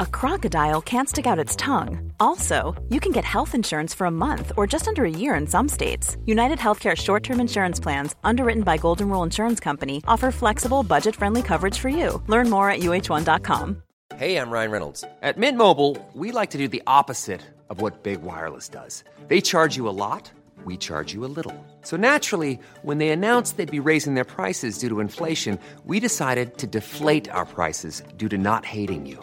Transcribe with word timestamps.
a 0.00 0.06
crocodile 0.06 0.80
can't 0.80 1.08
stick 1.08 1.26
out 1.26 1.44
its 1.44 1.54
tongue. 1.54 2.12
Also, 2.18 2.74
you 2.88 3.00
can 3.00 3.12
get 3.12 3.24
health 3.24 3.54
insurance 3.54 3.92
for 3.92 4.06
a 4.06 4.10
month 4.10 4.50
or 4.56 4.66
just 4.66 4.88
under 4.88 5.04
a 5.04 5.10
year 5.10 5.34
in 5.34 5.46
some 5.46 5.68
states. 5.68 6.16
United 6.24 6.58
Healthcare 6.58 6.96
short 6.96 7.22
term 7.22 7.38
insurance 7.38 7.78
plans, 7.78 8.14
underwritten 8.24 8.62
by 8.62 8.78
Golden 8.78 9.08
Rule 9.10 9.22
Insurance 9.22 9.60
Company, 9.60 10.02
offer 10.08 10.30
flexible, 10.32 10.82
budget 10.82 11.14
friendly 11.14 11.42
coverage 11.42 11.78
for 11.78 11.90
you. 11.90 12.22
Learn 12.28 12.48
more 12.48 12.70
at 12.70 12.80
uh1.com. 12.80 13.82
Hey, 14.16 14.36
I'm 14.36 14.50
Ryan 14.50 14.70
Reynolds. 14.70 15.04
At 15.22 15.38
Mint 15.38 15.58
Mobile, 15.58 15.96
we 16.14 16.32
like 16.32 16.50
to 16.50 16.58
do 16.58 16.66
the 16.66 16.82
opposite 16.86 17.42
of 17.68 17.80
what 17.80 18.02
Big 18.02 18.22
Wireless 18.22 18.68
does. 18.68 19.04
They 19.28 19.40
charge 19.40 19.76
you 19.76 19.88
a 19.88 19.96
lot, 20.04 20.30
we 20.64 20.76
charge 20.76 21.12
you 21.12 21.24
a 21.24 21.32
little. 21.36 21.54
So 21.82 21.96
naturally, 21.96 22.58
when 22.82 22.98
they 22.98 23.10
announced 23.10 23.56
they'd 23.56 23.70
be 23.70 23.80
raising 23.80 24.14
their 24.14 24.24
prices 24.24 24.78
due 24.78 24.88
to 24.88 25.00
inflation, 25.00 25.58
we 25.84 26.00
decided 26.00 26.56
to 26.58 26.66
deflate 26.66 27.30
our 27.30 27.46
prices 27.46 28.02
due 28.16 28.28
to 28.28 28.38
not 28.38 28.64
hating 28.64 29.06
you. 29.06 29.22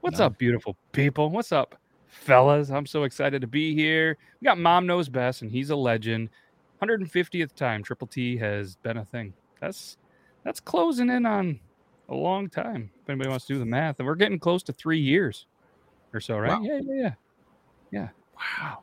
What's 0.00 0.20
up, 0.20 0.38
beautiful 0.38 0.76
people? 0.92 1.28
What's 1.28 1.50
up, 1.50 1.74
fellas? 2.06 2.70
I'm 2.70 2.86
so 2.86 3.02
excited 3.02 3.40
to 3.40 3.48
be 3.48 3.74
here. 3.74 4.16
We 4.40 4.44
got 4.44 4.56
Mom 4.56 4.86
Knows 4.86 5.08
Best, 5.08 5.42
and 5.42 5.50
he's 5.50 5.70
a 5.70 5.76
legend. 5.76 6.30
150th 6.80 7.54
time 7.54 7.82
Triple 7.82 8.06
T 8.06 8.36
has 8.36 8.76
been 8.76 8.98
a 8.98 9.04
thing. 9.04 9.34
That's 9.60 9.96
that's 10.44 10.60
closing 10.60 11.10
in 11.10 11.26
on 11.26 11.58
a 12.08 12.14
long 12.14 12.48
time. 12.48 12.90
If 13.02 13.10
anybody 13.10 13.28
wants 13.28 13.46
to 13.46 13.54
do 13.54 13.58
the 13.58 13.66
math, 13.66 13.98
and 13.98 14.06
we're 14.06 14.14
getting 14.14 14.38
close 14.38 14.62
to 14.64 14.72
three 14.72 15.00
years 15.00 15.46
or 16.14 16.20
so, 16.20 16.38
right? 16.38 16.52
Wow. 16.52 16.62
Yeah, 16.62 16.80
yeah, 16.84 16.94
yeah, 16.94 17.12
yeah. 17.90 18.08
Wow, 18.36 18.78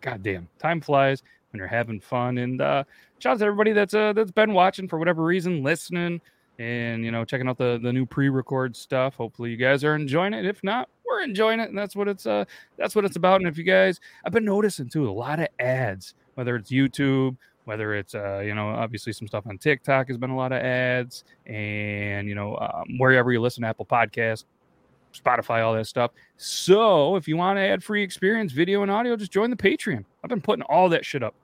goddamn, 0.00 0.48
time 0.60 0.80
flies 0.80 1.24
when 1.50 1.58
you're 1.58 1.66
having 1.66 1.98
fun. 1.98 2.38
And 2.38 2.60
uh, 2.60 2.84
shout 3.18 3.32
out 3.32 3.38
to 3.40 3.44
everybody 3.46 3.72
that's 3.72 3.92
uh, 3.92 4.12
that's 4.12 4.30
been 4.30 4.52
watching 4.52 4.86
for 4.86 5.00
whatever 5.00 5.24
reason, 5.24 5.64
listening 5.64 6.20
and 6.60 7.04
you 7.04 7.10
know 7.10 7.24
checking 7.24 7.48
out 7.48 7.56
the 7.56 7.80
the 7.82 7.92
new 7.92 8.04
pre-record 8.04 8.76
stuff. 8.76 9.14
Hopefully 9.14 9.50
you 9.50 9.56
guys 9.56 9.82
are 9.82 9.96
enjoying 9.96 10.34
it. 10.34 10.44
If 10.44 10.62
not 10.62 10.88
we're 11.06 11.22
enjoying 11.22 11.58
it 11.58 11.68
and 11.68 11.76
that's 11.76 11.96
what 11.96 12.06
it's 12.06 12.26
uh 12.26 12.44
that's 12.76 12.94
what 12.94 13.04
it's 13.04 13.16
about. 13.16 13.40
And 13.40 13.48
if 13.48 13.58
you 13.58 13.64
guys 13.64 13.98
i've 14.24 14.32
been 14.32 14.44
noticing 14.44 14.88
too 14.88 15.08
a 15.08 15.10
lot 15.10 15.40
of 15.40 15.48
ads 15.58 16.14
whether 16.34 16.54
it's 16.54 16.70
youtube 16.70 17.36
whether 17.64 17.94
it's 17.94 18.14
uh 18.14 18.38
you 18.38 18.54
know 18.54 18.68
obviously 18.68 19.12
some 19.12 19.26
stuff 19.26 19.44
on 19.46 19.58
tiktok 19.58 20.08
has 20.08 20.16
been 20.16 20.30
a 20.30 20.36
lot 20.36 20.52
of 20.52 20.62
ads 20.62 21.24
and 21.46 22.28
you 22.28 22.34
know 22.34 22.56
um, 22.56 22.98
wherever 22.98 23.32
you 23.32 23.40
listen 23.40 23.62
to 23.62 23.68
apple 23.68 23.84
podcast 23.84 24.44
spotify 25.12 25.64
all 25.64 25.74
that 25.74 25.86
stuff. 25.86 26.12
So 26.36 27.16
if 27.16 27.26
you 27.26 27.36
want 27.36 27.56
to 27.56 27.62
add 27.62 27.82
free 27.82 28.02
experience 28.02 28.52
video 28.52 28.82
and 28.82 28.90
audio 28.90 29.16
just 29.16 29.32
join 29.32 29.50
the 29.50 29.56
patreon. 29.56 30.04
I've 30.22 30.30
been 30.30 30.40
putting 30.40 30.62
all 30.64 30.88
that 30.90 31.04
shit 31.04 31.22
up 31.22 31.34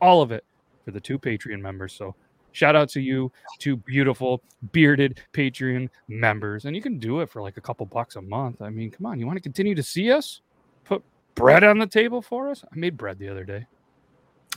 all 0.00 0.22
of 0.22 0.30
it 0.30 0.44
for 0.84 0.90
the 0.92 1.00
two 1.00 1.18
patreon 1.18 1.60
members. 1.60 1.92
So 1.92 2.14
Shout 2.56 2.74
out 2.74 2.88
to 2.88 3.02
you, 3.02 3.30
two 3.58 3.76
beautiful 3.76 4.42
bearded 4.72 5.20
Patreon 5.34 5.90
members. 6.08 6.64
And 6.64 6.74
you 6.74 6.80
can 6.80 6.98
do 6.98 7.20
it 7.20 7.28
for 7.28 7.42
like 7.42 7.58
a 7.58 7.60
couple 7.60 7.84
bucks 7.84 8.16
a 8.16 8.22
month. 8.22 8.62
I 8.62 8.70
mean, 8.70 8.90
come 8.90 9.04
on, 9.04 9.20
you 9.20 9.26
want 9.26 9.36
to 9.36 9.42
continue 9.42 9.74
to 9.74 9.82
see 9.82 10.10
us? 10.10 10.40
Put 10.86 11.04
bread 11.34 11.64
on 11.64 11.78
the 11.78 11.86
table 11.86 12.22
for 12.22 12.48
us? 12.48 12.64
I 12.64 12.74
made 12.74 12.96
bread 12.96 13.18
the 13.18 13.28
other 13.28 13.44
day. 13.44 13.66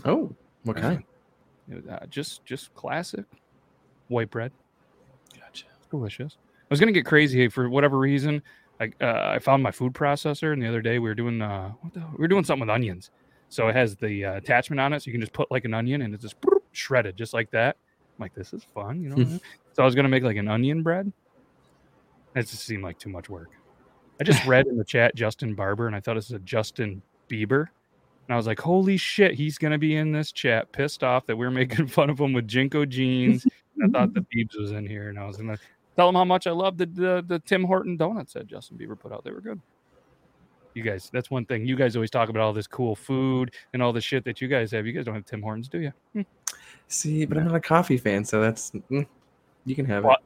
Oh, 0.06 0.34
what 0.64 0.78
kind? 0.78 1.04
Uh, 1.92 2.06
just 2.06 2.46
just 2.46 2.74
classic 2.74 3.26
white 4.08 4.30
bread. 4.32 4.54
Gotcha. 5.38 5.66
Delicious. 5.92 6.38
I 6.40 6.68
was 6.70 6.80
gonna 6.80 6.94
get 6.94 7.06
crazy 7.06 7.50
for 7.50 7.70
whatever 7.70 7.98
reason. 7.98 8.42
I 8.80 8.94
uh, 9.02 9.34
I 9.36 9.40
found 9.40 9.62
my 9.62 9.72
food 9.72 9.92
processor, 9.92 10.54
and 10.54 10.62
the 10.62 10.70
other 10.70 10.82
day 10.82 11.00
we 11.00 11.10
were 11.10 11.16
doing 11.16 11.42
uh 11.42 11.74
what 11.82 11.94
the, 11.94 12.00
we 12.14 12.20
were 12.20 12.30
doing 12.30 12.46
something 12.46 12.66
with 12.66 12.74
onions. 12.74 13.12
So 13.50 13.68
it 13.68 13.76
has 13.76 13.98
the 13.98 14.24
uh, 14.24 14.34
attachment 14.36 14.80
on 14.80 14.94
it, 14.94 15.02
so 15.02 15.08
you 15.08 15.12
can 15.12 15.20
just 15.20 15.34
put 15.34 15.52
like 15.52 15.66
an 15.66 15.74
onion, 15.74 16.04
and 16.04 16.14
it's 16.14 16.24
just 16.24 16.38
shredded 16.72 17.18
just 17.18 17.34
like 17.34 17.52
that. 17.52 17.76
Like, 18.20 18.34
this 18.36 18.54
is 18.54 18.64
fun, 18.64 19.02
you 19.02 19.10
know. 19.10 19.24
Hmm. 19.24 19.38
so 19.74 19.82
I 19.82 19.86
was 19.86 19.96
gonna 19.96 20.10
make 20.10 20.24
like 20.24 20.38
an 20.38 20.48
onion 20.48 20.84
bread. 20.84 21.12
It 22.36 22.42
just 22.44 22.66
seemed 22.66 22.84
like 22.84 23.00
too 23.00 23.10
much 23.10 23.30
work. 23.30 23.50
I 24.20 24.24
just 24.24 24.46
read 24.46 24.68
in 24.68 24.78
the 24.78 24.84
chat 24.84 25.16
Justin 25.16 25.56
Barber, 25.56 25.88
and 25.88 25.96
I 25.96 26.00
thought 26.00 26.12
it 26.12 26.16
was 26.16 26.32
a 26.32 26.40
Justin 26.40 27.02
Bieber. 27.30 27.68
And 28.28 28.34
I 28.34 28.36
was 28.36 28.46
like, 28.46 28.60
holy 28.60 28.98
shit, 28.98 29.34
he's 29.34 29.58
gonna 29.58 29.78
be 29.78 29.96
in 29.96 30.12
this 30.12 30.32
chat, 30.32 30.72
pissed 30.72 31.04
off 31.04 31.26
that 31.28 31.38
we're 31.38 31.52
making 31.52 31.88
fun 31.88 32.10
of 32.10 32.20
him 32.20 32.34
with 32.34 32.48
JNCO 32.48 32.88
jeans. 32.90 33.48
I 33.84 33.88
thought 33.88 34.14
the 34.14 34.22
Biebs 34.36 34.60
was 34.60 34.72
in 34.72 34.86
here, 34.86 35.10
and 35.10 35.18
I 35.18 35.26
was 35.26 35.38
gonna 35.38 35.58
tell 35.96 36.10
him 36.10 36.16
how 36.16 36.26
much 36.26 36.46
I 36.46 36.52
love 36.52 36.78
the, 36.78 36.86
the 36.86 37.24
the 37.26 37.40
Tim 37.40 37.64
Horton 37.64 37.98
donuts 37.98 38.34
that 38.34 38.48
Justin 38.48 38.78
Bieber 38.78 39.00
put 39.00 39.12
out. 39.12 39.24
They 39.24 39.32
were 39.32 39.42
good. 39.42 39.62
You 40.74 40.84
guys, 40.84 41.10
that's 41.12 41.32
one 41.32 41.46
thing. 41.46 41.66
You 41.66 41.76
guys 41.76 41.96
always 41.96 42.12
talk 42.12 42.30
about 42.30 42.42
all 42.42 42.54
this 42.54 42.68
cool 42.68 42.96
food 42.96 43.54
and 43.74 43.82
all 43.82 43.92
the 43.92 44.02
shit 44.02 44.24
that 44.26 44.40
you 44.42 44.48
guys 44.48 44.72
have. 44.72 44.86
You 44.86 44.94
guys 44.94 45.06
don't 45.06 45.16
have 45.16 45.26
Tim 45.26 45.42
Hortons, 45.42 45.68
do 45.68 45.80
you? 45.80 45.92
Hmm. 46.14 46.22
See, 46.88 47.26
but 47.26 47.38
I'm 47.38 47.46
not 47.46 47.56
a 47.56 47.60
coffee 47.60 47.98
fan, 47.98 48.24
so 48.24 48.42
that's 48.42 48.72
mm, 48.72 49.06
you 49.66 49.76
can 49.76 49.86
have 49.86 50.04
What? 50.04 50.22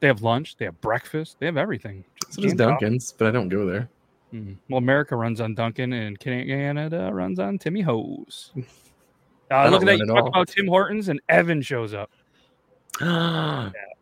They 0.00 0.06
have 0.08 0.22
lunch, 0.22 0.56
they 0.56 0.64
have 0.64 0.80
breakfast, 0.80 1.36
they 1.38 1.46
have 1.46 1.56
everything. 1.56 2.04
it. 2.16 2.34
So 2.34 2.42
does 2.42 2.52
and 2.52 2.60
coffee. 2.60 2.70
Dunkin's, 2.72 3.12
but 3.12 3.28
I 3.28 3.30
don't 3.30 3.48
go 3.48 3.66
there. 3.66 3.88
Mhm. 4.32 4.56
Well, 4.68 4.78
America 4.78 5.16
runs 5.16 5.40
on 5.40 5.54
Dunkin', 5.54 5.92
and 5.92 6.18
Canada 6.18 7.10
runs 7.12 7.38
on 7.38 7.58
Timmy 7.58 7.80
Ho's. 7.80 8.52
Uh, 9.50 9.68
look 9.68 9.82
at 9.82 9.86
that! 9.86 9.98
You 9.98 10.06
talk 10.06 10.22
all. 10.22 10.28
about 10.28 10.48
Tim 10.48 10.66
Hortons, 10.66 11.08
and 11.08 11.20
Evan 11.28 11.60
shows 11.60 11.92
up. 11.92 12.10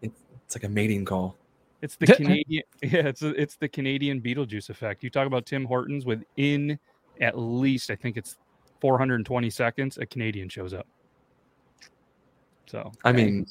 it's, 0.00 0.14
it's 0.46 0.54
like 0.54 0.62
a 0.62 0.68
mating 0.68 1.04
call. 1.04 1.36
It's 1.82 1.96
the 1.96 2.06
Canadian, 2.16 2.62
yeah, 2.82 3.08
it's 3.08 3.22
it's 3.22 3.56
the 3.56 3.68
Canadian 3.68 4.20
Beetlejuice 4.20 4.70
effect. 4.70 5.02
You 5.02 5.10
talk 5.10 5.26
about 5.26 5.44
Tim 5.44 5.64
Hortons 5.64 6.06
within 6.06 6.78
at 7.20 7.38
least, 7.38 7.90
I 7.90 7.96
think 7.96 8.16
it's 8.16 8.38
420 8.80 9.50
seconds, 9.50 9.98
a 9.98 10.06
Canadian 10.06 10.48
shows 10.48 10.72
up. 10.72 10.86
So 12.66 12.90
I 13.04 13.12
mean, 13.12 13.46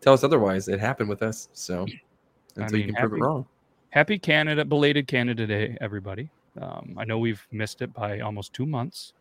tell 0.00 0.14
us 0.14 0.24
otherwise. 0.24 0.66
It 0.68 0.80
happened 0.80 1.08
with 1.08 1.22
us, 1.22 1.48
so 1.52 1.86
until 2.56 2.78
you 2.78 2.86
mean, 2.86 2.94
can 2.94 3.08
prove 3.08 3.20
it 3.20 3.24
wrong. 3.24 3.46
happy 3.90 4.18
Canada, 4.18 4.64
belated 4.64 5.06
Canada 5.06 5.46
Day, 5.46 5.76
everybody. 5.80 6.28
Um, 6.60 6.94
I 6.96 7.04
know 7.04 7.18
we've 7.18 7.46
missed 7.52 7.82
it 7.82 7.92
by 7.92 8.20
almost 8.20 8.52
two 8.52 8.66
months, 8.66 9.12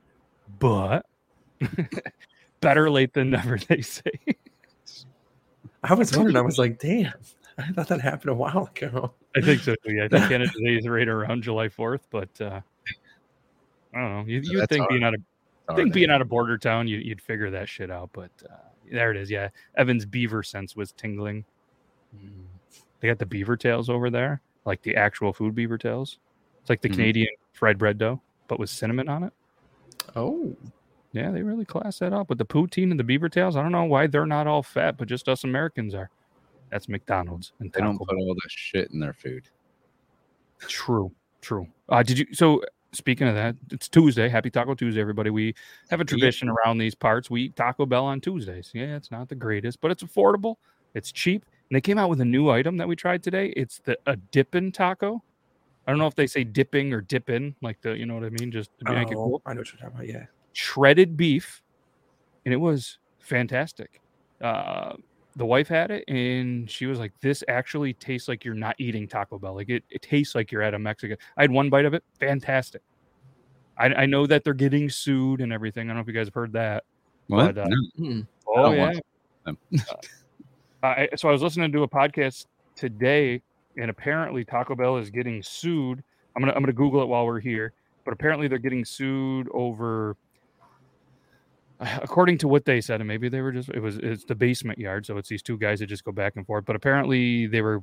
but 0.60 1.06
better 2.62 2.90
late 2.90 3.14
than 3.14 3.32
never, 3.32 3.58
they 3.58 3.82
say. 3.82 4.12
I 5.84 5.94
was 5.94 6.16
wondering. 6.16 6.38
I 6.38 6.42
was 6.42 6.58
like, 6.58 6.80
damn, 6.80 7.14
I 7.58 7.72
thought 7.72 7.88
that 7.90 8.02
happened 8.02 8.32
a 8.32 8.36
while 8.36 8.70
ago. 8.76 9.14
I 9.36 9.42
think 9.42 9.62
so. 9.62 9.76
too, 9.86 9.94
Yeah, 9.94 10.06
I 10.06 10.08
think 10.08 10.24
Canada 10.30 10.52
Day 10.64 10.76
is 10.78 10.88
right 10.88 11.08
around 11.08 11.44
July 11.44 11.68
4th, 11.68 12.02
but 12.10 12.30
uh, 12.42 12.62
I 13.94 14.00
don't 14.02 14.12
know. 14.14 14.24
You, 14.26 14.42
you 14.44 14.60
would 14.60 14.70
think 14.70 14.88
being 14.90 15.04
out 15.04 15.14
of 15.14 15.22
think 15.76 15.94
being 15.94 16.10
out 16.10 16.22
of 16.22 16.30
border 16.30 16.58
town, 16.58 16.88
you, 16.88 16.98
you'd 16.98 17.22
figure 17.22 17.50
that 17.52 17.70
shit 17.70 17.90
out. 17.92 18.10
But 18.14 18.32
uh, 18.50 18.56
there 18.92 19.12
it 19.12 19.18
is. 19.18 19.30
Yeah, 19.32 19.50
Evan's 19.76 20.06
beaver 20.06 20.44
sense 20.44 20.76
was 20.76 20.92
tingling. 20.92 21.46
Mm. 22.16 22.46
They 23.00 23.08
got 23.08 23.20
the 23.20 23.26
beaver 23.26 23.56
tails 23.56 23.90
over 23.90 24.10
there, 24.10 24.42
like 24.66 24.82
the 24.82 24.96
actual 24.96 25.32
food 25.34 25.54
beaver 25.56 25.78
tails. 25.78 26.20
It's 26.62 26.70
like 26.70 26.82
the 26.82 26.90
Mhm. 26.90 26.94
Canadian 26.94 27.28
fried 27.54 27.78
bread 27.78 27.98
dough, 27.98 28.22
but 28.48 28.60
with 28.60 28.70
cinnamon 28.70 29.10
on 29.10 29.24
it. 29.24 29.34
Oh, 30.16 30.56
Yeah, 31.12 31.30
they 31.32 31.44
really 31.44 31.66
class 31.66 32.00
that 32.00 32.12
up 32.14 32.30
with 32.30 32.38
the 32.40 32.46
poutine 32.46 32.90
and 32.92 33.00
the 33.00 33.04
beaver 33.04 33.30
tails. 33.30 33.56
I 33.56 33.62
don't 33.62 33.72
know 33.72 33.84
why 33.84 34.08
they're 34.08 34.26
not 34.26 34.48
all 34.48 34.64
fat, 34.64 34.98
but 34.98 35.08
just 35.08 35.30
us 35.30 35.44
Americans 35.44 35.94
are. 35.94 36.10
That's 36.74 36.90
McDonald's 36.90 37.52
and 37.60 37.72
They 37.72 37.82
don't 37.82 38.00
put 38.00 38.10
all 38.10 38.34
the 38.34 38.50
shit 38.50 38.90
in 38.90 39.00
their 39.00 39.14
food. 39.14 39.48
True, 40.58 41.12
true. 41.40 41.68
Uh, 41.88 42.02
did 42.02 42.18
you? 42.18 42.26
So 42.34 42.64
speaking 42.94 43.28
of 43.28 43.36
that, 43.36 43.56
it's 43.70 43.88
Tuesday. 43.88 44.28
Happy 44.28 44.50
Taco 44.50 44.74
Tuesday, 44.74 45.00
everybody. 45.00 45.30
We 45.30 45.54
have 45.92 46.02
a 46.02 46.06
tradition 46.06 46.50
around 46.50 46.80
these 46.80 46.96
parts. 46.96 47.30
We 47.30 47.44
eat 47.44 47.56
Taco 47.56 47.86
Bell 47.86 48.06
on 48.06 48.22
Tuesdays. 48.22 48.72
Yeah, 48.74 48.96
it's 48.96 49.12
not 49.12 49.30
the 49.30 49.36
greatest, 49.36 49.82
but 49.82 49.92
it's 49.92 50.02
affordable. 50.02 50.56
It's 50.96 51.12
cheap. 51.12 51.46
And 51.70 51.76
they 51.76 51.82
came 51.82 52.00
out 52.00 52.10
with 52.10 52.22
a 52.22 52.26
new 52.26 52.50
item 52.50 52.78
that 52.78 52.88
we 52.88 52.96
tried 52.96 53.22
today. 53.22 53.54
It's 53.56 53.78
the 53.78 53.96
a 54.08 54.16
dippin' 54.16 54.72
taco. 54.72 55.22
I 55.86 55.92
don't 55.92 56.00
know 56.00 56.08
if 56.08 56.16
they 56.16 56.26
say 56.26 56.44
dipping 56.44 56.92
or 56.92 57.02
dippin', 57.02 57.56
like 57.62 57.82
the 57.82 57.96
you 57.96 58.08
know 58.08 58.16
what 58.16 58.24
I 58.24 58.30
mean, 58.30 58.50
just 58.50 58.72
to 58.80 58.92
make 58.92 59.12
it 59.12 59.16
Oh, 59.16 59.26
cool. 59.26 59.42
I 59.46 59.54
know 59.54 59.60
what 59.60 59.72
you're 59.72 59.80
talking 59.80 59.96
about. 59.96 60.08
Yeah. 60.08 60.26
Shredded 60.54 61.16
beef, 61.16 61.62
and 62.46 62.52
it 62.52 62.58
was 62.58 62.98
fantastic. 63.20 64.02
Uh, 64.42 64.94
the 65.36 65.46
wife 65.46 65.68
had 65.68 65.92
it, 65.92 66.04
and 66.08 66.70
she 66.70 66.86
was 66.86 67.00
like, 67.00 67.12
"This 67.22 67.44
actually 67.48 67.94
tastes 67.94 68.28
like 68.28 68.46
you're 68.46 68.54
not 68.54 68.76
eating 68.78 69.08
Taco 69.08 69.40
Bell. 69.40 69.56
Like 69.56 69.70
it, 69.70 69.84
it 69.90 70.02
tastes 70.02 70.36
like 70.36 70.52
you're 70.52 70.62
at 70.62 70.74
a 70.74 70.80
Mexican." 70.80 71.18
I 71.38 71.42
had 71.42 71.52
one 71.52 71.70
bite 71.70 71.86
of 71.86 71.94
it, 71.94 72.04
fantastic. 72.20 72.82
I, 73.78 73.88
I 73.88 74.06
know 74.06 74.28
that 74.28 74.44
they're 74.44 74.54
getting 74.54 74.90
sued 74.90 75.42
and 75.42 75.52
everything. 75.52 75.88
I 75.88 75.94
don't 75.94 75.98
know 75.98 76.02
if 76.02 76.08
you 76.08 76.14
guys 76.14 76.28
have 76.28 76.34
heard 76.34 76.54
that. 76.54 76.84
What? 77.28 77.56
But, 77.56 77.64
uh, 77.64 77.68
No. 77.68 78.06
Mm. 78.06 78.28
Oh 78.48 78.64
don't 78.64 78.76
yeah. 78.76 78.86
watch 78.88 78.98
them. 79.46 79.58
I, 80.84 81.10
so 81.16 81.30
I 81.30 81.32
was 81.32 81.42
listening 81.42 81.72
to 81.72 81.84
a 81.84 81.88
podcast 81.88 82.46
today, 82.76 83.42
and 83.78 83.90
apparently 83.90 84.44
Taco 84.44 84.76
Bell 84.76 84.98
is 84.98 85.10
getting 85.10 85.42
sued. 85.42 86.04
I'm 86.36 86.42
gonna 86.42 86.54
I'm 86.54 86.62
gonna 86.62 86.74
Google 86.74 87.02
it 87.02 87.08
while 87.08 87.26
we're 87.26 87.40
here, 87.40 87.74
but 88.06 88.14
apparently 88.14 88.48
they're 88.48 88.58
getting 88.58 88.86
sued 88.86 89.48
over. 89.54 90.16
According 92.02 92.38
to 92.40 92.48
what 92.48 92.66
they 92.66 92.82
said, 92.82 93.02
and 93.02 93.08
maybe 93.08 93.30
they 93.30 93.42
were 93.42 93.52
just 93.52 93.70
it 93.70 93.80
was 93.80 93.98
it's 93.98 94.26
the 94.26 94.36
basement 94.36 94.80
yard, 94.80 95.06
so 95.06 95.18
it's 95.18 95.30
these 95.30 95.42
two 95.42 95.58
guys 95.58 95.80
that 95.80 95.88
just 95.88 96.04
go 96.04 96.12
back 96.12 96.36
and 96.36 96.46
forth. 96.46 96.66
But 96.66 96.76
apparently 96.76 97.48
they 97.48 97.62
were 97.62 97.82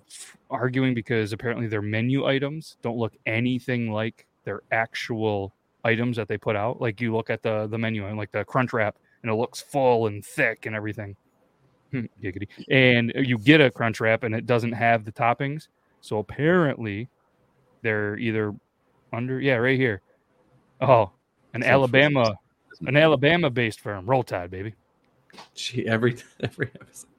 arguing 0.51 0.95
because 0.95 1.33
apparently 1.33 1.67
their 1.67 1.83
menu 1.83 2.27
items 2.27 2.77
don't 2.83 2.97
look 2.97 3.13
anything 3.27 3.93
like 3.93 4.27
their 4.45 4.63
actual 4.71 5.53
items 5.85 6.17
that 6.17 6.29
they 6.29 6.39
put 6.39 6.57
out. 6.57 6.81
Like 6.81 7.01
you 7.01 7.15
look 7.15 7.31
at 7.31 7.43
the 7.43 7.67
the 7.67 7.79
menu 7.79 8.07
and 8.07 8.17
like 8.17 8.33
the 8.33 8.45
crunch 8.45 8.73
wrap, 8.73 8.97
and 9.23 9.31
it 9.31 9.35
looks 9.35 9.61
full 9.61 10.07
and 10.07 10.25
thick 10.25 10.67
and 10.67 10.75
everything. 10.75 11.17
Hmm, 11.91 12.07
Giggity. 12.23 12.49
And 12.71 13.13
you 13.17 13.39
get 13.39 13.61
a 13.61 13.71
crunch 13.71 14.01
wrap 14.01 14.23
and 14.23 14.35
it 14.35 14.47
doesn't 14.47 14.73
have 14.73 15.05
the 15.05 15.13
toppings. 15.13 15.69
So 16.01 16.19
apparently 16.19 17.09
they're 17.83 18.17
either 18.17 18.55
under 19.13 19.41
yeah, 19.41 19.57
right 19.57 19.79
here. 19.79 20.01
Oh, 20.81 21.11
an 21.53 21.63
Alabama 21.63 22.37
an 22.87 22.97
Alabama 22.97 23.51
based 23.51 23.81
firm. 23.81 24.07
Roll 24.07 24.23
Tide, 24.23 24.51
baby. 24.51 24.75
She 25.55 25.87
every 25.87 26.17
every 26.43 26.71
episode. 26.81 27.11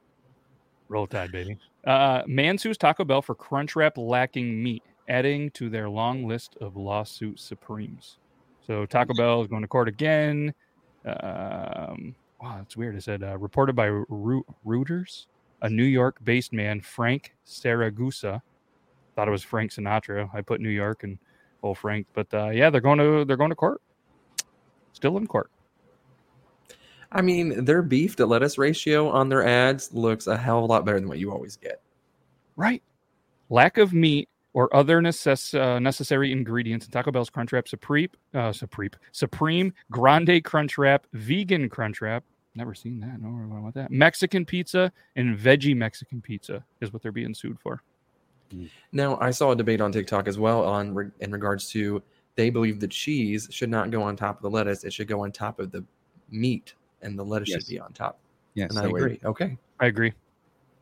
Roll 0.90 1.08
Tide, 1.08 1.32
baby. 1.32 1.58
Uh 1.86 2.24
man 2.28 2.58
sues 2.58 2.78
Taco 2.78 3.04
Bell 3.06 3.22
for 3.22 3.36
crunch 3.36 3.76
wrap 3.76 3.98
lacking 3.98 4.62
meat, 4.62 4.84
adding 5.08 5.50
to 5.52 5.70
their 5.70 5.90
long 5.90 6.28
list 6.28 6.58
of 6.62 6.76
lawsuit 6.76 7.40
supremes. 7.40 8.18
So 8.66 8.86
Taco 8.86 9.14
Bell 9.14 9.42
is 9.42 9.48
going 9.48 9.64
to 9.64 9.68
court 9.68 9.88
again. 9.88 10.54
Um, 11.06 12.16
wow, 12.42 12.58
that's 12.58 12.78
weird. 12.78 12.96
It 12.96 13.04
said 13.04 13.24
uh, 13.24 13.38
reported 13.38 13.76
by 13.76 13.86
Ru- 13.86 14.46
Reuters, 14.66 15.26
a 15.62 15.70
New 15.70 15.84
York-based 15.84 16.54
man, 16.54 16.80
Frank 16.82 17.34
Siragusa. 17.46 18.42
Thought 19.16 19.28
it 19.28 19.32
was 19.32 19.44
Frank 19.44 19.72
Sinatra. 19.72 20.30
I 20.34 20.42
put 20.42 20.62
New 20.62 20.70
York 20.70 21.04
and 21.04 21.18
oh 21.64 21.74
Frank, 21.74 22.08
but 22.14 22.32
uh, 22.34 22.50
yeah, 22.50 22.70
they're 22.70 22.82
going 22.82 23.00
to 23.00 23.26
they're 23.26 23.38
going 23.38 23.50
to 23.50 23.56
court. 23.56 23.82
Still 25.02 25.18
in 25.18 25.26
court. 25.26 25.50
I 27.12 27.24
mean, 27.24 27.66
their 27.66 27.82
beef 27.82 28.16
to 28.18 28.28
lettuce 28.28 28.60
ratio 28.60 29.10
on 29.10 29.30
their 29.30 29.44
ads 29.44 29.92
looks 29.94 30.28
a 30.28 30.38
hell 30.38 30.60
of 30.60 30.66
a 30.66 30.68
lot 30.68 30.86
better 30.86 31.00
than 31.00 31.10
what 31.10 31.18
you 31.18 31.32
always 31.32 31.58
get. 31.58 31.82
Right. 32.56 32.84
Lack 33.50 33.80
of 33.80 33.94
meat 33.94 34.30
or 34.54 34.74
other 34.76 35.02
necess- 35.02 35.60
uh, 35.60 35.80
necessary 35.80 36.32
ingredients 36.32 36.86
in 36.86 36.92
Taco 36.92 37.10
Bell's 37.10 37.32
Crunch 37.32 37.52
Wrap 37.52 37.68
Supreme, 37.68 38.10
uh, 38.36 38.54
Supreme, 38.54 38.92
Supreme 39.12 39.74
Grande 39.90 40.44
Crunch 40.44 40.78
Wrap, 40.78 41.08
Vegan 41.14 41.68
Crunch 41.68 42.00
Wrap. 42.00 42.24
Never 42.54 42.76
seen 42.76 43.00
that. 43.00 43.20
No, 43.20 43.30
I 43.30 43.60
want 43.60 43.74
that. 43.74 43.90
Mexican 43.90 44.46
pizza 44.46 44.92
and 45.16 45.36
veggie 45.36 45.76
Mexican 45.76 46.22
pizza 46.22 46.64
is 46.80 46.94
what 46.94 47.02
they're 47.02 47.12
being 47.12 47.34
sued 47.34 47.60
for. 47.60 47.82
Now, 48.92 49.18
I 49.20 49.32
saw 49.32 49.50
a 49.52 49.56
debate 49.56 49.82
on 49.82 49.92
TikTok 49.92 50.28
as 50.28 50.38
well 50.38 50.64
on 50.64 51.12
in 51.22 51.32
regards 51.32 51.70
to 51.72 52.04
they 52.36 52.50
believe 52.50 52.80
the 52.80 52.88
cheese 52.88 53.48
should 53.52 53.70
not 53.70 53.92
go 53.92 54.02
on 54.02 54.16
top 54.16 54.38
of 54.38 54.42
the 54.42 54.50
lettuce; 54.50 54.84
it 54.84 54.94
should 54.94 55.08
go 55.08 55.24
on 55.24 55.32
top 55.32 55.60
of 55.60 55.72
the 55.72 55.84
meat, 56.30 56.74
and 57.02 57.18
the 57.18 57.24
lettuce 57.26 57.50
Yes. 57.50 57.64
should 57.64 57.70
be 57.70 57.80
on 57.80 57.94
top. 57.94 58.20
Yes, 58.54 58.70
and 58.72 58.80
I 58.80 58.88
wait, 58.88 59.02
agree. 59.02 59.20
Okay, 59.24 59.58
I 59.80 59.88
agree. 59.88 60.14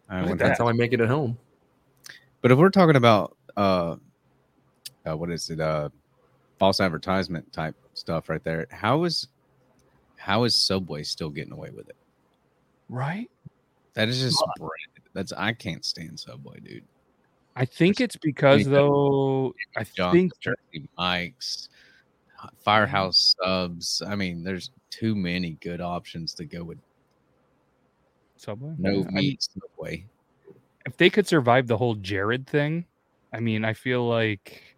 I 0.10 0.22
Look 0.22 0.30
would- 0.30 0.42
at 0.42 0.48
that's 0.48 0.60
how 0.60 0.68
I 0.68 0.74
make 0.74 0.94
it 0.94 1.02
at 1.02 1.08
home. 1.08 1.38
But 2.42 2.52
if 2.52 2.58
we're 2.58 2.70
talking 2.70 2.96
about 2.96 3.36
uh, 3.58 3.98
uh 5.06 5.18
what 5.18 5.30
is 5.30 5.50
it 5.50 5.60
uh 5.60 5.90
false 6.58 6.80
advertisement 6.80 7.52
type 7.52 7.76
stuff 7.94 8.30
right 8.30 8.44
there, 8.44 8.68
how 8.72 9.04
is 9.04 9.28
how 10.18 10.44
is 10.44 10.56
Subway 10.56 11.04
still 11.04 11.30
getting 11.30 11.54
away 11.54 11.70
with 11.72 11.90
it? 11.90 11.96
Right. 12.90 13.30
That 13.94 14.10
is 14.10 14.20
just 14.22 14.44
bread. 14.58 14.70
That's 15.14 15.32
I 15.34 15.54
can't 15.54 15.84
stand 15.84 16.20
Subway, 16.20 16.60
dude. 16.60 16.86
I 17.56 17.66
think 17.66 18.00
it's 18.00 18.16
because 18.16 18.66
though. 18.66 19.54
I 19.76 19.84
John 19.84 20.14
think 20.14 20.32
Jersey 20.40 20.88
Mike's, 20.98 21.70
mm-hmm. 22.40 22.48
Firehouse 22.62 23.36
subs. 23.42 24.02
I 24.06 24.16
mean, 24.16 24.44
there's 24.44 24.72
too 24.90 25.16
many 25.16 25.58
good 25.62 25.82
options 25.82 26.34
to 26.36 26.46
go 26.46 26.64
with 26.64 26.78
Subway. 28.38 28.74
no 28.78 28.92
Yeah, 28.92 29.10
meat 29.12 29.44
Subway. 29.44 30.06
if 30.86 30.98
they 30.98 31.10
could 31.10 31.28
survive 31.28 31.68
the 31.68 31.78
whole 31.78 31.96
Jared 31.96 32.48
thing, 32.48 32.86
I 33.34 33.40
mean, 33.40 33.64
I 33.66 33.74
feel 33.74 34.08
like 34.08 34.76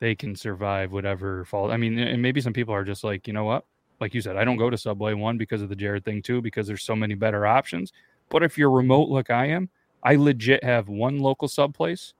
they 0.00 0.14
can 0.14 0.34
survive 0.34 0.92
whatever 0.92 1.44
fault. 1.44 1.70
I 1.70 1.76
mean, 1.76 1.98
and 1.98 2.20
maybe 2.20 2.40
some 2.40 2.52
people 2.52 2.74
are 2.74 2.84
just 2.84 3.04
like, 3.04 3.26
you 3.26 3.32
know 3.32 3.44
what? 3.44 3.64
Like 4.00 4.14
you 4.14 4.20
said, 4.20 4.36
I 4.36 4.44
don't 4.44 4.56
go 4.56 4.70
to 4.70 4.76
Subway 4.76 5.14
one 5.14 5.38
because 5.38 5.62
of 5.62 5.68
the 5.68 5.76
Jared 5.76 6.04
thing, 6.04 6.22
too, 6.22 6.42
because 6.42 6.66
there's 6.66 6.82
so 6.82 6.96
many 6.96 7.14
better 7.14 7.46
options. 7.46 7.92
But 8.28 8.42
if 8.42 8.58
you're 8.58 8.70
remote 8.70 9.08
like 9.08 9.30
I 9.30 9.46
am, 9.46 9.68
I 10.02 10.16
legit 10.16 10.64
have 10.64 10.88
one 10.88 11.18
local 11.18 11.48
sub 11.48 11.74
place 11.74 12.14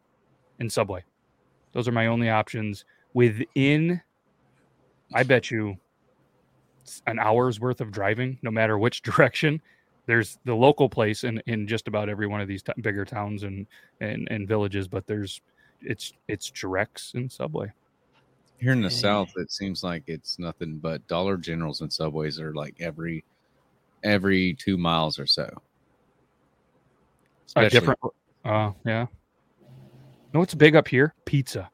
and 0.59 0.73
Subway. 0.73 1.05
Those 1.73 1.89
are 1.89 1.93
my 1.93 2.07
only 2.07 2.31
options 2.31 2.85
within. 3.15 4.01
I 5.15 5.23
bet 5.23 5.51
you 5.51 5.77
an 7.07 7.19
hour's 7.19 7.61
worth 7.61 7.81
of 7.81 7.91
driving, 7.91 8.39
no 8.43 8.51
matter 8.51 8.79
which 8.79 9.03
direction. 9.03 9.61
There's 10.07 10.39
the 10.45 10.55
local 10.55 10.89
place 10.89 11.25
in, 11.25 11.41
in 11.47 11.67
just 11.67 11.89
about 11.89 12.09
every 12.09 12.27
one 12.27 12.41
of 12.41 12.49
these 12.49 12.63
t- 12.63 12.73
bigger 12.81 13.05
towns 13.05 13.45
and, 13.45 13.67
and 14.01 14.27
and 14.31 14.49
villages, 14.49 14.89
but 14.89 15.07
there's 15.07 15.41
it's 15.81 16.13
it's 16.29 16.51
Drex 16.51 17.15
and 17.15 17.31
Subway. 17.31 17.71
Here 18.59 18.73
in 18.73 18.83
the 18.83 18.91
South, 18.91 19.33
it 19.37 19.51
seems 19.51 19.83
like 19.83 20.05
it's 20.07 20.39
nothing 20.39 20.79
but 20.79 21.07
Dollar 21.09 21.37
Generals 21.37 21.81
and 21.81 21.93
Subways 21.93 22.41
are 22.41 22.53
like 22.53 22.77
every 22.81 23.25
every 24.03 24.55
two 24.55 24.77
miles 24.77 25.19
or 25.19 25.27
so. 25.27 25.49
A 27.57 27.61
Especially- 27.61 27.71
different. 27.81 28.01
Uh, 28.45 28.73
yeah. 28.85 29.07
No, 30.33 30.41
what's 30.41 30.55
big 30.55 30.75
up 30.75 30.89
here? 30.89 31.15
Pizza. 31.25 31.71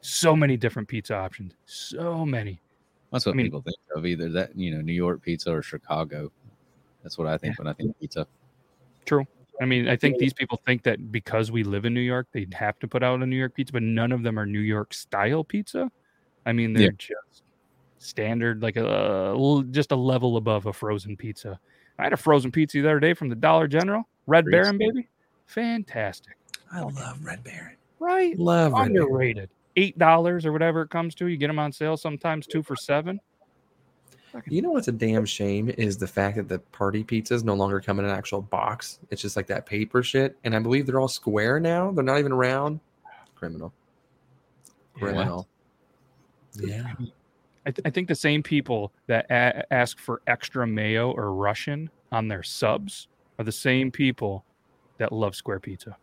So 0.00 0.34
many 0.36 0.56
different 0.56 0.88
pizza 0.88 1.14
options. 1.14 1.54
So 1.64 2.24
many. 2.26 2.60
That's 3.12 3.24
what 3.26 3.32
I 3.32 3.36
mean- 3.36 3.46
people 3.46 3.62
think 3.62 3.76
of 3.94 4.04
either 4.06 4.28
that 4.30 4.56
you 4.56 4.70
know 4.74 4.80
New 4.80 4.92
York 4.92 5.22
pizza 5.22 5.52
or 5.52 5.62
Chicago. 5.62 6.30
That's 7.02 7.16
what 7.16 7.26
I 7.28 7.38
think 7.38 7.58
when 7.58 7.68
I 7.68 7.72
think 7.72 7.98
pizza. 8.00 8.26
True. 9.06 9.24
I 9.60 9.64
mean, 9.64 9.88
I 9.88 9.96
think 9.96 10.18
these 10.18 10.32
people 10.32 10.60
think 10.66 10.82
that 10.84 11.10
because 11.10 11.50
we 11.50 11.64
live 11.64 11.84
in 11.84 11.92
New 11.94 12.00
York, 12.00 12.28
they'd 12.32 12.52
have 12.54 12.78
to 12.80 12.86
put 12.88 13.02
out 13.02 13.22
a 13.22 13.26
New 13.26 13.36
York 13.36 13.54
pizza, 13.54 13.72
but 13.72 13.82
none 13.82 14.12
of 14.12 14.22
them 14.22 14.38
are 14.38 14.46
New 14.46 14.60
York 14.60 14.92
style 14.94 15.42
pizza. 15.42 15.90
I 16.46 16.52
mean, 16.52 16.72
they're 16.74 16.92
Yeah. 16.92 17.14
just 17.16 17.42
standard, 17.98 18.62
like 18.62 18.76
a, 18.76 19.64
just 19.70 19.90
a 19.90 19.96
level 19.96 20.36
above 20.36 20.66
a 20.66 20.72
frozen 20.72 21.16
pizza. 21.16 21.58
I 21.98 22.04
had 22.04 22.12
a 22.12 22.16
frozen 22.16 22.52
pizza 22.52 22.80
the 22.80 22.88
other 22.88 23.00
day 23.00 23.14
from 23.14 23.28
the 23.28 23.34
Dollar 23.34 23.66
General, 23.66 24.06
Red 24.26 24.44
Great 24.44 24.52
Baron, 24.52 24.78
baby. 24.78 25.08
Fantastic. 25.46 26.36
I 26.72 26.80
love 26.80 27.24
Red 27.24 27.42
Baron. 27.42 27.76
Right? 27.98 28.38
Love 28.38 28.72
Red 28.72 28.78
Baron. 28.78 28.96
Underrated. 28.96 29.50
Eight 29.76 29.98
dollars 29.98 30.44
or 30.44 30.52
whatever 30.52 30.82
it 30.82 30.90
comes 30.90 31.14
to. 31.16 31.26
You 31.26 31.36
get 31.36 31.46
them 31.48 31.58
on 31.58 31.72
sale 31.72 31.96
sometimes 31.96 32.46
two 32.46 32.62
for 32.62 32.76
seven. 32.76 33.20
You 34.46 34.60
know 34.60 34.70
what's 34.70 34.88
a 34.88 34.92
damn 34.92 35.24
shame 35.24 35.70
is 35.78 35.96
the 35.96 36.06
fact 36.06 36.36
that 36.36 36.48
the 36.48 36.58
party 36.58 37.02
pizzas 37.02 37.44
no 37.44 37.54
longer 37.54 37.80
come 37.80 37.98
in 37.98 38.04
an 38.04 38.10
actual 38.10 38.42
box. 38.42 38.98
It's 39.10 39.22
just 39.22 39.36
like 39.36 39.46
that 39.46 39.66
paper 39.66 40.02
shit, 40.02 40.36
and 40.44 40.54
I 40.54 40.58
believe 40.58 40.86
they're 40.86 41.00
all 41.00 41.08
square 41.08 41.58
now. 41.58 41.90
They're 41.90 42.04
not 42.04 42.18
even 42.18 42.34
round. 42.34 42.80
Criminal. 43.34 43.72
Criminal. 44.94 45.48
Yeah. 46.60 46.92
I, 47.68 47.70
th- 47.70 47.82
I 47.84 47.90
think 47.90 48.08
the 48.08 48.14
same 48.14 48.42
people 48.42 48.94
that 49.08 49.26
a- 49.30 49.70
ask 49.72 49.98
for 49.98 50.22
extra 50.26 50.66
mayo 50.66 51.10
or 51.10 51.34
Russian 51.34 51.90
on 52.10 52.26
their 52.26 52.42
subs 52.42 53.08
are 53.38 53.44
the 53.44 53.52
same 53.52 53.90
people 53.90 54.46
that 54.96 55.12
love 55.12 55.36
square 55.36 55.60
pizza. 55.60 55.94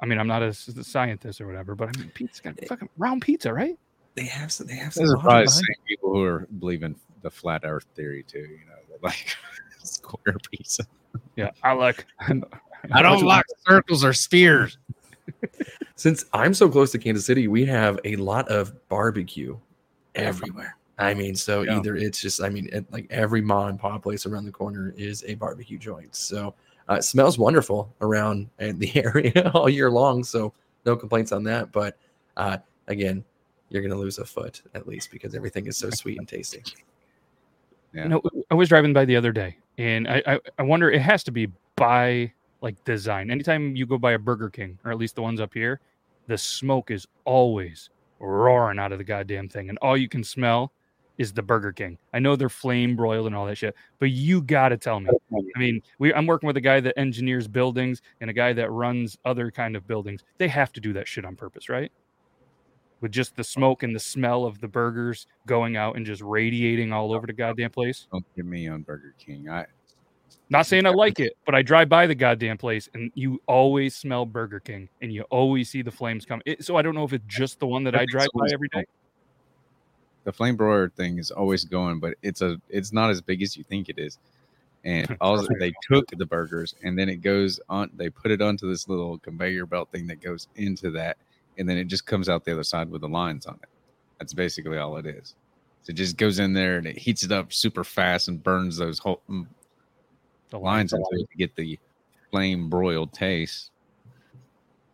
I 0.00 0.06
mean, 0.06 0.18
I'm 0.18 0.26
not 0.26 0.42
a, 0.42 0.52
scientist 0.52 1.40
or 1.40 1.46
whatever, 1.46 1.76
but 1.76 1.88
I 1.88 2.00
mean, 2.00 2.10
pizza's 2.14 2.40
got 2.40 2.58
fucking 2.66 2.88
round 2.98 3.22
pizza, 3.22 3.54
right? 3.54 3.78
They 4.16 4.24
have 4.24 4.50
some. 4.50 4.66
They 4.66 4.74
have 4.74 4.92
some. 4.92 5.06
Those 5.06 5.14
are 5.14 5.18
probably 5.18 5.44
the 5.44 5.50
same 5.50 5.76
people 5.86 6.12
who 6.12 6.24
are 6.24 6.48
believing 6.58 6.96
the 7.22 7.30
flat 7.30 7.62
Earth 7.64 7.86
theory 7.94 8.24
too. 8.24 8.40
You 8.40 8.66
know, 8.66 8.96
like 9.02 9.36
square 9.84 10.36
pizza. 10.50 10.84
Yeah, 11.36 11.50
I 11.62 11.72
like. 11.74 12.04
I 12.92 13.02
don't 13.02 13.22
like 13.22 13.44
circles 13.68 14.04
or 14.04 14.12
spheres. 14.12 14.78
Since 15.94 16.24
I'm 16.32 16.54
so 16.54 16.68
close 16.68 16.90
to 16.92 16.98
Kansas 16.98 17.24
City, 17.24 17.46
we 17.46 17.64
have 17.66 18.00
a 18.04 18.16
lot 18.16 18.48
of 18.48 18.88
barbecue 18.88 19.56
everywhere. 20.18 20.76
I 20.98 21.14
mean, 21.14 21.34
so 21.36 21.62
Yeah. 21.62 21.78
either 21.78 21.96
it's 21.96 22.20
just, 22.20 22.42
I 22.42 22.48
mean, 22.48 22.68
it, 22.72 22.90
like 22.92 23.06
every 23.10 23.40
mom 23.40 23.68
and 23.68 23.78
pop 23.78 24.02
place 24.02 24.26
around 24.26 24.46
the 24.46 24.52
corner 24.52 24.92
is 24.96 25.24
a 25.26 25.34
barbecue 25.34 25.78
joint. 25.78 26.14
So 26.16 26.54
uh, 26.90 26.94
it 26.94 27.04
smells 27.04 27.38
wonderful 27.38 27.94
around 28.00 28.48
in 28.58 28.78
the 28.78 28.90
area 28.96 29.50
all 29.54 29.68
year 29.68 29.90
long. 29.90 30.24
So 30.24 30.52
no 30.84 30.96
complaints 30.96 31.30
on 31.32 31.44
that. 31.44 31.70
But 31.70 31.96
uh, 32.36 32.58
again, 32.88 33.24
you're 33.68 33.82
going 33.82 33.92
to 33.92 33.98
lose 33.98 34.18
a 34.18 34.24
foot 34.24 34.62
at 34.74 34.88
least 34.88 35.10
because 35.10 35.34
everything 35.34 35.66
is 35.66 35.76
so 35.76 35.90
sweet 35.90 36.18
and 36.18 36.26
tasty. 36.26 36.62
Yeah. 37.92 38.08
No, 38.08 38.22
I 38.50 38.54
was 38.54 38.68
driving 38.68 38.92
by 38.92 39.04
the 39.04 39.16
other 39.16 39.32
day, 39.32 39.56
and 39.78 40.06
I, 40.08 40.22
I 40.26 40.40
I 40.58 40.62
wonder 40.62 40.90
it 40.90 41.00
has 41.00 41.24
to 41.24 41.30
be 41.30 41.48
by 41.76 42.32
like 42.60 42.82
design. 42.84 43.30
Anytime 43.30 43.76
you 43.76 43.86
go 43.86 43.96
by 43.98 44.12
a 44.12 44.18
Burger 44.18 44.50
King, 44.50 44.78
or 44.84 44.90
at 44.90 44.98
least 44.98 45.14
the 45.14 45.22
ones 45.22 45.40
up 45.40 45.54
here, 45.54 45.80
the 46.26 46.36
smoke 46.36 46.90
is 46.90 47.06
always 47.24 47.88
roaring 48.20 48.78
out 48.78 48.92
of 48.92 48.98
the 48.98 49.04
goddamn 49.04 49.48
thing, 49.48 49.68
and 49.68 49.78
all 49.78 49.96
you 49.96 50.08
can 50.08 50.24
smell 50.24 50.72
is 51.18 51.32
the 51.32 51.42
Burger 51.42 51.72
King. 51.72 51.98
I 52.14 52.20
know 52.20 52.36
they're 52.36 52.48
flame 52.48 52.94
broiled 52.94 53.26
and 53.26 53.34
all 53.34 53.46
that 53.46 53.56
shit, 53.56 53.74
but 53.98 54.10
you 54.10 54.40
got 54.40 54.68
to 54.70 54.76
tell 54.76 55.00
me. 55.00 55.10
I 55.34 55.58
mean, 55.58 55.82
we 55.98 56.14
I'm 56.14 56.26
working 56.26 56.46
with 56.46 56.56
a 56.56 56.62
guy 56.62 56.80
that 56.80 56.98
engineers 56.98 57.48
buildings 57.48 58.02
and 58.20 58.30
a 58.30 58.32
guy 58.32 58.52
that 58.52 58.70
runs 58.70 59.18
other 59.24 59.50
kind 59.50 59.76
of 59.76 59.86
buildings. 59.86 60.22
They 60.38 60.48
have 60.48 60.72
to 60.74 60.80
do 60.80 60.92
that 60.94 61.08
shit 61.08 61.24
on 61.24 61.34
purpose, 61.36 61.68
right? 61.68 61.90
With 63.00 63.12
just 63.12 63.36
the 63.36 63.44
smoke 63.44 63.82
and 63.82 63.94
the 63.94 64.00
smell 64.00 64.44
of 64.44 64.60
the 64.60 64.68
burgers 64.68 65.26
going 65.46 65.76
out 65.76 65.96
and 65.96 66.06
just 66.06 66.22
radiating 66.22 66.92
all 66.92 67.12
over 67.12 67.26
the 67.26 67.32
goddamn 67.32 67.70
place. 67.70 68.06
Don't 68.12 68.24
get 68.36 68.44
me 68.44 68.68
on 68.68 68.82
Burger 68.82 69.14
King. 69.18 69.48
I 69.48 69.66
Not 70.50 70.66
saying 70.66 70.86
I 70.86 70.90
like 70.90 71.20
it, 71.20 71.34
but 71.44 71.54
I 71.54 71.62
drive 71.62 71.88
by 71.88 72.06
the 72.06 72.14
goddamn 72.14 72.56
place 72.56 72.88
and 72.94 73.12
you 73.14 73.40
always 73.46 73.94
smell 73.94 74.24
Burger 74.24 74.60
King 74.60 74.88
and 75.02 75.12
you 75.12 75.22
always 75.24 75.68
see 75.68 75.82
the 75.82 75.90
flames 75.90 76.24
come. 76.24 76.40
It, 76.46 76.64
so 76.64 76.76
I 76.76 76.82
don't 76.82 76.94
know 76.94 77.04
if 77.04 77.12
it's 77.12 77.24
just 77.26 77.60
the 77.60 77.66
one 77.66 77.84
that 77.84 77.94
I 77.94 78.06
drive 78.06 78.28
by 78.34 78.46
every 78.52 78.68
day. 78.68 78.84
the 80.24 80.32
flame 80.32 80.56
broiler 80.56 80.88
thing 80.88 81.18
is 81.18 81.30
always 81.30 81.64
going, 81.64 82.00
but 82.00 82.14
it's 82.22 82.40
a 82.40 82.60
it's 82.70 82.92
not 82.92 83.10
as 83.10 83.20
big 83.20 83.42
as 83.42 83.56
you 83.56 83.64
think 83.64 83.90
it 83.90 83.98
is. 83.98 84.18
And 84.84 85.16
all 85.20 85.46
they 85.58 85.72
took 85.90 86.06
the 86.10 86.24
burgers 86.24 86.74
and 86.82 86.98
then 86.98 87.10
it 87.10 87.16
goes 87.16 87.60
on. 87.68 87.90
They 87.94 88.08
put 88.08 88.30
it 88.30 88.40
onto 88.40 88.70
this 88.70 88.88
little 88.88 89.18
conveyor 89.18 89.66
belt 89.66 89.90
thing 89.92 90.06
that 90.06 90.22
goes 90.22 90.48
into 90.56 90.90
that, 90.92 91.18
and 91.58 91.68
then 91.68 91.76
it 91.76 91.88
just 91.88 92.06
comes 92.06 92.30
out 92.30 92.46
the 92.46 92.52
other 92.52 92.64
side 92.64 92.90
with 92.90 93.02
the 93.02 93.08
lines 93.08 93.44
on 93.44 93.58
it. 93.62 93.68
That's 94.18 94.32
basically 94.32 94.78
all 94.78 94.96
it 94.96 95.04
is. 95.04 95.34
So 95.82 95.90
it 95.90 95.96
just 95.96 96.16
goes 96.16 96.38
in 96.38 96.54
there 96.54 96.78
and 96.78 96.86
it 96.86 96.96
heats 96.96 97.22
it 97.22 97.32
up 97.32 97.52
super 97.52 97.84
fast 97.84 98.28
and 98.28 98.42
burns 98.42 98.76
those 98.76 98.98
whole 98.98 99.20
mm, 99.28 99.46
The 100.50 100.58
lines 100.58 100.92
into 100.92 101.06
it 101.12 101.30
to 101.30 101.36
get 101.36 101.54
the 101.56 101.78
flame 102.30 102.68
broiled 102.68 103.12
taste. 103.12 103.70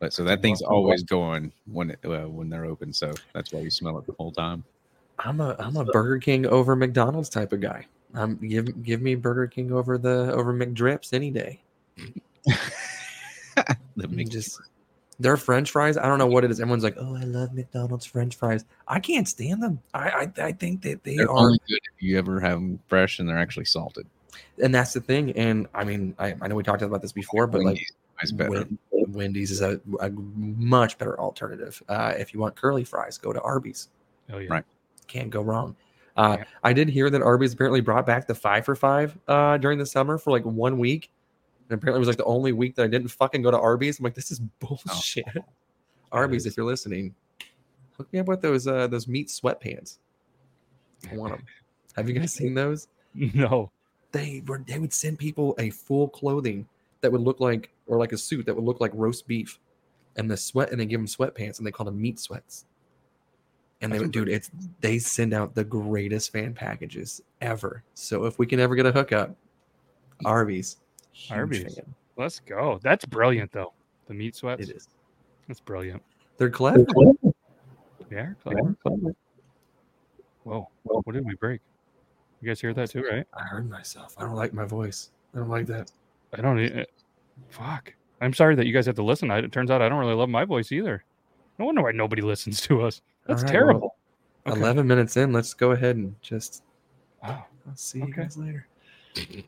But 0.00 0.12
so 0.12 0.24
that 0.24 0.42
thing's 0.42 0.62
always 0.62 1.02
going 1.02 1.52
when 1.66 1.90
it, 1.90 1.98
uh, 2.04 2.28
when 2.28 2.50
they're 2.50 2.66
open. 2.66 2.92
So 2.92 3.14
that's 3.32 3.52
why 3.52 3.60
you 3.60 3.70
smell 3.70 3.96
it 3.98 4.06
the 4.06 4.14
whole 4.18 4.32
time. 4.32 4.64
I'm 5.18 5.40
a 5.40 5.56
I'm 5.58 5.76
a 5.76 5.84
Burger 5.84 6.18
King 6.18 6.46
over 6.46 6.74
McDonald's 6.76 7.28
type 7.28 7.52
of 7.52 7.60
guy. 7.60 7.86
Um, 8.14 8.36
give 8.36 8.82
give 8.82 9.00
me 9.00 9.14
Burger 9.14 9.46
King 9.46 9.72
over 9.72 9.98
the 9.98 10.32
over 10.32 10.52
McDrips 10.52 11.12
any 11.12 11.30
day. 11.30 11.62
the 13.96 14.08
mix- 14.08 14.30
just 14.30 14.60
their 15.18 15.36
French 15.36 15.70
fries. 15.70 15.96
I 15.96 16.06
don't 16.06 16.18
know 16.18 16.26
what 16.26 16.44
it 16.44 16.50
is. 16.50 16.60
Everyone's 16.60 16.84
like, 16.84 16.96
"Oh, 16.98 17.16
I 17.16 17.24
love 17.24 17.54
McDonald's 17.54 18.06
French 18.06 18.36
fries." 18.36 18.64
I 18.86 19.00
can't 19.00 19.28
stand 19.28 19.62
them. 19.62 19.80
I 19.92 20.08
I, 20.08 20.42
I 20.42 20.52
think 20.52 20.82
that 20.82 21.02
they 21.04 21.16
they're 21.16 21.30
are, 21.30 21.50
good 21.50 21.80
if 21.96 22.02
you 22.02 22.18
ever 22.18 22.40
have 22.40 22.60
them 22.60 22.80
fresh 22.88 23.18
and 23.18 23.28
they're 23.28 23.38
actually 23.38 23.66
salted. 23.66 24.06
And 24.62 24.74
that's 24.74 24.92
the 24.92 25.00
thing. 25.00 25.32
And 25.32 25.66
I 25.74 25.84
mean, 25.84 26.14
I, 26.18 26.34
I 26.40 26.48
know 26.48 26.54
we 26.54 26.62
talked 26.62 26.82
about 26.82 27.02
this 27.02 27.12
before, 27.12 27.46
but 27.46 27.58
like 27.62 27.66
Wendy's 27.76 27.92
is 28.22 28.32
better. 28.32 28.66
Wendy's 29.08 29.50
is 29.50 29.60
a, 29.60 29.80
a 30.00 30.10
much 30.10 30.98
better 30.98 31.18
alternative. 31.18 31.82
Uh, 31.88 32.14
if 32.16 32.32
you 32.34 32.40
want 32.40 32.56
curly 32.56 32.84
fries, 32.84 33.18
go 33.18 33.32
to 33.32 33.40
Arby's. 33.40 33.88
Oh 34.32 34.38
yeah. 34.38 34.52
Right. 34.52 34.64
Can't 35.06 35.30
go 35.30 35.42
wrong. 35.42 35.76
Uh, 36.16 36.36
Yeah. 36.38 36.44
I 36.62 36.72
did 36.72 36.88
hear 36.88 37.10
that 37.10 37.22
Arby's 37.22 37.52
apparently 37.52 37.80
brought 37.80 38.06
back 38.06 38.26
the 38.26 38.34
five 38.34 38.64
for 38.64 38.74
five 38.74 39.16
uh, 39.28 39.58
during 39.58 39.78
the 39.78 39.86
summer 39.86 40.18
for 40.18 40.30
like 40.30 40.44
one 40.44 40.78
week. 40.78 41.10
And 41.68 41.78
apparently 41.78 41.98
it 41.98 42.00
was 42.00 42.08
like 42.08 42.18
the 42.18 42.24
only 42.24 42.52
week 42.52 42.76
that 42.76 42.84
I 42.84 42.88
didn't 42.88 43.08
fucking 43.08 43.42
go 43.42 43.50
to 43.50 43.58
Arby's. 43.58 43.98
I'm 43.98 44.04
like, 44.04 44.14
this 44.14 44.30
is 44.30 44.38
bullshit. 44.60 45.24
Arby's, 46.12 46.46
if 46.46 46.56
you're 46.56 46.66
listening, 46.66 47.14
hook 47.96 48.12
me 48.12 48.18
up 48.20 48.26
with 48.28 48.40
those 48.42 48.66
uh, 48.66 48.86
those 48.86 49.08
meat 49.08 49.28
sweatpants. 49.28 49.98
I 51.10 51.16
want 51.16 51.32
them. 51.34 51.44
Have 51.96 52.08
you 52.08 52.14
guys 52.18 52.32
seen 52.32 52.54
those? 52.54 52.88
No. 53.14 53.70
They 54.14 54.44
were 54.46 54.62
they 54.64 54.78
would 54.78 54.92
send 54.92 55.18
people 55.18 55.56
a 55.58 55.70
full 55.70 56.08
clothing 56.08 56.68
that 57.00 57.10
would 57.10 57.20
look 57.20 57.40
like 57.40 57.70
or 57.88 57.98
like 57.98 58.12
a 58.12 58.16
suit 58.16 58.46
that 58.46 58.54
would 58.54 58.64
look 58.64 58.80
like 58.80 58.92
roast 58.94 59.26
beef, 59.26 59.58
and 60.16 60.30
the 60.30 60.36
sweat 60.36 60.70
and 60.70 60.80
they 60.80 60.86
give 60.86 61.00
them 61.00 61.08
sweatpants 61.08 61.58
and 61.58 61.66
they 61.66 61.72
call 61.72 61.84
them 61.84 62.00
meat 62.00 62.20
sweats. 62.20 62.64
And 63.80 63.92
they 63.92 63.98
would, 63.98 64.12
dude, 64.12 64.28
it's 64.28 64.52
they 64.80 65.00
send 65.00 65.34
out 65.34 65.56
the 65.56 65.64
greatest 65.64 66.32
fan 66.32 66.54
packages 66.54 67.20
ever. 67.40 67.82
So 67.94 68.24
if 68.24 68.38
we 68.38 68.46
can 68.46 68.60
ever 68.60 68.76
get 68.76 68.86
a 68.86 68.92
hookup, 68.92 69.34
Arby's, 70.24 70.76
Arby's. 71.28 71.74
fan. 71.74 71.94
Let's 72.16 72.38
go. 72.38 72.78
That's 72.84 73.04
brilliant 73.04 73.50
though. 73.50 73.72
The 74.06 74.14
meat 74.14 74.36
sweats. 74.36 74.62
It 74.62 74.76
is. 74.76 74.88
That's 75.48 75.60
brilliant. 75.60 76.02
They're 76.36 76.50
clever. 76.50 76.86
Yeah. 78.12 78.34
Clever. 78.44 78.76
Whoa. 80.44 80.68
What 80.84 81.12
did 81.12 81.26
we 81.26 81.34
break? 81.34 81.60
You 82.44 82.50
guys 82.50 82.60
hear 82.60 82.74
that 82.74 82.90
too, 82.90 83.02
right? 83.10 83.26
I 83.32 83.42
heard 83.44 83.70
myself. 83.70 84.14
I 84.18 84.22
don't 84.22 84.34
like 84.34 84.52
my 84.52 84.66
voice. 84.66 85.08
I 85.34 85.38
don't 85.38 85.48
like 85.48 85.64
that. 85.68 85.90
I 86.36 86.42
don't. 86.42 86.58
e- 86.60 86.82
uh, 86.82 86.84
Fuck. 87.48 87.94
I'm 88.20 88.34
sorry 88.34 88.54
that 88.54 88.66
you 88.66 88.72
guys 88.74 88.84
have 88.84 88.96
to 88.96 89.02
listen. 89.02 89.30
I, 89.30 89.38
it 89.38 89.50
turns 89.50 89.70
out 89.70 89.80
I 89.80 89.88
don't 89.88 89.98
really 89.98 90.12
love 90.12 90.28
my 90.28 90.44
voice 90.44 90.70
either. 90.70 91.04
No 91.58 91.64
wonder 91.64 91.80
why 91.82 91.92
nobody 91.92 92.20
listens 92.32 92.60
to 92.62 92.82
us. 92.82 93.00
That's 93.26 93.42
right, 93.44 93.50
well, 93.50 93.52
terrible. 93.52 93.96
Okay. 94.46 94.60
Eleven 94.60 94.86
minutes 94.86 95.16
in, 95.16 95.32
let's 95.32 95.54
go 95.54 95.70
ahead 95.70 95.96
and 95.96 96.14
just. 96.20 96.62
Wow. 97.22 97.46
I'll 97.66 97.76
see 97.76 98.00
you 98.00 98.04
Okay. 98.04 98.22
guys 98.24 98.36
later. 98.36 98.66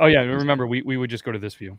Oh 0.00 0.06
yeah. 0.06 0.20
Remember, 0.20 0.66
we, 0.66 0.80
we 0.80 0.96
would 0.96 1.10
just 1.10 1.24
go 1.24 1.32
to 1.32 1.38
this 1.38 1.54
view. 1.54 1.78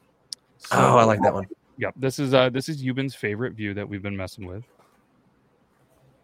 Oh, 0.71 0.97
I 0.97 1.03
like 1.05 1.19
that 1.23 1.33
one. 1.33 1.47
Yep. 1.79 1.95
This 1.97 2.19
is 2.19 2.35
uh 2.35 2.51
this 2.51 2.69
is 2.69 2.83
Yuban's 2.85 3.15
favorite 3.15 3.53
view 3.53 3.73
that 3.73 3.89
we've 3.89 4.03
been 4.03 4.15
messing 4.15 4.45
with. 4.45 4.63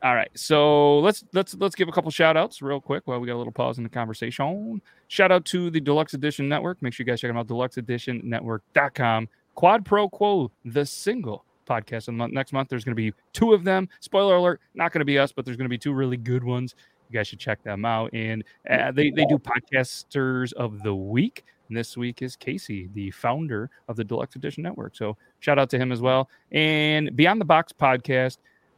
All 0.04 0.16
right. 0.16 0.32
So 0.34 1.00
let's 1.00 1.24
let's 1.34 1.54
let's 1.56 1.76
give 1.76 1.88
a 1.88 1.92
couple 1.92 2.10
shout 2.10 2.36
outs 2.36 2.62
real 2.62 2.82
quick 2.82 3.04
while 3.06 3.20
we 3.20 3.28
got 3.28 3.36
a 3.36 3.38
little 3.38 3.54
pause 3.54 3.78
in 3.78 3.84
the 3.84 3.90
conversation. 3.90 4.82
Shout 5.08 5.32
out 5.32 5.46
to 5.46 5.70
the 5.70 5.80
Deluxe 5.80 6.16
Edition 6.16 6.50
Network. 6.50 6.82
Make 6.82 6.94
sure 6.94 7.06
you 7.06 7.12
guys 7.12 7.22
check 7.22 7.30
them 7.30 7.38
out, 7.38 7.48
deluxeeditionnetwork.com. 7.48 9.30
Quad 9.54 9.86
Pro 9.86 10.10
Quo, 10.10 10.52
the 10.66 10.86
single 10.86 11.46
podcast 11.68 12.00
of 12.00 12.06
the 12.06 12.12
month. 12.14 12.34
Next 12.34 12.52
month, 12.52 12.70
there's 12.70 12.84
going 12.84 12.96
to 12.96 13.02
be 13.02 13.14
two 13.34 13.54
of 13.54 13.64
them. 13.64 13.88
Spoiler 14.00 14.38
alert, 14.38 14.62
not 14.74 14.92
going 14.92 15.00
to 15.00 15.06
be 15.06 15.20
us, 15.20 15.32
but 15.32 15.46
there's 15.46 15.58
going 15.58 15.66
to 15.66 15.70
be 15.70 15.78
two 15.78 15.94
really 15.94 16.18
good 16.18 16.44
ones. 16.44 16.76
You 17.10 17.20
guys 17.20 17.28
should 17.28 17.40
check 17.40 17.62
them 17.64 17.86
out. 17.86 18.10
And 18.14 18.44
uh, 18.70 18.92
they, 18.92 19.12
they 19.12 19.26
do 19.26 19.38
podcasters 19.38 20.54
of 20.54 20.82
the 20.82 20.96
week. 20.96 21.44
And 21.68 21.78
this 21.78 21.96
week 21.96 22.22
is 22.22 22.36
Casey, 22.36 22.90
the 22.94 23.12
founder 23.12 23.70
of 23.88 23.98
the 23.98 24.04
Deluxe 24.04 24.36
Edition 24.36 24.64
Network. 24.64 24.96
So 24.96 25.16
shout 25.40 25.60
out 25.60 25.70
to 25.72 25.78
him 25.78 25.92
as 25.92 26.02
well. 26.02 26.30
And 26.52 27.16
Beyond 27.16 27.40
the 27.40 27.46
Box 27.46 27.72
podcast, 27.74 28.38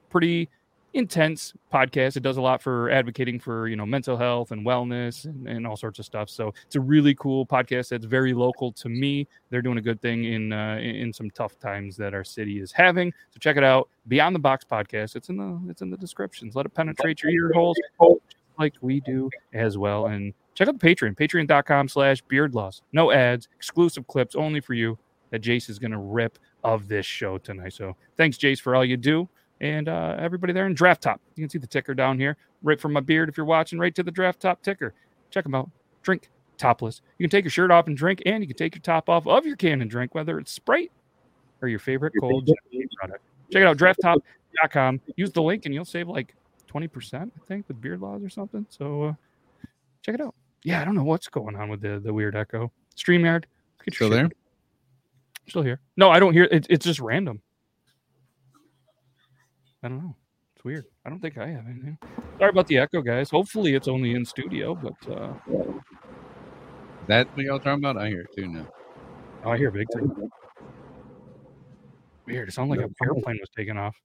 pretty 0.10 0.50
intense 0.94 1.54
podcast. 1.74 2.18
It 2.18 2.24
does 2.24 2.38
a 2.38 2.42
lot 2.42 2.62
for 2.62 2.90
advocating 2.90 3.40
for 3.40 3.68
you 3.68 3.76
know 3.76 3.86
mental 3.86 4.16
health 4.16 4.52
and 4.52 4.66
wellness 4.66 5.26
and, 5.26 5.48
and 5.48 5.68
all 5.68 5.76
sorts 5.76 6.00
of 6.00 6.06
stuff. 6.06 6.30
So 6.30 6.54
it's 6.66 6.76
a 6.76 6.80
really 6.80 7.16
cool 7.16 7.46
podcast 7.46 7.90
that's 7.90 8.06
very 8.06 8.34
local 8.34 8.72
to 8.74 8.90
me. 8.90 9.28
They're 9.50 9.62
doing 9.62 9.78
a 9.78 9.82
good 9.82 10.02
thing 10.02 10.26
in 10.26 10.54
uh, 10.54 10.78
in 10.78 11.12
some 11.12 11.30
tough 11.32 11.60
times 11.60 11.98
that 11.98 12.14
our 12.14 12.24
city 12.24 12.60
is 12.60 12.72
having. 12.72 13.12
So 13.32 13.40
check 13.40 13.58
it 13.58 13.64
out. 13.64 13.90
Beyond 14.08 14.36
the 14.36 14.40
Box 14.40 14.66
podcast. 14.70 15.16
It's 15.16 15.30
in 15.30 15.38
the 15.38 15.60
it's 15.70 15.82
in 15.82 15.90
the 15.90 15.98
descriptions. 15.98 16.56
Let 16.56 16.66
it 16.66 16.74
penetrate 16.74 17.24
your 17.24 17.32
ear 17.32 17.52
holes 17.54 17.78
like 18.60 18.76
we 18.82 19.00
do 19.02 19.30
as 19.54 19.78
well. 19.78 20.08
And 20.08 20.34
check 20.54 20.68
out 20.68 20.80
the 20.80 20.96
Patreon, 20.96 21.16
patreon.com 21.16 21.88
slash 21.88 22.22
beard 22.22 22.54
laws. 22.54 22.84
No 22.92 23.12
ads, 23.12 23.48
exclusive 23.56 24.06
clips 24.08 24.36
only 24.36 24.62
for 24.62 24.76
you 24.76 24.98
that 25.32 25.42
Jace 25.42 25.70
is 25.70 25.80
gonna 25.80 26.00
rip 26.00 26.38
of 26.64 26.88
this 26.88 27.06
show 27.06 27.40
tonight. 27.40 27.74
So 27.74 27.96
thanks, 28.16 28.38
Jace, 28.38 28.62
for 28.62 28.76
all 28.76 28.86
you 28.86 28.98
do 28.98 29.28
and 29.62 29.88
uh, 29.88 30.16
everybody 30.20 30.54
there 30.54 30.66
in 30.66 30.74
Draft 30.74 31.04
Top. 31.04 31.22
You 31.36 31.44
can 31.44 31.50
see 31.50 31.60
the 31.60 31.68
ticker 31.68 31.94
down 31.94 32.20
here, 32.20 32.38
right 32.62 32.80
from 32.80 32.94
my 32.94 33.00
beard. 33.00 33.30
If 33.30 33.38
you're 33.38 33.46
watching, 33.46 33.80
right 33.80 33.94
to 33.96 34.04
the 34.04 34.12
Draft 34.12 34.40
Top 34.40 34.62
ticker. 34.62 34.94
Check 35.30 35.44
them 35.44 35.56
out. 35.56 35.70
Drink 36.02 36.30
topless. 36.58 37.02
You 37.18 37.24
can 37.24 37.30
take 37.30 37.46
your 37.46 37.52
shirt 37.52 37.72
off 37.72 37.88
and 37.88 37.98
drink, 37.98 38.22
and 38.26 38.44
you 38.44 38.48
can 38.48 38.58
take 38.58 38.76
your 38.76 38.82
top 38.82 39.10
off 39.10 39.28
of 39.28 39.46
your 39.46 39.56
can 39.56 39.82
and 39.82 39.90
drink, 39.90 40.16
whether 40.16 40.40
it's 40.40 40.52
Sprite 40.52 40.92
or 41.62 41.68
your 41.68 41.80
favorite 41.80 42.14
cold 42.20 42.50
product. 43.00 43.24
Check 43.52 43.62
it 43.62 43.68
out, 43.68 43.78
drafttop.com. 43.78 45.02
Use 45.16 45.32
the 45.32 45.42
link, 45.42 45.66
and 45.66 45.74
you'll 45.74 45.86
save 45.86 46.08
like 46.08 46.36
20%, 46.74 47.24
I 47.24 47.46
think, 47.46 47.68
with 47.68 47.80
beard 47.80 48.02
laws 48.02 48.24
or 48.24 48.30
something. 48.30 48.66
So 48.70 49.04
uh, 49.04 49.14
check 50.02 50.16
it 50.16 50.22
out. 50.22 50.36
Yeah, 50.64 50.82
I 50.82 50.86
don't 50.86 50.96
know 50.96 51.04
what's 51.04 51.28
going 51.28 51.56
on 51.56 51.70
with 51.70 51.82
the, 51.82 52.00
the 52.00 52.14
weird 52.14 52.36
echo. 52.36 52.72
StreamYard. 52.96 53.46
Still 53.92 54.10
there? 54.10 54.30
Still 55.48 55.62
here. 55.62 55.80
No, 55.98 56.10
I 56.10 56.20
don't 56.20 56.34
hear 56.34 56.46
it. 56.46 56.66
It's 56.70 56.86
just 56.86 57.00
random. 57.00 57.42
I 59.84 59.90
don't 59.90 59.98
know. 60.00 60.16
It's 60.56 60.64
weird. 60.64 60.86
I 61.06 61.10
don't 61.10 61.20
think 61.20 61.38
I 61.38 61.48
have 61.48 61.66
anything. 61.68 61.98
Sorry 62.40 62.50
about 62.50 62.68
the 62.68 62.78
echo, 62.78 63.02
guys. 63.02 63.30
Hopefully 63.30 63.76
it's 63.76 63.88
only 63.88 64.16
in 64.16 64.26
studio, 64.26 64.74
but 64.76 64.94
uh, 65.12 65.34
That 67.08 67.28
what 67.36 67.46
y'all 67.46 67.60
talking 67.60 67.84
about? 67.84 67.98
I 67.98 68.08
hear 68.08 68.22
it 68.22 68.28
too 68.36 68.48
now. 68.48 68.66
oh, 69.44 69.52
I 69.52 69.58
hear 69.58 69.72
big 69.72 69.88
time. 69.94 70.30
Weird. 72.26 72.48
It 72.48 72.54
sounded 72.54 72.78
like 72.78 72.86
an 72.86 72.96
airplane 73.04 73.38
was 73.40 73.50
taking 73.56 73.78
off. 73.78 73.96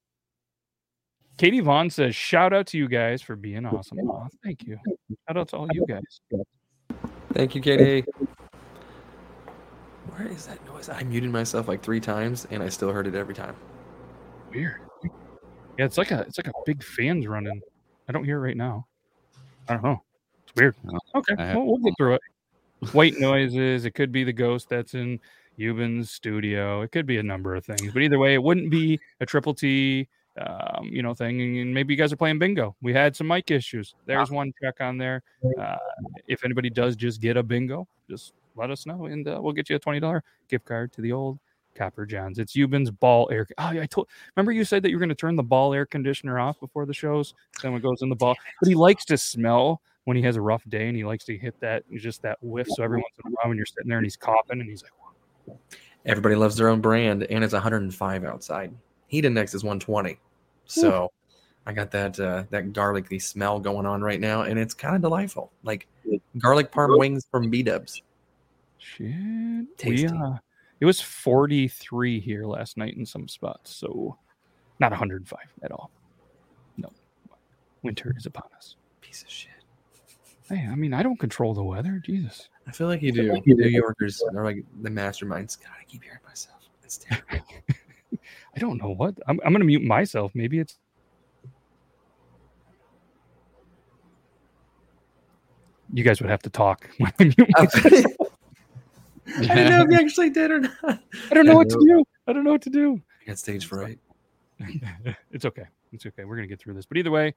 Katie 1.36 1.60
Vaughn 1.60 1.88
says, 1.88 2.16
"Shout 2.16 2.52
out 2.52 2.66
to 2.68 2.78
you 2.78 2.88
guys 2.88 3.22
for 3.22 3.36
being 3.36 3.64
awesome." 3.64 3.98
Aw, 4.00 4.26
thank 4.42 4.64
you. 4.64 4.76
Shout 5.28 5.36
out 5.36 5.48
to 5.50 5.56
all 5.56 5.68
you 5.72 5.86
guys. 5.86 6.02
Thank 7.32 7.54
you, 7.54 7.60
Katie. 7.60 8.04
Where 10.16 10.26
is 10.26 10.46
that 10.46 10.64
noise? 10.66 10.88
I 10.88 11.04
muted 11.04 11.30
myself 11.30 11.68
like 11.68 11.80
three 11.80 12.00
times 12.00 12.48
and 12.50 12.60
I 12.60 12.68
still 12.70 12.90
heard 12.90 13.06
it 13.06 13.14
every 13.14 13.34
time. 13.34 13.54
Weird. 14.50 14.80
Yeah, 15.78 15.84
it's 15.84 15.96
like 15.96 16.10
a 16.10 16.20
it's 16.22 16.38
like 16.38 16.48
a 16.48 16.52
big 16.66 16.82
fan's 16.82 17.26
running. 17.26 17.60
I 18.08 18.12
don't 18.12 18.24
hear 18.24 18.38
it 18.38 18.48
right 18.48 18.56
now. 18.56 18.86
I 19.68 19.74
don't 19.74 19.84
know. 19.84 20.02
It's 20.44 20.54
weird. 20.56 20.74
No, 20.82 20.98
Okay, 21.14 21.34
well, 21.54 21.66
we'll 21.66 21.78
get 21.78 21.94
through 21.96 22.14
it. 22.14 22.20
White 22.92 23.18
noises. 23.18 23.84
It 23.84 23.92
could 23.92 24.10
be 24.10 24.24
the 24.24 24.32
ghost 24.32 24.68
that's 24.68 24.94
in 24.94 25.20
Yuban's 25.56 26.10
studio. 26.10 26.82
It 26.82 26.90
could 26.90 27.06
be 27.06 27.18
a 27.18 27.22
number 27.22 27.54
of 27.54 27.64
things, 27.64 27.92
but 27.92 28.02
either 28.02 28.18
way, 28.18 28.34
it 28.34 28.42
wouldn't 28.42 28.70
be 28.70 28.98
a 29.20 29.26
triple 29.26 29.54
T, 29.54 30.08
um, 30.40 30.88
you 30.90 31.02
know, 31.02 31.14
thing. 31.14 31.58
And 31.58 31.74
maybe 31.74 31.94
you 31.94 31.98
guys 31.98 32.12
are 32.12 32.16
playing 32.16 32.38
bingo. 32.38 32.74
We 32.80 32.92
had 32.92 33.14
some 33.14 33.26
mic 33.28 33.50
issues. 33.50 33.94
There's 34.06 34.30
one 34.30 34.52
check 34.62 34.80
on 34.80 34.98
there. 34.98 35.22
Uh, 35.60 35.76
if 36.26 36.44
anybody 36.44 36.70
does 36.70 36.96
just 36.96 37.20
get 37.20 37.36
a 37.36 37.42
bingo, 37.42 37.86
just 38.08 38.32
let 38.56 38.70
us 38.70 38.86
know, 38.86 39.06
and 39.06 39.28
uh, 39.28 39.38
we'll 39.40 39.52
get 39.52 39.70
you 39.70 39.76
a 39.76 39.78
twenty 39.78 40.00
dollar 40.00 40.24
gift 40.48 40.64
card 40.64 40.92
to 40.94 41.00
the 41.00 41.12
old 41.12 41.38
Copper 41.78 42.04
Johns. 42.04 42.38
It's 42.38 42.54
Yuban's 42.54 42.90
ball 42.90 43.28
air. 43.32 43.46
Oh, 43.58 43.70
yeah, 43.70 43.82
I 43.82 43.86
told. 43.86 44.08
Remember 44.36 44.52
you 44.52 44.64
said 44.64 44.82
that 44.82 44.90
you 44.90 44.96
were 44.96 45.00
going 45.00 45.08
to 45.08 45.14
turn 45.14 45.36
the 45.36 45.42
ball 45.42 45.72
air 45.72 45.86
conditioner 45.86 46.38
off 46.38 46.58
before 46.60 46.84
the 46.84 46.94
shows. 46.94 47.34
Then 47.62 47.72
it 47.74 47.80
goes 47.80 48.02
in 48.02 48.08
the 48.08 48.16
ball, 48.16 48.34
but 48.60 48.68
he 48.68 48.74
likes 48.74 49.04
to 49.06 49.16
smell 49.16 49.80
when 50.04 50.16
he 50.16 50.22
has 50.24 50.36
a 50.36 50.40
rough 50.40 50.62
day, 50.68 50.88
and 50.88 50.96
he 50.96 51.04
likes 51.04 51.24
to 51.26 51.36
hit 51.36 51.58
that 51.60 51.84
just 51.94 52.22
that 52.22 52.38
whiff. 52.42 52.66
So 52.70 52.82
every 52.82 52.98
once 52.98 53.14
in 53.24 53.30
a 53.30 53.34
while, 53.34 53.48
when 53.48 53.56
you're 53.56 53.66
sitting 53.66 53.88
there 53.88 53.98
and 53.98 54.06
he's 54.06 54.16
coughing, 54.16 54.60
and 54.60 54.68
he's 54.68 54.82
like, 54.82 55.56
Everybody 56.04 56.34
loves 56.34 56.56
their 56.56 56.68
own 56.68 56.80
brand, 56.80 57.24
and 57.24 57.44
it's 57.44 57.52
105 57.52 58.24
outside. 58.24 58.74
Heat 59.08 59.24
index 59.24 59.54
is 59.54 59.62
120. 59.62 60.18
So 60.64 61.10
I 61.66 61.72
got 61.72 61.90
that 61.90 62.18
uh, 62.18 62.44
that 62.50 62.72
garlicky 62.72 63.18
smell 63.18 63.60
going 63.60 63.86
on 63.86 64.00
right 64.02 64.20
now, 64.20 64.42
and 64.42 64.58
it's 64.58 64.74
kind 64.74 64.96
of 64.96 65.02
delightful. 65.02 65.52
Like 65.62 65.86
garlic 66.38 66.72
parm 66.72 66.98
wings 66.98 67.26
from 67.30 67.50
B 67.50 67.62
Dubs. 67.62 68.02
"Shit, 68.78 69.66
we 69.84 70.06
uh, 70.06 70.36
it 70.80 70.86
was 70.86 71.00
43 71.00 72.20
here 72.20 72.44
last 72.44 72.76
night 72.76 72.96
in 72.96 73.04
some 73.04 73.28
spots, 73.28 73.74
so 73.74 74.16
not 74.80 74.92
105 74.92 75.38
at 75.62 75.72
all. 75.72 75.90
No, 76.76 76.90
winter 77.82 78.14
is 78.16 78.26
upon 78.26 78.48
us. 78.56 78.76
Piece 79.00 79.22
of 79.22 79.30
shit. 79.30 79.50
Hey, 80.48 80.66
I 80.70 80.74
mean, 80.76 80.94
I 80.94 81.02
don't 81.02 81.18
control 81.18 81.52
the 81.52 81.62
weather. 81.62 82.00
Jesus. 82.04 82.48
I 82.66 82.70
feel 82.70 82.86
like 82.86 83.02
you 83.02 83.12
do. 83.12 83.40
New 83.44 83.68
Yorkers 83.68 84.22
are 84.34 84.44
like 84.44 84.64
the 84.82 84.88
masterminds. 84.88 85.60
God, 85.60 85.72
I 85.78 85.84
keep 85.84 86.02
hearing 86.02 86.20
myself. 86.26 86.62
It's 86.84 86.98
terrible. 86.98 87.46
I 88.56 88.58
don't 88.58 88.80
know 88.80 88.90
what. 88.90 89.14
I'm, 89.26 89.38
I'm 89.44 89.52
going 89.52 89.60
to 89.60 89.66
mute 89.66 89.82
myself. 89.82 90.32
Maybe 90.34 90.58
it's. 90.58 90.78
You 95.92 96.04
guys 96.04 96.20
would 96.20 96.30
have 96.30 96.42
to 96.42 96.50
talk 96.50 96.88
when 96.98 97.34
I 99.36 99.40
didn't 99.40 99.70
know 99.70 99.82
if 99.82 99.90
you 99.90 99.98
actually 99.98 100.30
did 100.30 100.50
or 100.50 100.60
not. 100.60 100.74
I 100.84 101.34
don't 101.34 101.46
know 101.46 101.56
what 101.56 101.68
to 101.70 101.78
do. 101.80 102.04
I 102.26 102.32
don't 102.32 102.44
know 102.44 102.52
what 102.52 102.62
to 102.62 102.70
do. 102.70 103.00
I 103.22 103.26
got 103.26 103.38
stage 103.38 103.66
fright. 103.66 103.98
it's 105.30 105.44
okay. 105.44 105.64
It's 105.92 106.06
okay. 106.06 106.24
We're 106.24 106.36
going 106.36 106.48
to 106.48 106.52
get 106.52 106.60
through 106.60 106.74
this. 106.74 106.86
But 106.86 106.98
either 106.98 107.10
way, 107.10 107.34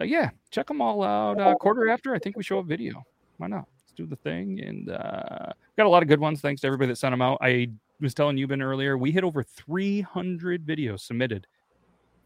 uh, 0.00 0.04
yeah, 0.04 0.30
check 0.50 0.66
them 0.66 0.80
all 0.80 1.02
out. 1.02 1.40
Uh, 1.40 1.54
quarter 1.54 1.88
after, 1.88 2.14
I 2.14 2.18
think 2.18 2.36
we 2.36 2.42
show 2.42 2.58
a 2.58 2.62
video. 2.62 3.02
Why 3.38 3.48
not? 3.48 3.66
Let's 3.78 3.92
do 3.96 4.06
the 4.06 4.16
thing. 4.16 4.60
And 4.60 4.90
uh, 4.90 5.52
got 5.76 5.86
a 5.86 5.88
lot 5.88 6.02
of 6.02 6.08
good 6.08 6.20
ones. 6.20 6.40
Thanks 6.40 6.60
to 6.62 6.66
everybody 6.66 6.88
that 6.88 6.96
sent 6.96 7.12
them 7.12 7.22
out. 7.22 7.38
I 7.40 7.68
was 8.00 8.14
telling 8.14 8.36
you, 8.38 8.46
Ben, 8.46 8.62
earlier, 8.62 8.96
we 8.96 9.10
hit 9.10 9.24
over 9.24 9.42
300 9.42 10.64
videos 10.64 11.00
submitted 11.00 11.46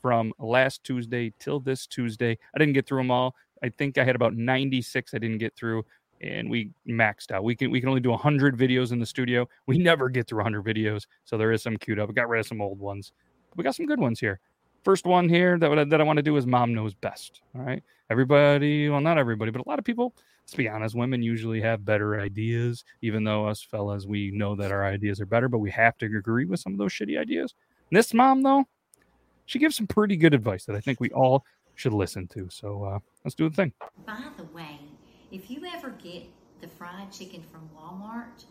from 0.01 0.33
last 0.39 0.85
Tuesday 0.85 1.33
till 1.39 1.61
this 1.61 1.87
Tuesday. 1.87 2.39
I 2.55 2.59
didn't 2.59 2.75
get 2.75 2.87
through 2.87 3.01
them 3.01 3.11
all. 3.11 3.35
I 3.63 3.71
think 3.71 3.99
I 3.99 4.05
had 4.05 4.15
about 4.15 4.35
96 4.35 5.15
I 5.15 5.19
didn't 5.19 5.39
get 5.39 5.55
through. 5.57 5.85
And 6.21 6.51
we 6.51 6.71
maxed 6.89 7.31
out. 7.31 7.45
We 7.45 7.55
can 7.55 7.71
we 7.71 7.81
can 7.81 7.89
only 7.89 8.01
do 8.01 8.11
100 8.11 8.57
videos 8.57 8.93
in 8.93 8.99
the 8.99 9.07
studio. 9.07 9.49
We 9.67 9.79
never 9.79 10.09
get 10.09 10.27
through 10.27 10.39
100 10.39 10.65
videos, 10.65 11.07
so 11.25 11.37
there 11.37 11.53
is 11.53 11.63
some 11.63 11.77
queued 11.77 11.99
up. 11.99 12.09
We 12.09 12.15
got 12.15 12.29
rid 12.29 12.41
of 12.41 12.47
some 12.47 12.61
old 12.61 12.79
ones. 12.79 13.13
We 13.57 13.65
got 13.65 13.75
some 13.75 13.87
good 13.87 14.01
ones 14.01 14.21
here. 14.21 14.41
First 14.85 15.05
one 15.05 15.29
here 15.29 15.59
that, 15.59 15.91
that 15.91 16.01
I 16.01 16.05
want 16.05 16.19
to 16.19 16.23
do 16.23 16.37
is 16.37 16.47
Mom 16.47 16.73
Knows 16.73 16.95
Best. 16.95 17.41
All 17.57 17.63
right. 17.63 17.83
Everybody, 18.09 18.89
well, 18.89 19.01
not 19.01 19.19
everybody, 19.19 19.51
but 19.51 19.61
a 19.67 19.69
lot 19.69 19.81
of 19.81 19.85
people, 19.85 20.15
let's 20.45 20.55
be 20.55 20.69
honest, 20.69 20.95
women 20.95 21.23
usually 21.23 21.61
have 21.61 21.85
better 21.85 22.21
ideas, 22.21 22.85
even 23.03 23.25
though 23.25 23.49
us 23.49 23.63
fellas, 23.63 24.07
we 24.07 24.31
know 24.31 24.55
that 24.55 24.71
our 24.71 24.87
ideas 24.87 25.21
are 25.21 25.27
better, 25.27 25.49
but 25.49 25.59
we 25.59 25.73
have 25.73 25.99
to 25.99 26.07
agree 26.07 26.45
with 26.45 26.61
some 26.61 26.73
of 26.73 26.79
those 26.79 26.93
shitty 26.93 27.19
ideas. 27.19 27.55
And 27.91 27.99
this 27.99 28.15
mom, 28.15 28.43
though, 28.43 28.65
she 29.47 29.59
gives 29.59 29.75
some 29.75 29.89
pretty 29.89 30.17
good 30.17 30.35
advice 30.35 30.65
that 30.67 30.77
I 30.77 30.81
think 30.81 31.01
we 31.01 31.11
all 31.11 31.45
should 31.75 31.93
listen 31.93 32.29
to. 32.29 32.49
So 32.49 32.85
uh, 32.85 32.99
let's 33.25 33.35
do 33.35 33.49
the 33.49 33.57
thing. 33.57 33.73
By 34.07 34.23
the 34.37 34.45
way, 34.45 34.79
if 35.31 35.51
you 35.51 35.63
ever 35.75 35.91
get 35.91 36.25
the 36.61 36.69
fried 36.69 37.13
chicken 37.13 37.43
from 37.51 37.69
Walmart, 37.77 38.45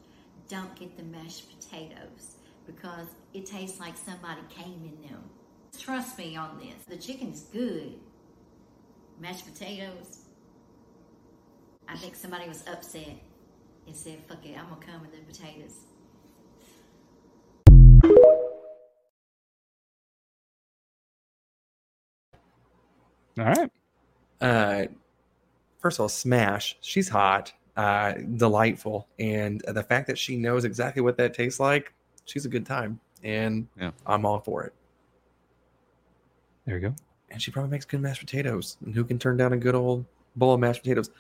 don't 0.50 0.76
get 0.76 0.96
the 0.98 1.04
mashed 1.04 1.48
potatoes 1.50 2.36
because 2.66 3.08
it 3.34 3.46
tastes 3.46 3.80
like 3.80 3.96
somebody 3.98 4.42
came 4.50 4.82
in 4.84 5.10
them. 5.10 5.24
Trust 5.80 6.18
me 6.18 6.36
on 6.36 6.60
this. 6.60 6.86
The 6.88 6.98
chicken's 6.98 7.42
good. 7.44 7.96
Mashed 9.20 9.46
potatoes. 9.52 10.20
I 11.88 11.98
think 11.98 12.16
somebody 12.16 12.48
was 12.48 12.64
upset 12.68 13.18
and 13.88 13.96
said, 13.96 14.20
fuck 14.28 14.46
it, 14.46 14.58
I'm 14.58 14.68
gonna 14.70 14.82
come 14.86 15.02
with 15.02 15.12
the 15.12 15.20
potatoes. 15.32 15.82
All 23.38 23.46
right. 23.46 23.70
Uh, 24.40 24.86
first 25.86 26.00
of 26.00 26.02
all, 26.02 26.10
Smash. 26.10 26.76
She's 26.82 27.08
hot, 27.08 27.54
uh, 27.78 28.14
delightful, 28.38 29.08
and 29.20 29.62
the 29.68 29.84
fact 29.84 30.08
that 30.08 30.18
she 30.18 30.36
knows 30.36 30.66
exactly 30.66 31.04
what 31.04 31.16
that 31.18 31.36
tastes 31.36 31.60
like, 31.60 31.94
she's 32.26 32.44
a 32.44 32.50
good 32.50 32.66
time, 32.66 33.00
and 33.24 33.68
Yeah. 33.80 33.92
I'm 34.08 34.26
all 34.26 34.40
for 34.40 34.64
it. 34.64 34.74
There 36.66 36.74
you 36.80 36.90
go. 36.90 36.96
And 37.30 37.40
she 37.40 37.52
probably 37.52 37.70
makes 37.70 37.86
good 37.86 38.02
mashed 38.02 38.22
potatoes. 38.22 38.78
And 38.84 38.96
who 38.96 39.04
can 39.04 39.20
turn 39.20 39.38
down 39.38 39.54
a 39.54 39.58
good 39.58 39.76
old 39.76 40.06
bowl 40.36 40.56
of 40.56 40.60
mashed 40.60 40.82
potatoes? 40.82 41.12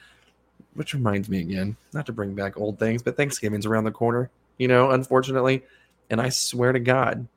Which 0.73 0.95
reminds 0.95 1.29
me 1.29 1.41
again, 1.41 1.77
not 1.93 2.07
to 2.07 2.11
bring 2.11 2.33
back 2.33 2.57
old 2.57 2.79
things, 2.79 3.03
but 3.03 3.15
Thanksgiving's 3.15 3.67
around 3.67 3.83
the 3.83 3.91
corner. 3.91 4.31
You 4.57 4.67
know, 4.67 4.89
unfortunately, 4.89 5.63
and 6.09 6.19
I 6.19 6.29
swear 6.29 6.71
to 6.71 6.79
God, 6.79 7.27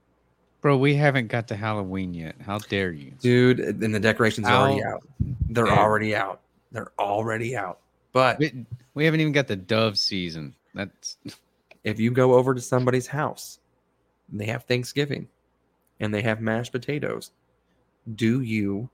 Bro, 0.63 0.79
we 0.79 0.95
haven't 0.95 1.27
got 1.29 1.47
to 1.49 1.57
Halloween 1.57 2.15
yet. 2.15 2.37
How 2.41 2.57
dare 2.59 2.91
you? 2.91 3.13
dude, 3.21 3.61
and 3.61 3.95
the 3.95 4.01
decorations 4.01 4.47
are 4.47 4.55
already 4.71 4.83
out. 4.83 5.07
They're 5.51 5.67
dare- 5.67 5.79
already 5.79 6.17
out. 6.17 6.41
They're 6.73 6.93
already 6.99 7.57
out. 7.57 7.81
But 8.13 8.39
We, 8.39 8.67
we 8.95 9.05
haven't 9.05 9.21
even 9.21 9.33
got 9.33 9.47
the 9.47 9.57
dove 9.57 9.99
season. 9.99 10.55
That's 10.75 11.17
if 11.85 11.99
you 12.01 12.11
go 12.11 12.35
over 12.35 12.55
to 12.55 12.61
somebody's 12.61 13.07
house 13.07 13.59
and 14.31 14.41
they 14.41 14.47
have 14.47 14.65
Thanksgiving 14.65 15.29
and 16.01 16.13
they 16.13 16.23
have 16.23 16.41
mashed 16.41 16.73
potatoes, 16.73 17.31
do 18.15 18.41
you 18.41 18.89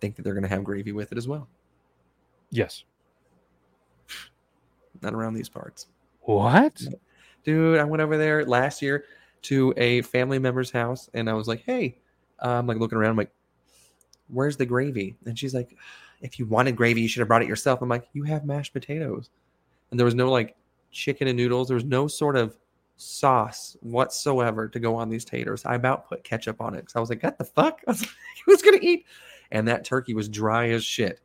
think 0.00 0.16
that 0.16 0.22
they're 0.22 0.34
going 0.34 0.44
to 0.44 0.48
have 0.48 0.64
gravy 0.64 0.92
with 0.92 1.12
it 1.12 1.18
as 1.18 1.28
well? 1.28 1.48
Yes. 2.50 2.84
Not 5.02 5.14
around 5.14 5.34
these 5.34 5.48
parts. 5.48 5.86
What? 6.22 6.82
Dude, 7.44 7.78
I 7.78 7.84
went 7.84 8.02
over 8.02 8.16
there 8.16 8.44
last 8.44 8.80
year 8.80 9.04
to 9.42 9.74
a 9.76 10.02
family 10.02 10.38
member's 10.38 10.70
house 10.70 11.10
and 11.12 11.28
I 11.28 11.34
was 11.34 11.46
like, 11.46 11.62
hey, 11.64 11.98
uh, 12.42 12.50
I'm 12.50 12.66
like 12.66 12.78
looking 12.78 12.96
around, 12.96 13.10
I'm 13.10 13.16
like, 13.16 13.32
where's 14.28 14.56
the 14.56 14.66
gravy? 14.66 15.16
And 15.26 15.38
she's 15.38 15.54
like, 15.54 15.76
if 16.24 16.38
you 16.38 16.46
wanted 16.46 16.74
gravy, 16.74 17.02
you 17.02 17.08
should 17.08 17.20
have 17.20 17.28
brought 17.28 17.42
it 17.42 17.48
yourself. 17.48 17.82
I'm 17.82 17.88
like, 17.88 18.08
you 18.14 18.22
have 18.24 18.44
mashed 18.44 18.72
potatoes. 18.72 19.30
And 19.90 20.00
there 20.00 20.04
was 20.06 20.14
no 20.14 20.30
like 20.30 20.56
chicken 20.90 21.28
and 21.28 21.36
noodles. 21.36 21.68
There 21.68 21.74
was 21.76 21.84
no 21.84 22.08
sort 22.08 22.34
of 22.36 22.56
sauce 22.96 23.76
whatsoever 23.80 24.66
to 24.68 24.80
go 24.80 24.96
on 24.96 25.08
these 25.10 25.24
taters. 25.24 25.64
I 25.64 25.74
about 25.74 26.08
put 26.08 26.24
ketchup 26.24 26.60
on 26.60 26.74
it 26.74 26.78
because 26.80 26.96
I 26.96 27.00
was 27.00 27.10
like, 27.10 27.22
what 27.22 27.38
the 27.38 27.44
fuck? 27.44 27.80
I 27.86 27.90
was 27.90 28.00
like, 28.02 28.10
who's 28.46 28.62
going 28.62 28.78
to 28.80 28.84
eat? 28.86 29.06
And 29.52 29.68
that 29.68 29.84
turkey 29.84 30.14
was 30.14 30.28
dry 30.28 30.70
as 30.70 30.84
shit. 30.84 31.20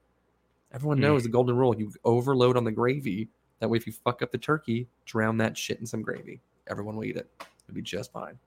Everyone 0.73 0.97
Hmm. 0.97 1.03
knows 1.03 1.23
the 1.23 1.29
golden 1.29 1.55
rule. 1.55 1.75
You 1.75 1.91
overload 2.03 2.57
on 2.57 2.63
the 2.63 2.71
gravy. 2.71 3.29
That 3.59 3.69
way, 3.69 3.77
if 3.77 3.87
you 3.87 3.93
fuck 3.93 4.21
up 4.21 4.31
the 4.31 4.37
turkey, 4.37 4.87
drown 5.05 5.37
that 5.37 5.57
shit 5.57 5.79
in 5.79 5.85
some 5.85 6.01
gravy. 6.01 6.41
Everyone 6.67 6.95
will 6.95 7.05
eat 7.05 7.17
it. 7.17 7.29
It'll 7.67 7.75
be 7.75 7.81
just 7.81 8.11
fine. 8.11 8.37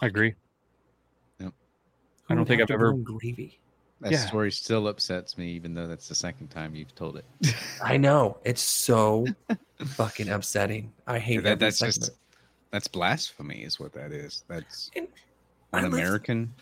I 0.00 0.06
agree. 0.06 0.34
Yep. 1.40 1.52
I 2.28 2.34
don't 2.34 2.46
think 2.46 2.60
I've 2.62 2.70
ever- 2.70 2.92
gravy. 2.92 3.58
That 4.00 4.12
Yeah. 4.12 4.18
story 4.26 4.52
still 4.52 4.86
upsets 4.88 5.36
me, 5.36 5.48
even 5.52 5.74
though 5.74 5.86
that's 5.88 6.08
the 6.08 6.14
second 6.14 6.48
time 6.48 6.74
you've 6.74 6.94
told 6.94 7.16
it. 7.16 7.24
I 7.82 7.96
know 7.96 8.38
it's 8.44 8.62
so 8.62 9.26
fucking 9.84 10.28
upsetting. 10.28 10.92
I 11.06 11.18
hate 11.18 11.42
that, 11.44 11.58
that's 11.58 11.78
second 11.78 11.94
just 11.94 12.10
that's 12.70 12.86
blasphemy, 12.86 13.62
is 13.62 13.80
what 13.80 13.92
that 13.94 14.12
is. 14.12 14.44
That's 14.48 14.90
And 14.94 15.08
I 15.72 15.78
an 15.78 15.84
live- 15.90 15.94
American. 15.94 16.52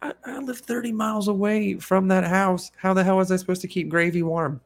I, 0.00 0.12
I 0.24 0.38
live 0.38 0.58
30 0.60 0.92
miles 0.92 1.26
away 1.26 1.74
from 1.74 2.06
that 2.08 2.22
house. 2.24 2.70
How 2.76 2.94
the 2.94 3.02
hell 3.02 3.16
was 3.16 3.32
I 3.32 3.36
supposed 3.36 3.62
to 3.62 3.68
keep 3.68 3.88
gravy 3.88 4.22
warm? 4.22 4.60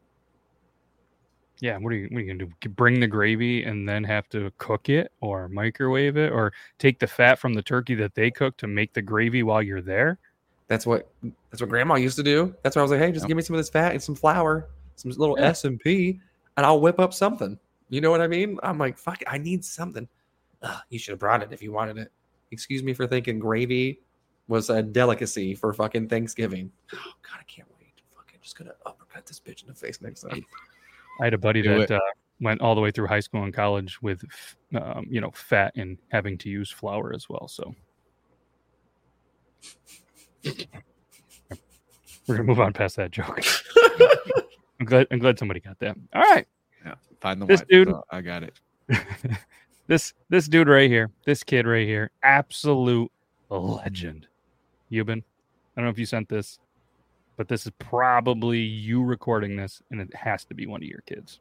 Yeah, 1.61 1.79
what 1.79 1.93
are 1.93 1.97
you 1.97 2.09
what 2.11 2.19
are 2.19 2.21
you 2.21 2.35
gonna 2.35 2.51
do? 2.61 2.69
Bring 2.71 3.01
the 3.01 3.07
gravy 3.07 3.63
and 3.65 3.89
then 3.89 4.03
have 4.05 4.29
to 4.31 4.53
cook 4.59 4.89
it 4.89 5.13
or 5.21 5.49
microwave 5.49 6.17
it 6.17 6.33
or 6.33 6.53
take 6.79 6.99
the 6.99 7.07
fat 7.07 7.39
from 7.39 7.55
the 7.55 7.63
turkey 7.63 7.95
that 7.95 8.15
they 8.15 8.31
cook 8.31 8.57
to 8.59 8.67
make 8.67 8.93
the 8.93 9.01
gravy 9.03 9.43
while 9.43 9.63
you're 9.63 9.81
there? 9.81 10.19
That's 10.69 10.87
what 10.87 11.11
that's 11.51 11.61
what 11.61 11.69
grandma 11.69 11.97
used 11.97 12.17
to 12.17 12.23
do. 12.23 12.55
That's 12.63 12.77
why 12.77 12.81
I 12.81 12.83
was 12.83 12.91
like, 12.91 13.01
hey, 13.01 13.13
just 13.13 13.25
Yep. 13.25 13.29
give 13.29 13.37
me 13.37 13.43
some 13.43 13.55
of 13.55 13.59
this 13.59 13.69
fat 13.69 13.93
and 13.93 14.03
some 14.03 14.15
flour, 14.15 14.69
some 14.97 15.11
little 15.11 15.37
Yeah. 15.39 15.49
S 15.49 15.65
and 15.65 15.79
P, 15.79 16.21
and 16.57 16.65
I'll 16.65 16.81
whip 16.81 16.99
up 16.99 17.13
something. 17.13 17.59
You 17.91 18.01
know 18.01 18.11
what 18.11 18.21
I 18.21 18.27
mean? 18.27 18.59
I'm 18.63 18.79
like, 18.79 18.97
fuck, 18.97 19.21
it, 19.21 19.29
I 19.31 19.39
need 19.39 19.65
something. 19.65 20.09
Ugh, 20.63 20.81
you 20.89 20.99
should 20.99 21.13
have 21.13 21.19
brought 21.19 21.43
it 21.43 21.53
if 21.53 21.63
you 21.63 21.73
wanted 21.73 21.99
it. 21.99 22.11
Excuse 22.51 22.83
me 22.83 22.95
for 22.95 23.07
thinking 23.07 23.39
gravy 23.39 24.01
was 24.49 24.71
a 24.71 24.83
delicacy 24.83 25.55
for 25.55 25.73
fucking 25.73 26.09
Thanksgiving. 26.09 26.71
Oh 26.95 26.97
God, 27.23 27.39
I 27.41 27.45
can't 27.45 27.69
wait. 27.79 27.93
Fucking 28.17 28.39
just 28.43 28.57
gonna 28.57 28.75
uppercut 28.87 29.27
this 29.27 29.41
bitch 29.41 29.63
in 29.63 29.69
the 29.69 29.75
face 29.75 30.01
next 30.01 30.23
time. 30.23 30.45
I 31.21 31.25
had 31.25 31.35
a 31.35 31.39
buddy 31.39 31.61
Do 31.63 31.79
that 31.79 31.91
uh, 31.91 32.01
went 32.41 32.61
all 32.61 32.75
the 32.75 32.81
way 32.81 32.91
through 32.91 33.07
high 33.07 33.21
school 33.21 33.45
and 33.45 33.53
college 33.53 34.01
with, 34.01 34.25
um, 34.75 35.07
you 35.09 35.21
know, 35.21 35.31
fat 35.33 35.73
and 35.77 35.99
having 36.11 36.39
to 36.39 36.49
use 36.49 36.71
flour 36.71 37.13
as 37.15 37.29
well. 37.29 37.47
So 37.49 37.75
we're 40.45 42.37
gonna 42.37 42.43
move 42.45 42.61
on 42.61 42.73
past 42.73 42.97
that 42.97 43.11
joke. 43.11 43.41
I'm 44.81 44.87
glad. 44.87 45.07
I'm 45.11 45.19
glad 45.19 45.39
somebody 45.39 45.61
got 45.61 45.79
that. 45.81 45.97
All 46.15 46.23
right, 46.23 46.47
Yeah, 46.85 46.95
find 47.21 47.41
the 47.41 47.47
This 47.47 47.63
dude- 47.69 47.89
So 47.89 48.05
I 48.11 48.21
got 48.21 48.43
it. 48.43 48.59
this 49.87 50.13
this 50.29 50.49
dude 50.49 50.69
right 50.69 50.91
here, 50.91 51.11
this 51.25 51.43
kid 51.45 51.67
right 51.67 51.87
here, 51.87 52.11
absolute 52.23 53.11
legend. 53.51 54.27
Yuban, 54.91 55.19
I 55.19 55.81
don't 55.81 55.85
know 55.87 55.91
if 55.91 55.99
you 55.99 56.07
sent 56.07 56.29
this, 56.29 56.59
but 57.37 57.49
this 57.49 57.65
is 57.67 57.73
probably 57.79 58.59
you 58.61 59.03
recording 59.03 59.57
this, 59.57 59.83
and 59.91 60.01
it 60.01 60.15
has 60.15 60.45
to 60.47 60.55
be 60.55 60.67
one 60.67 60.83
of 60.83 60.89
your 60.89 61.03
kids. 61.07 61.41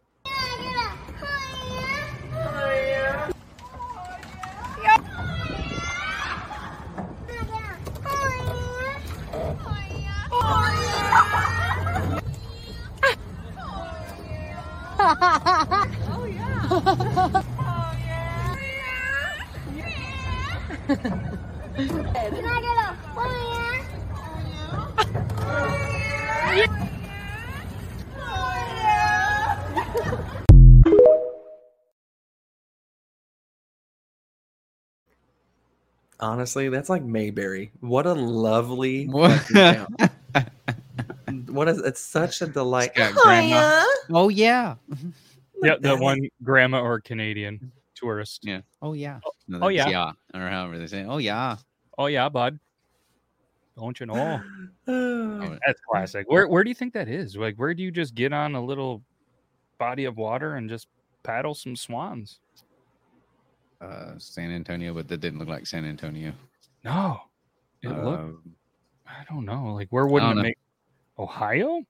Oh, 15.13 15.51
Honestly, 36.19 36.69
that's 36.69 36.89
like 36.89 37.03
Mayberry. 37.03 37.71
What 37.79 38.05
a 38.05 38.13
lovely 38.13 39.07
What? 39.07 39.31
fucking 39.41 39.55
town. 39.55 39.95
what 41.51 41.67
is 41.67 41.77
it's 41.79 42.01
such 42.01 42.41
a 42.41 42.47
delight. 42.47 42.95
got 42.95 43.13
grandma. 43.13 43.83
Oh 44.11 44.29
yeah. 44.29 44.75
Yeah, 45.63 45.75
the 45.79 45.95
one 45.95 46.27
grandma 46.41 46.81
or 46.81 46.99
Canadian 46.99 47.71
tourist. 47.93 48.39
Yeah. 48.43 48.61
Oh 48.81 48.93
yeah. 48.93 49.19
No, 49.47 49.59
Oh, 49.61 49.71
that's 49.71 49.91
yeah. 49.91 50.11
or 50.33 50.49
however 50.49 50.79
they 50.79 50.87
say. 50.87 51.01
it. 51.01 51.05
Oh 51.07 51.19
yeah. 51.19 51.57
Oh 51.99 52.07
yeah, 52.07 52.29
bud. 52.29 52.57
Don't 53.77 53.99
you 53.99 54.07
know? 54.07 54.41
Oh, 54.87 55.57
That's 55.65 55.79
classic. 55.87 56.25
Where 56.31 56.47
where 56.47 56.63
do 56.63 56.69
you 56.71 56.73
think 56.73 56.93
that 56.95 57.07
is? 57.07 57.37
Like, 57.37 57.57
where 57.57 57.75
do 57.75 57.83
you 57.83 57.91
just 57.91 58.15
get 58.15 58.33
on 58.33 58.55
a 58.55 58.63
little 58.63 59.03
body 59.77 60.05
of 60.05 60.17
water 60.17 60.55
and 60.55 60.67
just 60.67 60.87
paddle 61.21 61.53
some 61.53 61.75
swans? 61.75 62.39
Uh, 63.79 64.13
San 64.17 64.51
Antonio, 64.51 64.93
but 64.95 65.07
that 65.09 65.17
didn't 65.21 65.37
look 65.37 65.47
like 65.47 65.67
San 65.67 65.85
Antonio. 65.85 66.33
No, 66.83 67.19
it 67.83 67.89
looked. 67.89 68.19
Um, 68.19 68.41
I 69.07 69.23
don't 69.29 69.45
know. 69.45 69.73
Like, 69.75 69.89
where 69.91 70.07
wouldn't 70.07 70.31
don't 70.31 70.39
it 70.39 70.41
know. 70.41 70.47
make 70.49 70.57
Ohio? 71.21 71.81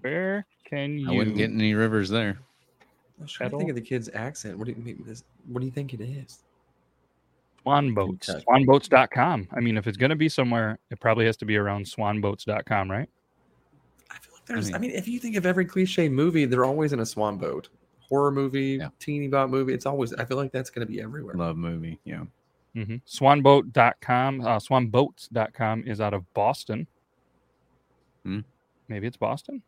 Where 0.00 0.46
can 0.64 0.98
you? 0.98 1.10
I 1.10 1.14
wouldn't 1.14 1.36
get 1.36 1.50
any 1.50 1.74
rivers 1.74 2.08
there. 2.08 2.38
I'm 3.20 3.26
trying 3.26 3.50
to 3.50 3.58
think 3.58 3.70
of 3.70 3.74
the 3.76 3.82
kid's 3.82 4.08
accent. 4.14 4.56
What 4.58 4.66
do 4.66 4.72
you 4.72 4.82
mean 4.82 5.02
this? 5.06 5.24
What 5.48 5.60
do 5.60 5.66
you 5.66 5.72
think 5.72 5.94
it 5.94 6.00
is? 6.00 6.38
Swan 7.62 7.92
boats. 7.94 8.26
Kentucky. 8.26 8.46
Swanboats.com. 8.64 9.48
I 9.52 9.60
mean, 9.60 9.76
if 9.76 9.86
it's 9.86 9.96
going 9.96 10.10
to 10.10 10.16
be 10.16 10.28
somewhere, 10.28 10.78
it 10.90 11.00
probably 11.00 11.26
has 11.26 11.36
to 11.38 11.44
be 11.44 11.56
around 11.56 11.84
swanboats.com, 11.84 12.90
right? 12.90 13.08
I 14.10 14.14
feel 14.18 14.32
like 14.34 14.46
there's. 14.46 14.68
I 14.68 14.78
mean- 14.78 14.90
mean, 14.92 14.98
if 14.98 15.08
you 15.08 15.18
think 15.18 15.36
of 15.36 15.44
every 15.44 15.64
cliche 15.64 16.08
movie, 16.08 16.44
they're 16.44 16.64
always 16.64 16.92
in 16.92 17.00
a 17.00 17.06
swan 17.06 17.36
boat, 17.36 17.68
horror 18.08 18.30
movie, 18.30 18.78
Yeah. 18.80 18.88
teeny 19.00 19.26
bot 19.28 19.50
movie. 19.50 19.74
It's 19.74 19.86
always. 19.86 20.14
I 20.14 20.24
feel 20.24 20.36
like 20.36 20.52
that's 20.52 20.70
going 20.70 20.86
to 20.86 20.90
be 20.90 21.00
everywhere. 21.00 21.34
Love 21.34 21.56
movie. 21.56 21.98
Yeah. 22.04 22.24
Mm-hmm. 22.76 22.96
Swanboat.com. 23.06 24.40
Uh, 24.42 24.58
swanboats.com 24.58 25.84
is 25.86 26.00
out 26.00 26.14
of 26.14 26.32
Boston. 26.34 26.86
Hmm. 28.24 28.40
Maybe 28.88 29.06
it's 29.06 29.16
Boston. 29.16 29.62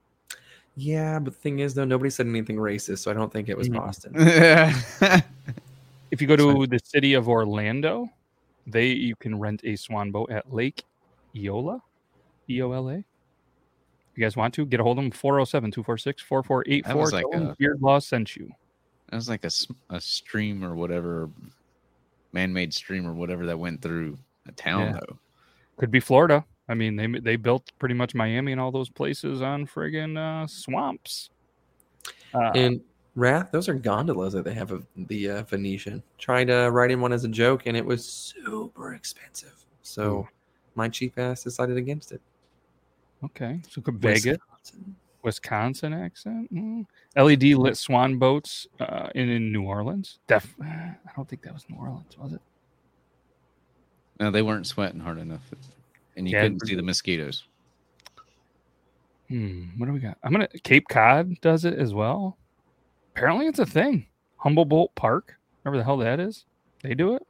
Yeah, 0.76 1.18
but 1.18 1.32
the 1.34 1.38
thing 1.40 1.58
is, 1.58 1.74
though, 1.74 1.84
nobody 1.84 2.10
said 2.10 2.26
anything 2.26 2.56
racist, 2.56 2.98
so 3.00 3.10
I 3.10 3.14
don't 3.14 3.32
think 3.32 3.48
it 3.48 3.56
was 3.58 3.68
Mhm. 3.68 3.74
Boston. 3.74 5.22
If 6.10 6.20
you 6.20 6.26
go 6.26 6.34
to 6.34 6.66
the 6.66 6.80
city 6.82 7.14
of 7.14 7.28
Orlando, 7.28 8.08
they 8.66 8.88
you 8.88 9.14
can 9.14 9.38
rent 9.38 9.60
a 9.62 9.76
swan 9.76 10.10
boat 10.10 10.30
at 10.32 10.52
Lake 10.52 10.82
Eola, 11.36 11.80
E 12.48 12.60
O 12.62 12.72
L 12.72 12.90
A. 12.90 12.94
If 12.96 13.04
you 14.16 14.24
guys 14.24 14.36
want 14.36 14.52
to, 14.54 14.66
get 14.66 14.80
a 14.80 14.82
hold 14.82 14.98
of 14.98 15.04
them 15.04 15.12
407 15.12 15.70
246 15.70 16.20
4484. 16.22 16.88
That 16.92 16.98
was 17.00 17.12
like 17.12 17.24
a- 17.32 17.54
Beard 17.60 17.80
Law 17.80 18.00
sent 18.00 18.34
you. 18.34 18.50
That 19.10 19.16
was 19.16 19.28
like 19.28 19.44
a, 19.44 19.46
s- 19.46 19.68
a 19.90 20.00
stream 20.00 20.64
or 20.64 20.74
whatever, 20.74 21.30
man-made 22.32 22.74
stream 22.74 23.06
or 23.06 23.12
whatever 23.12 23.46
that 23.46 23.58
went 23.58 23.80
through 23.80 24.18
a 24.48 24.52
town 24.52 24.80
Yeah. 24.80 24.92
though. 25.08 25.18
Could 25.76 25.92
be 25.92 26.00
Florida. 26.00 26.44
I 26.70 26.74
mean, 26.74 26.94
they 26.94 27.06
they 27.18 27.36
built 27.36 27.72
pretty 27.80 27.96
much 27.96 28.14
Miami 28.14 28.52
and 28.52 28.60
all 28.60 28.70
those 28.70 28.88
places 28.88 29.42
on 29.42 29.66
friggin' 29.66 30.16
uh, 30.16 30.46
swamps. 30.46 31.30
Uh, 32.32 32.52
And 32.54 32.80
Wrath, 33.16 33.50
those 33.50 33.68
are 33.68 33.74
gondolas 33.74 34.32
that 34.34 34.44
they 34.44 34.54
have 34.54 34.70
of 34.70 34.86
the 34.96 35.30
uh, 35.30 35.42
Venetian. 35.42 36.00
Tried 36.16 36.44
to 36.44 36.70
write 36.70 36.92
in 36.92 37.00
one 37.00 37.12
as 37.12 37.24
a 37.24 37.28
joke, 37.28 37.66
and 37.66 37.76
it 37.76 37.84
was 37.84 38.06
super 38.06 38.94
expensive. 38.94 39.66
So 39.82 40.28
my 40.76 40.88
cheap 40.88 41.18
ass 41.18 41.42
decided 41.42 41.76
against 41.76 42.12
it. 42.12 42.20
okay, 43.24 43.60
so 43.68 43.80
could 43.82 43.96
Vegas, 43.98 44.38
Wisconsin. 44.38 44.96
Wisconsin 45.24 45.92
accent. 45.92 46.54
Mm. 46.54 46.86
LED 47.16 47.42
lit 47.58 47.76
swan 47.76 48.16
boats 48.16 48.68
uh, 48.78 49.08
in 49.16 49.28
in 49.28 49.50
New 49.50 49.64
Orleans. 49.64 50.20
Def, 50.28 50.54
I 50.62 50.94
don't 51.16 51.28
think 51.28 51.42
that 51.42 51.52
was 51.52 51.66
New 51.68 51.76
Orleans, 51.76 52.16
was 52.16 52.32
it? 52.32 52.40
No, 54.20 54.30
they 54.30 54.42
weren't 54.42 54.68
sweating 54.68 55.00
hard 55.00 55.18
enough, 55.18 55.42
and 56.16 56.28
you 56.28 56.36
Yeah, 56.36 56.42
couldn't 56.42 56.66
see 56.66 56.74
the 56.74 56.82
mosquitoes. 56.82 57.44
Hmm, 59.28 59.68
what 59.78 59.86
do 59.86 59.92
we 59.92 60.00
got? 60.00 60.18
I'm 60.24 60.32
gonna 60.32 60.48
Cape 60.64 60.88
Cod 60.88 61.40
does 61.40 61.64
it 61.64 61.78
as 61.78 61.94
well. 61.94 62.36
Apparently, 63.14 63.46
it's 63.46 63.58
a 63.58 63.66
thing. 63.66 64.06
Humboldt 64.36 64.94
Park, 64.94 65.36
whatever 65.62 65.76
the 65.76 65.84
hell 65.84 65.98
that 65.98 66.18
is, 66.18 66.46
they 66.82 66.94
do 66.94 67.14
it. 67.14 67.26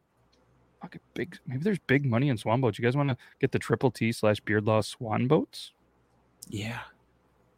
Fucking 0.80 1.00
big. 1.14 1.38
Maybe 1.46 1.62
there's 1.62 1.78
big 1.80 2.06
money 2.06 2.30
in 2.30 2.38
swan 2.38 2.60
boats. 2.60 2.78
You 2.78 2.84
guys 2.84 2.96
want 2.96 3.10
to 3.10 3.16
get 3.38 3.52
the 3.52 3.58
triple 3.58 3.90
T 3.90 4.12
slash 4.12 4.40
Beard 4.40 4.64
Law 4.66 4.80
swan 4.80 5.26
boats? 5.26 5.72
Yeah. 6.48 6.80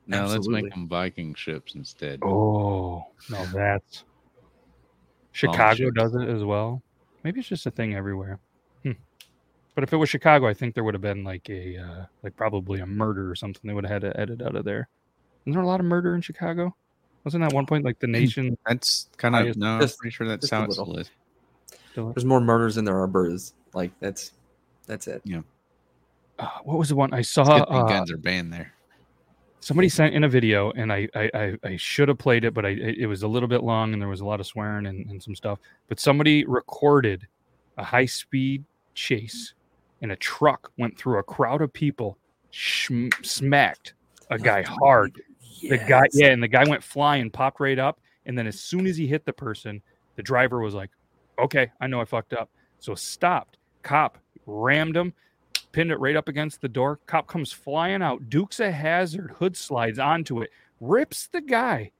No, 0.08 0.26
let's 0.26 0.48
make 0.48 0.68
them 0.70 0.88
Viking 0.88 1.34
ships 1.34 1.76
instead. 1.76 2.20
Oh 2.22 3.06
no, 3.30 3.44
that's 3.46 4.04
Chicago 5.30 5.90
does 5.90 6.14
it 6.14 6.28
as 6.28 6.42
well. 6.42 6.82
Maybe 7.22 7.40
it's 7.40 7.48
just 7.48 7.66
a 7.66 7.70
thing 7.70 7.94
everywhere. 7.94 8.40
But 9.74 9.84
if 9.84 9.92
it 9.92 9.96
was 9.96 10.10
Chicago, 10.10 10.46
I 10.46 10.54
think 10.54 10.74
there 10.74 10.84
would 10.84 10.94
have 10.94 11.00
been 11.00 11.24
like 11.24 11.48
a 11.48 11.78
uh, 11.78 12.04
like 12.22 12.36
probably 12.36 12.80
a 12.80 12.86
murder 12.86 13.30
or 13.30 13.34
something. 13.34 13.62
They 13.66 13.72
would 13.74 13.84
have 13.84 14.02
had 14.02 14.12
to 14.12 14.20
edit 14.20 14.42
out 14.42 14.54
of 14.54 14.64
there. 14.64 14.88
Isn't 15.46 15.52
there 15.54 15.62
a 15.62 15.66
lot 15.66 15.80
of 15.80 15.86
murder 15.86 16.14
in 16.14 16.20
Chicago? 16.20 16.74
Wasn't 17.24 17.42
that 17.42 17.52
one 17.54 17.66
point 17.66 17.84
like 17.84 17.98
the 17.98 18.06
nation? 18.06 18.58
That's 18.66 19.08
kind 19.16 19.34
I 19.34 19.40
of 19.40 19.46
just- 19.48 19.58
no. 19.58 19.78
I'm 19.78 19.88
pretty 19.88 20.10
sure 20.10 20.26
that 20.28 20.42
sounds. 20.44 20.78
a 20.78 20.84
little. 20.84 21.04
There's 21.94 22.24
more 22.24 22.40
murders 22.40 22.74
than 22.76 22.84
there 22.84 22.98
are 23.00 23.06
birds. 23.06 23.54
Like 23.74 23.92
that's 24.00 24.32
that's 24.86 25.06
it. 25.06 25.22
Yeah. 25.24 25.40
Uh, 26.38 26.48
what 26.64 26.78
was 26.78 26.88
the 26.88 26.96
one 26.96 27.12
I 27.14 27.22
saw? 27.22 27.42
It's 27.42 27.48
good 27.50 27.68
thing 27.68 27.76
uh, 27.76 27.86
guns 27.86 28.10
are 28.10 28.16
banned 28.16 28.52
there. 28.52 28.72
somebody 29.60 29.88
sent 29.88 30.14
in 30.14 30.24
a 30.24 30.28
video 30.28 30.70
and 30.72 30.92
I 30.92 31.08
I, 31.14 31.30
I, 31.34 31.58
I 31.64 31.76
should 31.76 32.08
have 32.08 32.18
played 32.18 32.44
it, 32.44 32.52
but 32.54 32.66
I 32.66 32.70
it 32.70 32.98
it 33.00 33.06
was 33.06 33.22
a 33.22 33.28
little 33.28 33.48
bit 33.48 33.62
long 33.62 33.92
and 33.92 34.02
there 34.02 34.08
was 34.08 34.20
a 34.20 34.24
lot 34.26 34.40
of 34.40 34.46
swearing 34.46 34.86
and, 34.86 35.08
and 35.10 35.22
some 35.22 35.34
stuff. 35.34 35.58
But 35.88 36.00
somebody 36.00 36.44
recorded 36.44 37.26
a 37.78 37.84
high 37.84 38.06
speed 38.06 38.64
chase 38.94 39.54
and 40.02 40.12
a 40.12 40.16
truck 40.16 40.70
went 40.76 40.98
through 40.98 41.18
a 41.18 41.22
crowd 41.22 41.62
of 41.62 41.72
people, 41.72 42.18
shm 42.50 43.08
smacked 43.22 43.94
a 44.30 44.38
guy 44.38 44.64
oh, 44.68 44.76
hard. 44.80 45.22
The 45.62 45.78
guy, 45.78 46.02
yeah, 46.12 46.28
and 46.28 46.42
the 46.42 46.48
guy 46.48 46.68
went 46.68 46.82
flying, 46.82 47.30
popped 47.30 47.60
right 47.60 47.78
up, 47.78 48.00
and 48.26 48.36
then 48.36 48.46
as 48.46 48.58
soon 48.60 48.86
as 48.86 48.96
he 48.96 49.06
hit 49.06 49.24
the 49.24 49.32
person, 49.32 49.80
the 50.16 50.22
driver 50.22 50.60
was 50.60 50.74
like, 50.74 50.90
"Okay, 51.38 51.70
I 51.80 51.86
know 51.86 52.00
I 52.00 52.04
fucked 52.04 52.32
up," 52.32 52.50
so 52.80 52.94
stopped. 52.94 53.58
Cop 53.82 54.18
rammed 54.46 54.96
him, 54.96 55.14
pinned 55.70 55.92
it 55.92 56.00
right 56.00 56.16
up 56.16 56.28
against 56.28 56.60
the 56.60 56.68
door. 56.68 56.98
Cop 57.06 57.28
comes 57.28 57.52
flying 57.52 58.02
out, 58.02 58.28
dukes 58.28 58.60
a 58.60 58.70
hazard, 58.72 59.30
hood 59.38 59.56
slides 59.56 59.98
onto 59.98 60.42
it, 60.42 60.50
rips 60.80 61.28
the 61.28 61.40
guy 61.40 61.92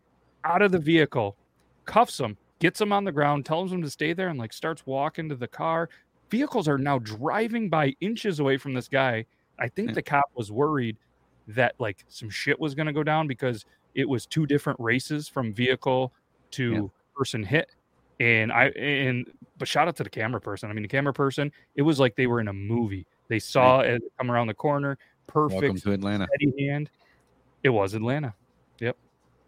out 0.45 0.63
of 0.63 0.73
the 0.73 0.79
vehicle, 0.79 1.37
cuffs 1.85 2.19
him, 2.19 2.37
gets 2.59 2.81
him 2.81 2.93
on 2.93 3.05
the 3.05 3.13
ground, 3.13 3.47
tells 3.47 3.73
him 3.73 3.83
to 3.83 3.91
stay 3.91 4.13
there, 4.13 4.29
and 4.29 4.39
like 4.39 4.53
starts 4.53 4.87
walking 4.87 5.29
to 5.29 5.37
the 5.37 5.49
car. 5.49 5.89
Vehicles 6.33 6.67
are 6.67 6.79
now 6.79 6.99
driving 6.99 7.69
by 7.69 7.95
inches 8.01 8.41
away 8.41 8.57
from 8.57 8.73
this 8.73 8.89
guy. 8.89 9.27
I 9.59 9.69
think 9.69 9.93
the 9.93 10.01
cop 10.01 10.25
was 10.35 10.51
worried 10.51 10.97
that 11.49 11.75
like 11.79 12.05
some 12.09 12.31
shit 12.31 12.59
was 12.59 12.75
going 12.75 12.87
to 12.87 12.93
go 12.95 13.03
down 13.03 13.27
because 13.29 13.67
it 13.95 14.09
was 14.09 14.25
two 14.25 14.47
different 14.47 14.81
races 14.81 15.29
from 15.29 15.53
vehicle 15.53 16.11
to 16.53 16.73
Yeah. 16.73 16.81
person 17.15 17.43
hit. 17.43 17.69
And 18.19 18.51
I 18.51 18.69
and 18.69 19.31
but 19.59 19.69
shout 19.69 19.89
out 19.89 19.97
to 19.97 20.05
the 20.05 20.09
camera 20.11 20.41
person. 20.41 20.71
I 20.71 20.73
mean, 20.73 20.83
the 20.85 20.89
camera 20.89 21.13
person, 21.13 21.53
it 21.77 21.83
was 21.83 22.01
like 22.01 22.17
they 22.17 22.27
were 22.27 22.41
in 22.41 22.49
a 22.49 22.53
movie. 22.55 23.05
They 23.29 23.39
saw 23.39 23.81
it 23.81 24.03
come 24.17 24.31
around 24.31 24.47
the 24.47 24.55
corner, 24.55 24.97
Perfect. 25.27 25.61
Welcome 25.61 25.81
to 25.81 25.93
Atlanta. 25.93 26.27
hand. 26.59 26.89
It 27.63 27.69
was 27.69 27.93
Atlanta. 27.93 28.33
Yep. 28.81 28.97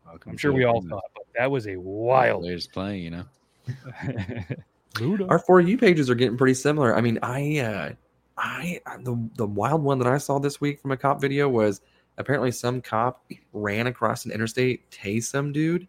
Welcome 0.05 0.33
I'm 0.33 0.37
sure 0.37 0.53
we 0.53 0.64
all 0.64 0.79
Atlanta. 0.79 0.97
thought, 0.97 1.11
but 1.14 1.25
that 1.38 1.51
was 1.51 1.66
a 1.66 1.77
wild. 1.77 2.42
Players 2.42 2.66
play, 2.66 2.99
you 2.99 3.11
know. 3.11 3.25
Luda. 4.94 5.28
Our 5.30 5.38
for 5.38 5.61
you 5.61 5.76
pages 5.78 6.09
are 6.11 6.14
getting 6.14 6.37
pretty 6.37 6.54
similar. 6.54 6.96
I 6.96 7.00
mean, 7.00 7.18
I, 7.22 7.59
uh, 7.59 7.92
I 8.37 8.80
the 9.02 9.16
the 9.37 9.46
wild 9.46 9.83
one 9.83 9.98
that 9.98 10.09
I 10.09 10.18
saw 10.18 10.38
this 10.38 10.61
week 10.61 10.80
from 10.80 10.90
a 10.92 10.96
cop 10.96 11.20
video 11.20 11.48
was 11.48 11.80
apparently 12.18 12.50
some 12.50 12.80
cop 12.80 13.24
ran 13.52 13.87
across 13.87 14.24
an 14.24 14.30
interstate, 14.30 14.88
tased 14.90 15.24
some 15.24 15.52
dude, 15.52 15.87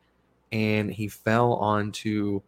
and 0.51 0.91
he 0.91 1.07
fell 1.07 1.53
onto 1.53 2.41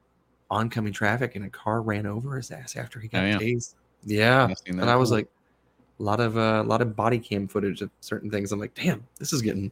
oncoming 0.50 0.94
traffic, 0.94 1.36
and 1.36 1.46
a 1.46 1.50
car 1.50 1.82
ran 1.82 2.06
over 2.06 2.38
his 2.38 2.52
ass 2.52 2.76
after 2.76 3.00
he 3.00 3.08
got 3.08 3.24
Oh, 3.24 3.28
yeah. 3.28 3.38
tased. 3.38 3.76
Yeah, 4.04 4.46
I've 4.46 4.58
and 4.68 4.90
I 4.90 4.96
was 4.96 5.12
like, 5.12 5.28
a 6.00 6.04
lot 6.04 6.20
of 6.20 6.38
uh, 6.38 6.62
a 6.64 6.68
lot 6.68 6.82
of 6.82 6.96
body 6.96 7.20
cam 7.20 7.48
footage 7.48 7.82
of 7.82 7.90
certain 8.00 8.30
things. 8.32 8.52
I'm 8.52 8.60
like, 8.60 8.74
damn, 8.76 9.06
this 9.20 9.34
is 9.34 9.42
getting. 9.42 9.72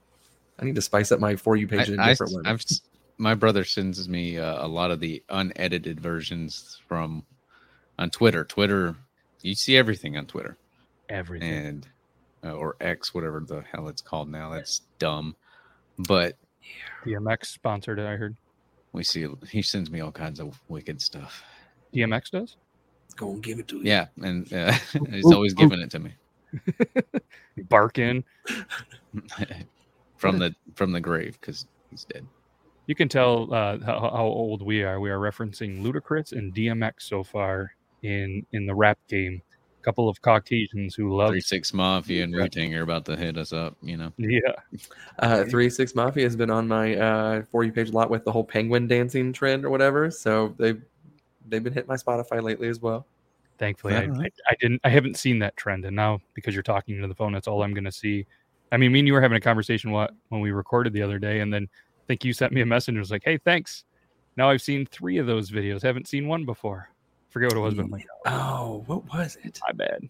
I 0.59 0.65
need 0.65 0.75
to 0.75 0.81
spice 0.81 1.11
up 1.11 1.19
my 1.19 1.35
for 1.35 1.55
you 1.55 1.67
page 1.67 1.89
in 1.89 1.99
a 1.99 2.03
I, 2.03 2.09
different 2.09 2.33
way. 2.33 2.41
have 2.45 2.61
my 3.17 3.33
brother 3.33 3.63
sends 3.63 4.07
me 4.09 4.37
uh, 4.37 4.65
a 4.65 4.67
lot 4.67 4.91
of 4.91 4.99
the 4.99 5.23
unedited 5.29 5.99
versions 5.99 6.81
from 6.87 7.23
on 7.97 8.09
Twitter. 8.09 8.43
Twitter, 8.43 8.95
you 9.41 9.55
see 9.55 9.77
everything 9.77 10.17
on 10.17 10.25
Twitter 10.25 10.57
Everything. 11.09 11.53
and 11.53 11.87
uh, 12.43 12.53
or 12.53 12.75
X, 12.81 13.13
whatever 13.13 13.39
the 13.39 13.63
hell 13.71 13.87
it's 13.87 14.01
called 14.01 14.29
now. 14.29 14.49
That's 14.51 14.81
dumb, 14.99 15.35
but 15.97 16.35
DMX 17.05 17.45
sponsored 17.45 17.99
it. 17.99 18.05
I 18.05 18.15
heard 18.15 18.35
we 18.91 19.03
see 19.03 19.27
he 19.49 19.61
sends 19.61 19.89
me 19.89 19.99
all 20.01 20.11
kinds 20.11 20.39
of 20.39 20.59
wicked 20.67 21.01
stuff. 21.01 21.43
DMX 21.93 22.31
does. 22.31 22.57
Go 23.15 23.31
and 23.31 23.41
give 23.41 23.59
it 23.59 23.67
to 23.69 23.77
you. 23.77 23.83
Yeah, 23.83 24.07
and 24.21 24.51
uh, 24.53 24.73
he's 25.09 25.31
always 25.31 25.53
giving 25.53 25.79
it 25.79 25.89
to 25.91 25.99
me 25.99 26.13
Barking. 27.69 28.23
from 30.17 30.39
the 30.39 30.55
from 30.75 30.91
the 30.91 30.99
grave 31.01 31.37
because 31.39 31.65
he's 31.89 32.05
dead. 32.05 32.25
You 32.87 32.95
can 32.95 33.09
tell 33.09 33.53
uh, 33.53 33.79
how, 33.83 33.99
how 33.99 34.25
old 34.25 34.61
we 34.61 34.83
are. 34.83 34.99
We 34.99 35.09
are 35.09 35.19
referencing 35.19 35.81
Ludacris 35.83 36.31
and 36.31 36.53
DMX 36.53 36.93
so 36.99 37.23
far 37.23 37.71
in 38.03 38.45
in 38.51 38.65
the 38.65 38.75
rap 38.75 38.99
game. 39.07 39.41
A 39.81 39.83
couple 39.83 40.07
of 40.09 40.21
Caucasians 40.21 40.95
who 40.95 41.15
love. 41.15 41.29
Three 41.29 41.41
Six 41.41 41.73
Mafia 41.73 42.23
and 42.23 42.33
Yeah. 42.33 42.43
Wu 42.43 42.49
Tang 42.49 42.73
are 42.75 42.81
about 42.83 43.05
to 43.05 43.15
hit 43.15 43.37
us 43.37 43.53
up. 43.53 43.75
You 43.81 43.97
know, 43.97 44.13
Yeah, 44.17 44.39
Uh, 45.19 45.43
Three 45.45 45.69
Six 45.69 45.95
Mafia 45.95 46.23
has 46.23 46.35
been 46.35 46.49
on 46.49 46.67
my 46.67 46.95
uh, 46.95 47.41
for 47.51 47.63
you 47.63 47.71
page 47.71 47.89
a 47.89 47.91
lot 47.91 48.09
with 48.09 48.23
the 48.25 48.31
whole 48.31 48.43
penguin 48.43 48.87
dancing 48.87 49.33
trend 49.33 49.65
or 49.65 49.69
whatever. 49.69 50.11
So 50.11 50.53
they've 50.57 50.81
they've 51.47 51.63
been 51.63 51.73
hitting 51.73 51.87
my 51.87 51.95
Spotify 51.95 52.41
lately 52.41 52.67
as 52.67 52.79
well. 52.81 53.05
thankfully 53.57 53.95
I, 53.95 54.01
I, 54.01 54.29
I 54.49 54.55
didn't. 54.59 54.81
I 54.83 54.89
haven't 54.89 55.17
seen 55.17 55.39
that 55.39 55.55
trend, 55.57 55.85
and 55.85 55.95
now 55.95 56.19
because 56.33 56.53
you're 56.53 56.63
talking 56.63 57.01
to 57.01 57.07
the 57.07 57.15
phone, 57.15 57.33
that's 57.33 57.47
all 57.47 57.63
I'm 57.63 57.73
going 57.73 57.85
to 57.85 57.91
see. 57.91 58.25
I 58.71 58.77
mean, 58.77 58.91
me 58.91 58.99
and 58.99 59.07
you 59.07 59.13
were 59.13 59.21
having 59.21 59.37
a 59.37 59.41
conversation 59.41 59.91
what 59.91 60.11
when 60.29 60.41
we 60.41 60.51
recorded 60.51 60.93
the 60.93 61.01
other 61.03 61.19
day, 61.19 61.39
and 61.39 61.53
then 61.53 61.63
I 61.63 61.69
think 62.07 62.23
you 62.23 62.33
sent 62.33 62.53
me 62.53 62.61
a 62.61 62.65
message 62.65 62.89
and 62.89 62.99
was 62.99 63.11
like, 63.11 63.23
"Hey, 63.23 63.37
thanks." 63.37 63.83
Now 64.37 64.49
I've 64.49 64.61
seen 64.61 64.85
three 64.85 65.17
of 65.17 65.27
those 65.27 65.49
videos. 65.49 65.81
Haven't 65.81 66.07
seen 66.07 66.27
one 66.27 66.45
before. 66.45 66.89
Forget 67.29 67.49
what 67.49 67.57
it 67.57 67.61
was, 67.61 67.73
but 67.73 67.85
I'm 67.85 67.91
like, 67.91 68.07
Oh, 68.25 68.31
oh 68.31 68.83
what 68.85 69.13
was 69.13 69.37
it? 69.43 69.59
my 69.65 69.73
bad. 69.73 70.07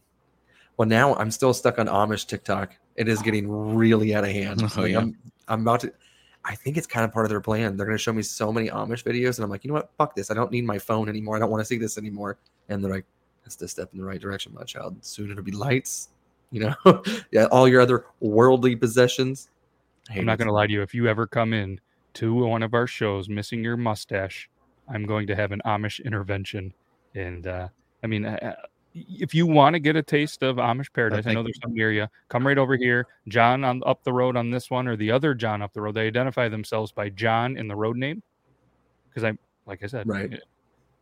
Well, 0.77 0.88
now 0.88 1.15
I'm 1.15 1.31
still 1.31 1.53
stuck 1.53 1.79
on 1.79 1.88
Amish 1.88 2.27
TikTok. 2.27 2.75
It 2.95 3.08
is 3.08 3.21
getting 3.21 3.49
really 3.75 4.13
out 4.15 4.23
of 4.23 4.31
hand. 4.31 4.62
Oh, 4.77 4.81
Like, 4.81 4.91
yeah. 4.91 4.99
I'm 4.99 5.17
I'm 5.47 5.62
about 5.62 5.81
to. 5.81 5.93
I 6.43 6.53
think 6.53 6.77
it's 6.77 6.86
kind 6.86 7.03
of 7.03 7.12
part 7.12 7.25
of 7.25 7.31
their 7.31 7.41
plan. 7.41 7.75
They're 7.75 7.88
going 7.88 7.97
to 7.97 8.01
show 8.01 8.13
me 8.13 8.21
so 8.21 8.53
many 8.53 8.69
Amish 8.69 9.03
videos, 9.03 9.38
and 9.38 9.43
I'm 9.43 9.49
like, 9.49 9.63
you 9.63 9.69
know 9.69 9.73
what? 9.75 9.89
Fuck 9.97 10.15
this. 10.15 10.29
I 10.29 10.36
don't 10.36 10.51
need 10.51 10.63
my 10.63 10.77
phone 10.77 11.10
anymore. 11.10 11.36
I 11.36 11.39
don't 11.39 11.49
want 11.49 11.62
to 11.62 11.65
see 11.65 11.77
this 11.79 11.97
anymore. 11.97 12.38
And 12.69 12.84
they're 12.84 12.91
like, 12.91 13.05
that's 13.43 13.55
the 13.55 13.67
step 13.67 13.89
in 13.93 13.99
the 13.99 14.05
right 14.05 14.21
direction, 14.21 14.53
my 14.53 14.63
child. 14.63 15.03
Soon 15.03 15.31
it'll 15.31 15.43
be 15.43 15.51
lights. 15.51 16.10
You 16.51 16.71
know, 16.86 17.03
yeah, 17.31 17.45
all 17.45 17.67
your 17.67 17.81
other 17.81 18.05
worldly 18.19 18.75
possessions. 18.75 19.49
I 20.10 20.13
hate 20.13 20.19
I'm 20.19 20.25
not 20.27 20.38
going 20.38 20.47
to 20.47 20.53
lie 20.53 20.67
to 20.67 20.73
you. 20.73 20.84
If 20.84 20.93
you 20.93 21.08
ever 21.08 21.25
come 21.25 21.51
in 21.53 21.79
to 22.15 22.34
one 22.34 22.63
of 22.63 22.73
our 22.73 22.88
shows 22.88 23.30
missing 23.30 23.63
your 23.63 23.78
mustache, 23.78 24.49
I'm 24.88 25.06
going 25.06 25.28
to 25.28 25.36
have 25.36 25.51
an 25.51 25.62
Amish 25.65 26.04
intervention. 26.04 26.73
And 27.13 27.47
uh, 27.47 27.67
I 28.04 28.08
mean, 28.08 28.25
uh, 28.25 28.56
if 28.93 29.34
you 29.36 29.45
want 29.45 29.73
to 29.73 29.80
get 29.80 29.95
a 29.95 30.01
taste 30.04 30.41
of 30.43 30.56
Amish 30.58 30.91
paradise, 30.93 31.25
I 31.28 31.34
know 31.34 31.43
think- 31.43 31.56
there's 31.56 31.62
some 31.62 31.73
near 31.73 31.91
you. 31.91 32.08
Come 32.30 32.45
right 32.47 32.58
over 32.58 32.75
here. 32.78 33.08
John 33.28 33.63
on 33.63 33.82
up 33.86 34.04
the 34.04 34.13
road 34.13 34.36
on 34.38 34.49
this 34.49 34.69
one, 34.69 34.88
or 34.88 34.95
the 34.95 35.12
other 35.12 35.34
John 35.34 35.62
up 35.62 35.73
the 35.73 35.82
road. 35.82 35.95
They 35.95 36.08
identify 36.08 36.47
themselves 36.49 36.91
by 36.91 37.10
John 37.10 37.58
in 37.58 37.67
the 37.67 37.75
road 37.75 37.97
name. 37.97 38.21
Because 39.10 39.23
I, 39.23 39.38
like 39.65 39.84
I 39.84 39.88
said, 39.88 40.08
Right. 40.08 40.34
eh, 40.34 40.38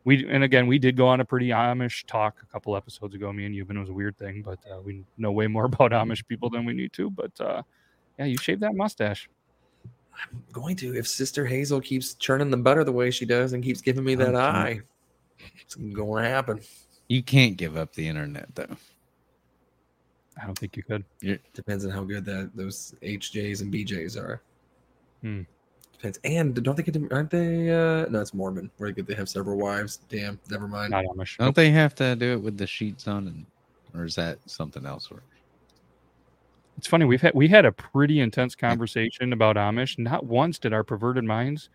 We 0.04 0.26
and 0.28 0.44
again, 0.44 0.66
we 0.66 0.78
did 0.78 0.96
go 0.96 1.06
on 1.08 1.20
a 1.20 1.24
pretty 1.24 1.48
Amish 1.48 2.04
talk 2.06 2.36
a 2.42 2.46
couple 2.46 2.76
episodes 2.76 3.14
ago. 3.14 3.32
Me 3.32 3.44
and 3.46 3.54
you, 3.54 3.64
and 3.68 3.76
it 3.76 3.80
was 3.80 3.88
a 3.90 3.92
weird 3.94 4.16
thing, 4.18 4.42
but 4.42 4.58
uh, 4.70 4.80
we 4.80 5.04
know 5.18 5.30
way 5.32 5.46
more 5.46 5.64
about 5.72 5.92
Amish 5.92 6.26
people 6.26 6.50
than 6.50 6.64
we 6.64 6.72
need 6.74 6.92
to. 6.94 7.10
But 7.10 7.40
uh, 7.40 7.62
yeah, 8.18 8.24
you 8.26 8.36
shave 8.38 8.60
that 8.60 8.74
mustache. 8.74 9.28
Going 10.52 10.76
to 10.76 10.94
if 10.96 11.06
Sister 11.08 11.44
Hazel 11.46 11.80
keeps 11.80 12.14
churning 12.14 12.50
the 12.50 12.56
butter 12.56 12.84
the 12.84 12.92
way 12.92 13.10
she 13.10 13.24
does 13.26 13.52
and 13.52 13.62
keeps 13.62 13.80
giving 13.80 14.04
me 14.04 14.14
that 14.16 14.34
Okay. 14.34 14.38
eye. 14.38 14.80
It's 15.60 15.74
going 15.74 16.24
to 16.24 16.28
happen. 16.28 16.60
you 17.08 17.22
can't 17.22 17.56
give 17.56 17.76
up 17.76 17.92
the 17.94 18.06
internet 18.06 18.48
though. 18.54 18.76
I 20.40 20.46
don't 20.46 20.58
think 20.58 20.76
you 20.76 20.82
could. 20.82 21.04
It 21.22 21.40
Depends 21.54 21.84
on 21.84 21.90
how 21.92 22.02
good 22.04 22.24
that 22.24 22.50
those 22.54 22.94
HJs 23.02 23.60
and 23.62 23.72
BJs 23.72 24.16
are. 24.18 24.42
Hmm. 25.22 25.42
Depends. 25.92 26.18
And 26.24 26.60
don't 26.62 26.76
they 26.76 26.82
get 26.82 26.94
to, 26.94 27.08
aren't 27.12 27.30
they? 27.30 27.70
Uh, 27.70 28.06
no, 28.10 28.20
it's 28.20 28.34
Mormon. 28.34 28.70
Where 28.78 28.90
they 28.90 28.94
get 28.94 29.06
they 29.06 29.14
have 29.14 29.28
several 29.28 29.56
wives. 29.56 29.98
Damn, 30.08 30.40
never 30.50 30.66
mind. 30.66 30.90
Not 30.90 31.04
Amish. 31.04 31.38
Don't 31.38 31.54
they 31.54 31.70
have 31.70 31.94
to 31.96 32.16
do 32.16 32.32
it 32.32 32.42
with 32.42 32.58
the 32.58 32.66
sheets 32.66 33.06
on, 33.06 33.28
and 33.28 33.46
or 33.94 34.04
is 34.04 34.14
that 34.16 34.38
something 34.46 34.84
else? 34.84 35.08
Or 35.10 35.22
It's 36.76 36.86
funny. 36.86 37.04
We've 37.04 37.20
had 37.22 37.34
we 37.34 37.48
had 37.48 37.64
a 37.64 37.72
pretty 37.72 38.20
intense 38.20 38.54
conversation 38.54 39.32
about 39.32 39.56
Amish. 39.56 39.98
Not 39.98 40.26
once 40.26 40.58
did 40.58 40.72
our 40.72 40.82
perverted 40.84 41.24
minds 41.24 41.70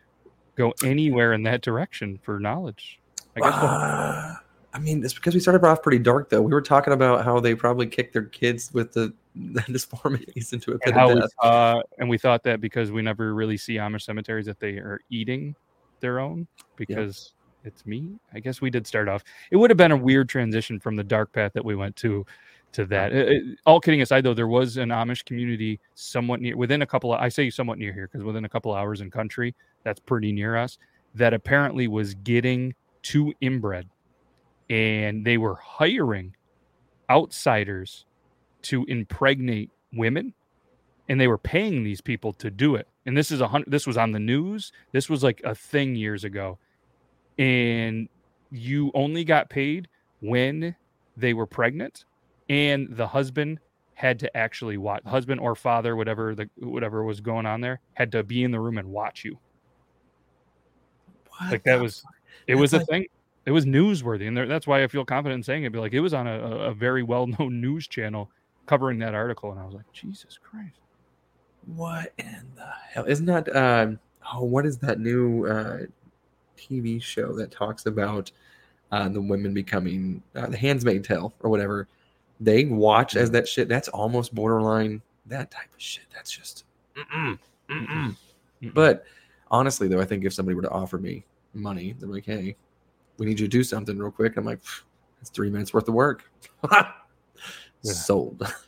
go 0.55 0.73
anywhere 0.83 1.33
in 1.33 1.43
that 1.43 1.61
direction 1.61 2.19
for 2.21 2.39
knowledge. 2.39 2.99
I 3.35 3.39
guess. 3.39 3.61
we'll- 3.61 3.71
Uh, 3.71 4.35
I 4.71 4.77
mean, 4.77 5.03
it's 5.03 5.15
because 5.15 5.33
we 5.33 5.39
started 5.39 5.65
off 5.65 5.81
pretty 5.81 5.97
dark, 5.97 6.29
though. 6.29 6.43
We 6.43 6.51
were 6.51 6.61
talking 6.61 6.93
about 6.93 7.25
how 7.25 7.39
they 7.39 7.55
probably 7.55 7.87
kicked 7.87 8.13
their 8.13 8.25
kids 8.25 8.71
with 8.71 8.93
the, 8.93 9.11
the 9.35 9.61
disformities 9.61 10.53
into 10.53 10.73
a 10.73 10.79
pit 10.79 10.93
and 10.95 11.11
of 11.11 11.15
we 11.17 11.23
uh, 11.41 11.81
and 11.97 12.07
we 12.09 12.17
thought 12.19 12.43
that 12.43 12.61
because 12.61 12.91
we 12.91 13.01
never 13.01 13.33
really 13.33 13.57
see 13.57 13.75
Amish 13.75 14.03
cemeteries 14.03 14.45
that 14.45 14.59
they 14.59 14.73
are 14.73 14.99
eating 15.09 15.55
their 16.01 16.19
own 16.19 16.47
because 16.75 17.33
it's 17.63 17.85
meat. 17.85 18.11
I 18.33 18.39
guess 18.39 18.61
we 18.61 18.69
did 18.69 18.85
start 18.85 19.07
off. 19.09 19.23
It 19.51 19.57
would 19.57 19.69
have 19.71 19.77
been 19.77 19.91
a 19.91 19.97
weird 19.97 20.29
transition 20.29 20.79
from 20.79 20.95
the 20.95 21.03
dark 21.03 21.31
path 21.33 21.53
that 21.53 21.65
we 21.65 21.75
went 21.75 21.95
to 21.97 22.25
to 22.73 22.85
that. 22.85 23.13
It- 23.13 23.29
it- 23.29 23.59
all 23.65 23.79
kidding 23.79 24.01
aside, 24.01 24.23
though, 24.23 24.33
there 24.33 24.47
was 24.47 24.77
an 24.77 24.89
Amish 24.89 25.25
community 25.25 25.79
somewhat 25.95 26.41
near 26.41 26.57
within 26.57 26.81
a 26.81 26.87
couple. 26.87 27.13
Of, 27.13 27.21
I 27.21 27.29
say 27.29 27.49
somewhat 27.49 27.79
near 27.79 27.93
here 27.93 28.07
because 28.07 28.23
within 28.23 28.45
a 28.45 28.49
couple 28.49 28.73
hours 28.73 29.01
in 29.01 29.11
country, 29.11 29.55
that's 29.83 29.99
pretty 29.99 30.31
near 30.31 30.55
us. 30.57 30.77
That 31.15 31.33
apparently 31.33 31.87
was 31.87 32.13
getting 32.15 32.75
too 33.01 33.33
inbred, 33.41 33.89
and 34.69 35.25
they 35.25 35.37
were 35.37 35.55
hiring 35.55 36.35
outsiders 37.09 38.05
to 38.63 38.85
impregnate 38.85 39.71
women 39.93 40.33
and 41.09 41.19
they 41.19 41.27
were 41.27 41.37
paying 41.37 41.83
these 41.83 42.01
people 42.01 42.33
to 42.33 42.51
do 42.51 42.75
it 42.75 42.87
and 43.05 43.17
this 43.17 43.31
is 43.31 43.41
a 43.41 43.47
hundred 43.47 43.71
this 43.71 43.87
was 43.87 43.97
on 43.97 44.11
the 44.11 44.19
news 44.19 44.71
this 44.93 45.09
was 45.09 45.23
like 45.23 45.41
a 45.43 45.55
thing 45.55 45.95
years 45.95 46.23
ago 46.23 46.59
and 47.37 48.09
you 48.51 48.91
only 48.93 49.23
got 49.23 49.49
paid 49.49 49.87
when 50.21 50.75
they 51.17 51.33
were 51.33 51.47
pregnant 51.47 52.05
and 52.49 52.87
the 52.91 53.07
husband 53.07 53.59
had 53.93 54.19
to 54.19 54.37
actually 54.37 54.77
watch 54.77 55.03
husband 55.05 55.39
or 55.41 55.55
father 55.55 55.95
whatever 55.95 56.33
the 56.35 56.49
whatever 56.57 57.03
was 57.03 57.21
going 57.21 57.45
on 57.45 57.61
there 57.61 57.79
had 57.93 58.11
to 58.11 58.23
be 58.23 58.43
in 58.43 58.51
the 58.51 58.59
room 58.59 58.77
and 58.77 58.87
watch 58.87 59.23
you 59.25 59.37
What 61.37 61.51
like 61.51 61.63
that 61.63 61.79
was 61.79 62.03
it 62.47 62.55
was 62.55 62.73
a 62.73 62.77
That's 62.79 62.89
thing 62.89 63.05
it 63.45 63.51
was 63.51 63.65
newsworthy 63.65 64.27
and 64.27 64.35
there, 64.37 64.47
that's 64.47 64.67
why 64.67 64.83
i 64.83 64.87
feel 64.87 65.05
confident 65.05 65.39
in 65.39 65.43
saying 65.43 65.63
it 65.63 65.71
but 65.71 65.79
like 65.81 65.93
it 65.93 65.99
was 66.01 66.13
on 66.13 66.27
a, 66.27 66.39
a 66.39 66.51
a 66.69 66.73
very 66.73 67.03
well-known 67.03 67.61
news 67.61 67.87
channel 67.87 68.29
covering 68.65 68.99
that 68.99 69.13
article 69.13 69.51
and 69.51 69.59
i 69.59 69.65
was 69.65 69.73
like 69.73 69.91
jesus 69.93 70.37
christ 70.41 70.79
What 71.75 72.13
in 72.17 72.43
the 72.55 72.71
hell? 72.93 73.05
Isn't 73.05 73.25
that 73.27 73.53
um 73.55 73.99
oh 74.33 74.43
what 74.43 74.65
is 74.65 74.77
that 74.79 74.99
new 74.99 75.45
uh 75.45 75.79
TV 76.57 77.01
show 77.01 77.33
that 77.33 77.51
talks 77.51 77.85
about 77.85 78.31
uh 78.91 79.09
the 79.09 79.21
women 79.21 79.53
becoming 79.53 80.21
uh, 80.35 80.47
the 80.47 80.57
handsmaid 80.57 81.03
tale 81.03 81.33
or 81.41 81.49
whatever? 81.49 81.87
They 82.39 82.65
watch 82.65 83.15
as 83.15 83.27
mm-hmm. 83.27 83.33
that 83.33 83.47
shit. 83.47 83.67
That's 83.67 83.89
almost 83.89 84.33
borderline 84.33 85.01
that 85.25 85.51
type 85.51 85.73
of 85.73 85.81
shit. 85.81 86.05
That's 86.13 86.31
just 86.31 86.65
mm-mm, 86.95 87.37
mm-mm. 87.69 88.15
But 88.73 89.05
Honestly, 89.51 89.87
though, 89.87 89.99
I 89.99 90.05
think 90.05 90.25
if 90.25 90.33
somebody 90.33 90.55
were 90.55 90.61
to 90.61 90.69
offer 90.69 90.97
me 90.97 91.25
money, 91.53 91.95
they're 91.97 92.09
like, 92.09 92.25
"Hey, 92.25 92.55
we 93.17 93.25
need 93.25 93.39
you 93.39 93.47
to 93.47 93.49
do 93.49 93.63
something 93.63 93.97
real 93.97 94.11
quick." 94.11 94.37
I'm 94.37 94.45
like, 94.45 94.59
"It's 95.21 95.29
three 95.29 95.49
minutes 95.49 95.73
worth 95.73 95.87
of 95.87 95.93
work." 95.93 96.29
Yeah. 97.81 97.93
Sold. 97.93 98.45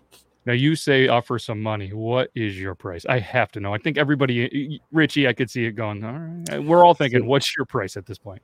Now 0.46 0.54
you 0.54 0.76
say 0.76 1.08
offer 1.08 1.38
some 1.38 1.62
money. 1.62 1.94
What 1.94 2.32
is 2.34 2.60
your 2.60 2.74
price? 2.74 3.06
I 3.08 3.20
have 3.20 3.52
to 3.52 3.60
know. 3.60 3.76
I 3.76 3.78
think 3.78 4.00
everybody, 4.00 4.82
Richie, 4.92 5.28
I 5.28 5.34
could 5.34 5.52
see 5.52 5.66
it 5.66 5.74
going. 5.74 6.04
All 6.04 6.14
right, 6.14 6.64
we're 6.64 6.84
all 6.84 6.96
thinking, 6.96 7.28
what's 7.28 7.56
your 7.56 7.66
price 7.66 7.96
at 7.96 8.08
this 8.08 8.18
point? 8.18 8.42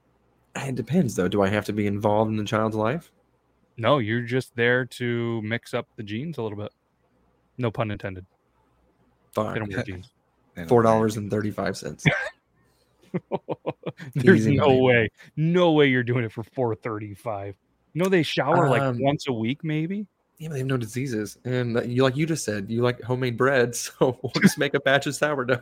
It 0.57 0.75
depends, 0.75 1.15
though. 1.15 1.27
Do 1.27 1.41
I 1.41 1.47
have 1.47 1.65
to 1.65 1.73
be 1.73 1.87
involved 1.87 2.29
in 2.29 2.37
the 2.37 2.43
child's 2.43 2.75
life? 2.75 3.11
No, 3.77 3.99
you're 3.99 4.21
just 4.21 4.55
there 4.55 4.85
to 4.85 5.41
mix 5.43 5.73
up 5.73 5.87
the 5.95 6.03
genes 6.03 6.37
a 6.37 6.41
little 6.43 6.57
bit. 6.57 6.71
No 7.57 7.71
pun 7.71 7.91
intended. 7.91 8.25
They 9.35 9.43
don't 9.43 9.55
Fine. 9.55 9.69
wear 9.69 9.83
jeans. 9.83 10.11
Four 10.67 10.81
dollars 10.81 11.17
and 11.17 11.29
thirty-five. 11.29 11.77
There's 14.15 14.41
Easy 14.41 14.57
no 14.57 14.67
money. 14.67 14.81
way, 14.81 15.09
no 15.35 15.71
way 15.71 15.87
you're 15.87 16.03
doing 16.03 16.23
it 16.23 16.31
for 16.31 16.43
four 16.43 16.75
thirty-five. 16.75 17.55
You 17.93 18.03
know 18.03 18.09
they 18.09 18.23
shower 18.23 18.69
like 18.69 18.81
Um, 18.81 18.97
once 18.99 19.27
a 19.27 19.33
week, 19.33 19.63
maybe. 19.63 20.07
Yeah, 20.39 20.49
but 20.49 20.53
they 20.53 20.59
have 20.59 20.67
no 20.67 20.77
diseases, 20.77 21.37
and 21.45 21.77
uh, 21.77 21.81
you 21.83 22.03
like 22.03 22.15
you 22.15 22.25
just 22.25 22.45
said, 22.45 22.69
you 22.69 22.81
like 22.81 23.01
homemade 23.01 23.37
bread, 23.37 23.75
so 23.75 24.19
we'll 24.21 24.31
just 24.41 24.57
make 24.57 24.73
a 24.73 24.79
batch 24.79 25.07
of 25.07 25.15
sourdough. 25.15 25.61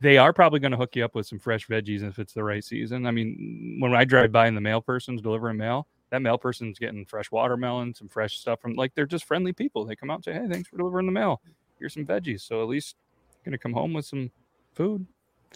They 0.00 0.18
are 0.18 0.32
probably 0.32 0.58
going 0.58 0.72
to 0.72 0.78
hook 0.78 0.96
you 0.96 1.04
up 1.04 1.14
with 1.14 1.26
some 1.26 1.38
fresh 1.38 1.68
veggies 1.68 2.02
if 2.02 2.18
it's 2.18 2.32
the 2.32 2.42
right 2.42 2.64
season. 2.64 3.06
I 3.06 3.12
mean, 3.12 3.76
when 3.80 3.94
I 3.94 4.04
drive 4.04 4.32
by 4.32 4.48
and 4.48 4.56
the 4.56 4.60
mail 4.60 4.80
person's 4.80 5.22
delivering 5.22 5.56
mail, 5.58 5.86
that 6.12 6.20
mail 6.22 6.36
person's 6.38 6.78
getting 6.78 7.04
fresh 7.06 7.32
watermelon, 7.32 7.94
some 7.94 8.06
fresh 8.06 8.38
stuff 8.38 8.60
from 8.60 8.74
like 8.74 8.94
they're 8.94 9.06
just 9.06 9.24
friendly 9.24 9.52
people. 9.52 9.84
They 9.84 9.96
come 9.96 10.10
out 10.10 10.16
and 10.16 10.24
say, 10.24 10.32
"Hey, 10.34 10.46
thanks 10.48 10.68
for 10.68 10.76
delivering 10.76 11.06
the 11.06 11.12
mail. 11.12 11.40
Here's 11.78 11.94
some 11.94 12.04
veggies." 12.06 12.42
So 12.42 12.62
at 12.62 12.68
least 12.68 12.96
you're 13.34 13.50
going 13.50 13.58
to 13.58 13.62
come 13.62 13.72
home 13.72 13.94
with 13.94 14.04
some 14.04 14.30
food. 14.74 15.06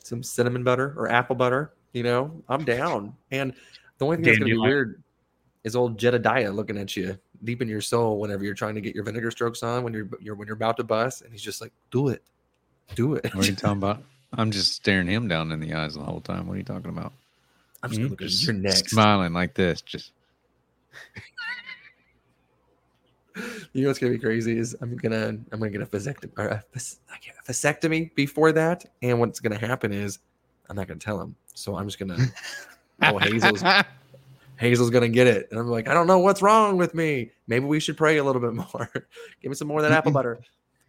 Some 0.02 0.22
cinnamon 0.22 0.64
butter 0.64 0.94
or 0.96 1.10
apple 1.10 1.36
butter, 1.36 1.72
you 1.92 2.02
know, 2.02 2.42
I'm 2.48 2.64
down. 2.64 3.14
And 3.30 3.52
the 3.98 4.04
only 4.06 4.16
thing 4.16 4.24
that's 4.24 4.38
gonna 4.38 4.46
be 4.46 4.52
Dandelion. 4.52 4.74
weird 4.74 5.02
is 5.64 5.76
old 5.76 5.98
Jedediah 5.98 6.50
looking 6.52 6.78
at 6.78 6.96
you 6.96 7.18
deep 7.44 7.60
in 7.60 7.68
your 7.68 7.80
soul 7.82 8.18
whenever 8.18 8.44
you're 8.44 8.54
trying 8.54 8.74
to 8.76 8.80
get 8.80 8.94
your 8.94 9.04
vinegar 9.04 9.30
strokes 9.30 9.62
on 9.62 9.84
when 9.84 9.92
you're 9.92 10.08
you're 10.20 10.34
when 10.34 10.46
you're 10.48 10.56
about 10.56 10.76
to 10.78 10.84
bust, 10.84 11.22
and 11.22 11.32
he's 11.32 11.42
just 11.42 11.60
like, 11.60 11.72
"Do 11.90 12.08
it, 12.08 12.22
do 12.94 13.14
it." 13.14 13.34
What 13.34 13.46
are 13.46 13.50
you 13.50 13.56
talking 13.56 13.78
about? 13.78 14.02
I'm 14.32 14.50
just 14.50 14.72
staring 14.74 15.06
him 15.06 15.28
down 15.28 15.52
in 15.52 15.60
the 15.60 15.74
eyes 15.74 15.94
the 15.94 16.00
whole 16.00 16.20
time. 16.20 16.46
What 16.46 16.54
are 16.54 16.58
you 16.58 16.64
talking 16.64 16.90
about? 16.90 17.12
I'm 17.82 17.90
just 17.90 18.00
gonna 18.00 18.10
look 18.10 18.22
at 18.22 18.28
Just 18.28 18.44
your 18.44 18.54
next. 18.54 18.90
smiling 18.90 19.32
like 19.32 19.54
this. 19.54 19.80
Just 19.80 20.12
You 23.72 23.82
know 23.82 23.88
what's 23.88 23.98
gonna 23.98 24.12
be 24.12 24.18
crazy 24.18 24.58
is 24.58 24.74
I'm 24.80 24.96
gonna 24.96 25.28
I'm 25.28 25.58
gonna 25.58 25.70
get 25.70 25.82
a 25.82 25.86
vasectomy 25.86 26.30
or 26.38 26.46
a, 26.46 26.64
a 26.74 27.52
vasectomy 27.52 28.14
before 28.14 28.52
that, 28.52 28.86
and 29.02 29.20
what's 29.20 29.40
gonna 29.40 29.58
happen 29.58 29.92
is 29.92 30.20
I'm 30.70 30.76
not 30.76 30.88
gonna 30.88 30.98
tell 30.98 31.20
him. 31.20 31.36
So 31.54 31.76
I'm 31.76 31.86
just 31.86 31.98
gonna 31.98 32.16
oh 33.02 33.18
Hazel's 33.18 33.62
Hazel's 34.56 34.90
gonna 34.90 35.08
get 35.08 35.26
it, 35.26 35.48
and 35.50 35.60
I'm 35.60 35.68
like 35.68 35.88
I 35.88 35.94
don't 35.94 36.06
know 36.06 36.18
what's 36.18 36.40
wrong 36.40 36.78
with 36.78 36.94
me. 36.94 37.30
Maybe 37.46 37.66
we 37.66 37.78
should 37.78 37.98
pray 37.98 38.16
a 38.16 38.24
little 38.24 38.40
bit 38.40 38.54
more. 38.54 38.88
Give 39.42 39.50
me 39.50 39.54
some 39.54 39.68
more 39.68 39.80
of 39.80 39.82
that 39.82 39.92
apple 39.92 40.12
butter. 40.12 40.40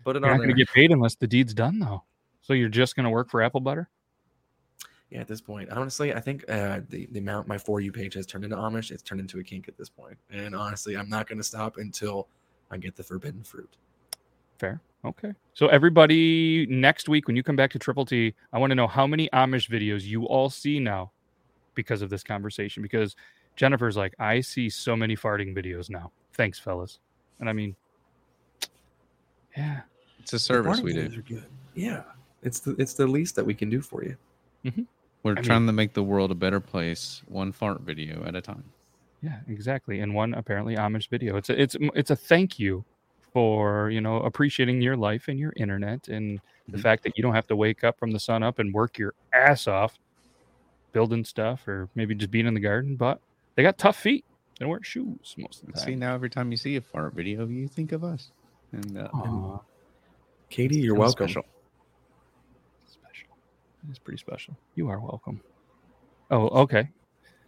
Put 0.06 0.16
it 0.16 0.24
on. 0.24 0.30
You're 0.30 0.32
not 0.32 0.42
on 0.42 0.48
gonna 0.48 0.58
get 0.58 0.70
paid 0.70 0.92
unless 0.92 1.16
the 1.16 1.28
deed's 1.28 1.54
done, 1.54 1.80
though. 1.80 2.04
So 2.42 2.54
you're 2.54 2.70
just 2.70 2.96
to 2.96 3.10
work 3.10 3.30
for 3.30 3.42
apple 3.42 3.60
butter? 3.60 3.90
Yeah, 5.10 5.22
at 5.22 5.28
this 5.28 5.42
point, 5.42 5.70
honestly, 5.70 6.14
I 6.14 6.20
think 6.20 6.44
uh, 6.50 6.82
the 6.90 7.08
the 7.12 7.20
amount 7.20 7.48
my 7.48 7.58
for 7.58 7.80
you 7.80 7.92
page 7.92 8.14
has 8.16 8.26
turned 8.26 8.44
into 8.44 8.58
Amish, 8.58 8.92
it's 8.92 9.04
turned 9.04 9.22
into 9.22 9.40
a 9.40 9.44
kink 9.44 9.68
at 9.68 9.78
this 9.78 9.90
point. 9.90 10.18
And 10.32 10.56
honestly, 10.56 10.98
I'm 10.98 11.10
not 11.10 11.28
gonna 11.28 11.44
stop 11.44 11.78
until 11.78 12.28
I 12.72 12.78
get 12.78 12.96
the 12.96 13.04
forbidden 13.04 13.44
fruit. 13.44 13.70
Fair. 14.58 14.82
Okay. 15.06 15.34
So 15.54 15.68
everybody, 15.68 16.66
next 16.70 17.08
week 17.08 17.28
when 17.28 17.36
you 17.36 17.44
come 17.44 17.56
back 17.56 17.72
to 17.72 17.80
Triple 17.80 18.06
T, 18.06 18.34
I 18.52 18.60
want 18.60 18.72
to 18.72 18.76
know 18.76 18.88
how 18.88 19.08
many 19.08 19.30
Amish 19.32 19.70
videos 19.70 20.04
you 20.04 20.26
all 20.26 20.50
see 20.50 20.80
now 20.80 21.12
because 21.76 22.02
of 22.02 22.10
this 22.10 22.24
conversation. 22.24 22.84
Because 22.84 23.16
Jennifer's 23.56 23.96
like, 23.96 24.14
I 24.20 24.42
see 24.42 24.70
so 24.70 24.96
many 24.96 25.16
farting 25.16 25.56
videos 25.56 25.90
now. 25.90 26.12
Thanks, 26.34 26.60
fellas. 26.60 27.00
And 27.40 27.48
I 27.48 27.54
mean, 27.54 27.76
yeah, 29.56 29.82
it's 30.20 30.34
a 30.34 30.40
service 30.40 30.82
we 30.82 30.94
do. 30.94 31.06
are 31.06 31.22
good. 31.22 31.46
Yeah, 31.76 32.04
it's 32.44 32.60
the 32.60 32.76
it's 32.78 32.94
the 32.96 33.08
least 33.08 33.36
that 33.36 33.46
we 33.46 33.54
can 33.54 33.70
do 33.70 33.82
for 33.82 34.04
you. 34.04 34.18
We're 35.28 35.34
I 35.34 35.36
mean- 35.36 35.44
trying 35.44 35.66
to 35.68 35.74
make 35.74 35.94
the 35.94 36.04
world 36.04 36.32
a 36.32 36.36
better 36.36 36.60
place, 36.62 37.22
one 37.28 37.52
fart 37.52 37.82
video 37.82 38.24
at 38.26 38.34
a 38.36 38.42
time. 38.42 38.64
yeah, 39.22 39.40
exactly. 39.48 40.00
And 40.00 40.14
one 40.16 40.34
apparently 40.34 40.76
Amish 40.76 41.10
video. 41.10 41.36
It's 41.38 41.50
a, 41.50 41.62
it's 41.62 41.76
it's 41.96 42.12
a 42.12 42.16
thank 42.16 42.60
you 42.60 42.86
for 43.34 43.90
you 43.90 44.00
know 44.00 44.18
appreciating 44.22 44.82
your 44.82 44.96
life 44.96 45.28
and 45.28 45.38
your 45.38 45.52
internet 45.58 46.08
and 46.08 46.40
the 46.70 46.78
Mhm. 46.78 46.82
fact 46.82 47.04
that 47.04 47.18
you 47.18 47.22
don't 47.24 47.34
have 47.36 47.48
to 47.48 47.56
wake 47.56 47.84
up 47.84 47.98
from 48.00 48.12
the 48.12 48.20
sun 48.20 48.42
up 48.42 48.60
and 48.60 48.74
work 48.74 48.98
your 48.98 49.14
ass 49.34 49.68
off 49.68 49.98
building 50.94 51.24
stuff 51.26 51.68
or 51.68 51.90
maybe 51.96 52.16
just 52.16 52.32
being 52.32 52.48
in 52.48 52.54
the 52.54 52.60
garden. 52.62 52.96
But 52.96 53.20
they 53.56 53.64
got 53.64 53.78
tough 53.78 53.98
feet. 53.98 54.24
They 54.58 54.64
don't 54.64 54.70
wear 54.72 54.82
shoes 54.84 55.36
most 55.38 55.62
of 55.62 55.68
the 55.68 55.74
time. 55.74 55.86
See 55.86 55.96
now, 55.96 56.14
every 56.16 56.30
time 56.30 56.52
you 56.52 56.58
see 56.58 56.76
a 56.78 56.82
fart 56.82 57.14
video, 57.14 57.46
you 57.48 57.68
think 57.68 57.92
of 57.92 58.04
us. 58.04 58.32
And 58.72 58.98
uh, 58.98 59.10
Aw, 59.14 59.60
Katie, 60.50 60.80
you're 60.80 60.96
welcome. 60.96 61.28
special. 61.28 61.44
special. 61.44 61.57
It's 63.90 64.00
pretty 64.00 64.18
special. 64.18 64.58
You 64.76 64.90
are 64.90 65.00
welcome. 65.00 65.42
Oh, 66.30 66.48
okay. 66.62 66.90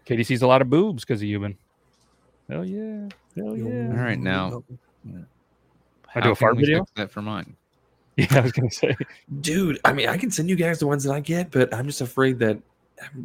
Katie 0.06 0.24
sees 0.24 0.42
a 0.42 0.48
lot 0.48 0.62
of 0.62 0.70
boobs 0.70 1.04
because 1.04 1.22
of 1.22 1.28
Yuban. 1.28 1.56
Hell 2.50 2.66
yeah. 2.66 3.10
Hell 3.36 3.58
yeah. 3.58 3.90
All 3.90 4.04
right, 4.04 4.20
now. 4.20 4.64
I 6.16 6.22
do 6.22 6.32
a 6.32 6.36
fart 6.36 6.58
video? 6.58 6.86
that 6.96 7.12
for 7.12 7.22
mine. 7.22 7.56
Yeah, 8.18 8.40
I 8.40 8.42
was 8.42 8.52
gonna 8.52 8.70
say. 8.70 8.98
dude. 9.40 9.80
I 9.86 9.94
mean, 9.94 10.10
I 10.10 10.18
can 10.18 10.30
send 10.30 10.50
you 10.50 10.58
guys 10.58 10.80
the 10.80 10.88
ones 10.88 11.06
that 11.06 11.14
I 11.14 11.22
get, 11.22 11.52
but 11.52 11.74
I'm 11.74 11.86
just 11.86 12.02
afraid 12.02 12.38
that 12.40 12.60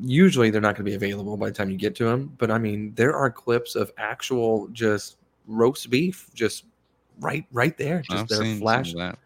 usually 0.03 0.51
they're 0.51 0.61
not 0.61 0.77
going 0.77 0.85
to 0.85 0.91
be 0.91 0.95
available 0.95 1.37
by 1.37 1.49
the 1.49 1.55
time 1.55 1.71
you 1.71 1.77
get 1.77 1.95
to 1.97 2.05
them. 2.05 2.33
But 2.39 2.51
I 2.51 2.59
mean, 2.59 2.93
there 2.95 3.17
are 3.17 3.31
clips 3.31 3.75
of 3.75 3.93
actual 3.99 4.69
just 4.69 5.17
roast 5.47 5.91
beef, 5.91 6.31
just 6.35 6.65
right, 7.21 7.45
right 7.53 7.77
there, 7.77 8.03
just 8.09 8.23
I've 8.23 8.29
there, 8.29 8.57
flash. 8.57 8.93
that. 8.95 9.19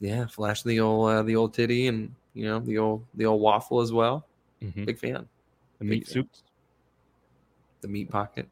Yeah, 0.00 0.26
flash 0.26 0.62
the 0.62 0.80
old, 0.80 1.10
uh, 1.10 1.22
the 1.22 1.36
old 1.36 1.54
titty, 1.54 1.88
and 1.88 2.14
you 2.34 2.44
know 2.46 2.58
the 2.60 2.78
old, 2.78 3.04
the 3.14 3.26
old 3.26 3.40
waffle 3.40 3.80
as 3.80 3.92
well. 3.92 4.26
Mhm. 4.62 4.86
Big 4.86 4.98
fan. 4.98 5.28
The 5.78 5.84
Big 5.84 5.88
meat 5.90 6.06
fan. 6.06 6.12
suits. 6.12 6.42
The 7.80 7.88
meat 7.88 8.10
pocket. 8.10 8.48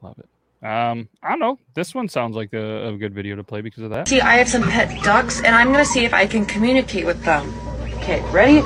Love 0.00 0.18
it. 0.18 0.28
Um, 0.66 1.08
I 1.22 1.30
don't 1.30 1.40
know. 1.40 1.58
This 1.74 1.94
one 1.94 2.08
sounds 2.08 2.36
like 2.36 2.52
a, 2.52 2.88
a 2.88 2.96
good 2.96 3.12
video 3.14 3.34
to 3.36 3.42
play 3.44 3.60
because 3.62 3.82
of 3.82 3.90
that. 3.90 4.06
See, 4.08 4.20
I 4.20 4.36
have 4.36 4.48
some 4.48 4.62
pet 4.62 5.02
ducks, 5.02 5.38
and 5.42 5.54
I'm 5.56 5.72
gonna 5.72 5.84
see 5.84 6.04
if 6.04 6.14
I 6.14 6.26
can 6.26 6.46
communicate 6.46 7.04
with 7.04 7.22
them. 7.24 7.52
Okay, 7.98 8.20
ready? 8.30 8.62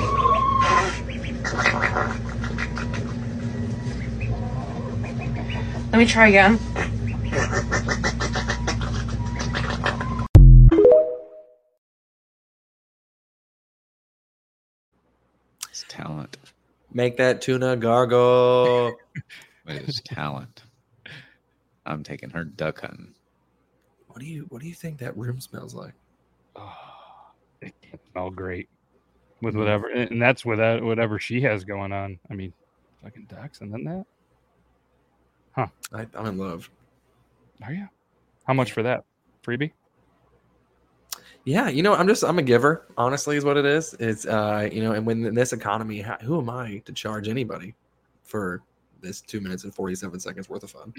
Let 5.91 5.99
me 5.99 6.05
try 6.05 6.27
again. 6.27 6.59
Talent. 15.97 16.37
Make 16.93 17.17
that 17.17 17.41
tuna 17.41 17.75
gargle. 17.75 18.95
It 19.69 19.89
is 19.89 19.99
talent. 19.99 20.63
I'm 21.85 22.01
taking 22.01 22.29
her 22.29 22.45
duck 22.45 22.79
hunting. 22.79 23.13
what 24.07 24.19
do 24.19 24.25
you, 24.25 24.45
what 24.47 24.61
do 24.61 24.67
you 24.69 24.73
think 24.73 24.97
that 24.99 25.17
room 25.17 25.41
smells 25.41 25.75
like? 25.75 25.91
Oh, 26.55 26.73
it 27.61 27.73
can 27.81 27.99
smell 28.09 28.29
great 28.29 28.69
with 29.41 29.57
whatever, 29.57 29.89
and 29.89 30.21
that's 30.21 30.45
without 30.45 30.81
whatever 30.83 31.19
she 31.19 31.41
has 31.41 31.65
going 31.65 31.91
on. 31.91 32.17
I 32.31 32.33
mean, 32.35 32.53
fucking 33.03 33.27
ducks, 33.29 33.59
and 33.59 33.73
then 33.73 33.83
that. 33.83 34.05
I, 35.93 36.07
I'm 36.15 36.27
in 36.27 36.37
love. 36.37 36.69
Are 37.63 37.73
you? 37.73 37.89
How 38.45 38.53
much 38.53 38.71
for 38.71 38.83
that? 38.83 39.03
Freebie? 39.45 39.71
Yeah, 41.47 41.69
you 41.69 41.81
know, 41.81 41.93
I'm 41.93 42.09
just 42.09 42.23
I'm 42.25 42.39
a 42.39 42.43
giver. 42.43 42.87
Honestly, 42.97 43.37
is 43.37 43.45
what 43.45 43.55
it 43.55 43.65
is. 43.65 43.93
It's 44.01 44.25
uh, 44.25 44.67
you 44.69 44.83
know, 44.83 44.91
and 44.91 45.05
when 45.05 45.25
in 45.25 45.33
this 45.33 45.53
economy, 45.53 46.03
who 46.21 46.39
am 46.41 46.49
I 46.49 46.81
to 46.83 46.91
charge 46.91 47.29
anybody 47.29 47.73
for 48.23 48.61
this 48.99 49.21
two 49.21 49.39
minutes 49.39 49.63
and 49.63 49.73
47 49.73 50.19
seconds 50.19 50.49
worth 50.49 50.63
of 50.63 50.71
fun? 50.71 50.93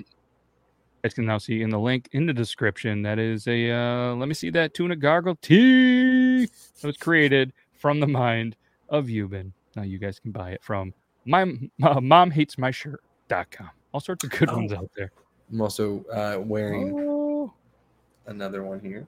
guys 1.04 1.12
can 1.14 1.26
now 1.26 1.36
see 1.38 1.60
in 1.62 1.68
the 1.70 1.78
link 1.78 2.08
in 2.12 2.24
the 2.26 2.32
description 2.32 3.02
that 3.02 3.18
is 3.20 3.46
a 3.46 3.70
uh 3.70 4.14
let 4.14 4.26
me 4.26 4.34
see 4.34 4.50
that 4.50 4.74
tuna 4.74 4.96
gargle 4.96 5.36
tea 5.42 6.46
that 6.46 6.84
was 6.84 6.96
created 6.96 7.52
from 7.74 8.00
the 8.00 8.06
mind 8.06 8.56
of 8.88 9.06
Yuban. 9.06 9.52
Now 9.76 9.82
you 9.82 9.98
guys 9.98 10.18
can 10.18 10.32
buy 10.32 10.52
it 10.52 10.64
from 10.64 10.94
my 11.26 11.42
uh, 11.82 12.00
mom 12.00 12.30
hates 12.30 12.56
my 12.56 12.70
shirt.com. 12.70 13.68
All 13.92 14.00
sorts 14.00 14.24
of 14.24 14.30
good 14.30 14.50
ones 14.50 14.72
Oh. 14.72 14.76
out 14.78 14.90
there. 14.96 15.12
I'm 15.52 15.60
also 15.60 16.04
uh, 16.12 16.40
wearing 16.40 16.94
Oh, 16.98 17.52
another 18.26 18.62
one 18.64 18.80
here. 18.80 19.06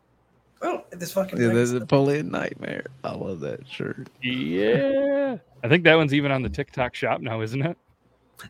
Oh, 0.63 0.85
this 0.91 1.13
fucking 1.13 1.39
Yeah, 1.41 1.47
thing. 1.47 1.57
there's 1.57 1.73
a 1.73 1.79
Napoleon 1.81 2.31
nightmare. 2.31 2.85
I 3.05 3.15
love 3.15 3.41
that 3.41 3.67
shirt. 3.69 4.09
yeah. 4.23 5.37
I 5.65 5.69
think 5.69 5.85
that 5.85 5.95
one's 5.95 6.13
even 6.15 6.31
on 6.33 6.43
the 6.43 6.49
TikTok 6.49 6.95
shop 6.95 7.21
now, 7.21 7.41
isn't 7.41 7.63
it? 7.63 7.77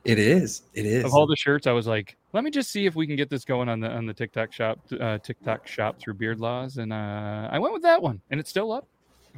It 0.05 0.19
is. 0.21 0.63
It 0.75 0.87
is. 0.87 1.05
Of 1.05 1.13
all 1.15 1.27
the 1.27 1.35
shirts, 1.37 1.67
I 1.67 1.73
was 1.73 1.87
like, 1.87 2.17
let 2.33 2.45
me 2.45 2.51
just 2.53 2.71
see 2.71 2.87
if 2.87 2.95
we 2.95 3.07
can 3.07 3.17
get 3.17 3.29
this 3.29 3.45
going 3.45 3.69
on 3.69 3.81
the 3.81 3.89
on 3.91 4.07
the 4.07 4.15
TikTok 4.15 4.53
shop, 4.53 4.79
uh, 5.01 5.19
TikTok 5.19 5.67
shop 5.67 5.99
through 5.99 6.15
Beard 6.15 6.39
Laws, 6.39 6.77
and 6.77 6.93
uh, 6.93 7.49
I 7.51 7.59
went 7.59 7.73
with 7.75 7.83
that 7.83 8.01
one, 8.01 8.21
and 8.31 8.39
it's 8.39 8.49
still 8.51 8.71
up. 8.71 8.87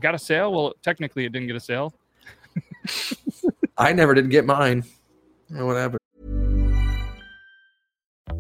Got 0.01 0.15
a 0.15 0.19
sale. 0.19 0.53
Well, 0.53 0.75
technically, 0.83 1.25
it 1.25 1.33
didn't 1.33 1.47
get 1.49 1.57
a 1.57 1.61
sale. 1.61 1.95
I 3.79 3.93
never 3.95 4.13
did 4.15 4.29
get 4.31 4.45
mine. 4.45 4.85
Whatever. 5.49 5.97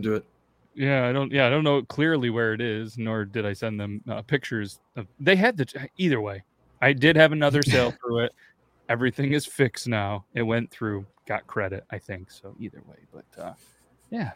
Do 0.00 0.14
it. 0.14 0.24
Yeah, 0.74 1.08
I 1.08 1.12
don't. 1.12 1.30
Yeah, 1.30 1.46
I 1.46 1.50
don't 1.50 1.64
know 1.64 1.82
clearly 1.82 2.30
where 2.30 2.52
it 2.52 2.60
is, 2.60 2.98
nor 2.98 3.24
did 3.24 3.46
I 3.46 3.52
send 3.52 3.78
them 3.78 4.02
uh, 4.08 4.22
pictures. 4.22 4.80
Of, 4.96 5.06
they 5.20 5.36
had 5.36 5.56
the 5.56 5.88
either 5.98 6.20
way. 6.20 6.42
I 6.82 6.92
did 6.92 7.16
have 7.16 7.32
another 7.32 7.62
sale 7.66 7.92
through 7.92 8.24
it. 8.24 8.32
Everything 8.88 9.32
is 9.32 9.46
fixed 9.46 9.86
now. 9.86 10.24
It 10.34 10.42
went 10.42 10.70
through, 10.70 11.06
got 11.26 11.46
credit, 11.46 11.84
I 11.90 11.98
think. 11.98 12.30
So 12.30 12.56
either 12.58 12.82
way, 12.88 12.96
but 13.12 13.42
uh, 13.42 13.54
yeah, 14.10 14.32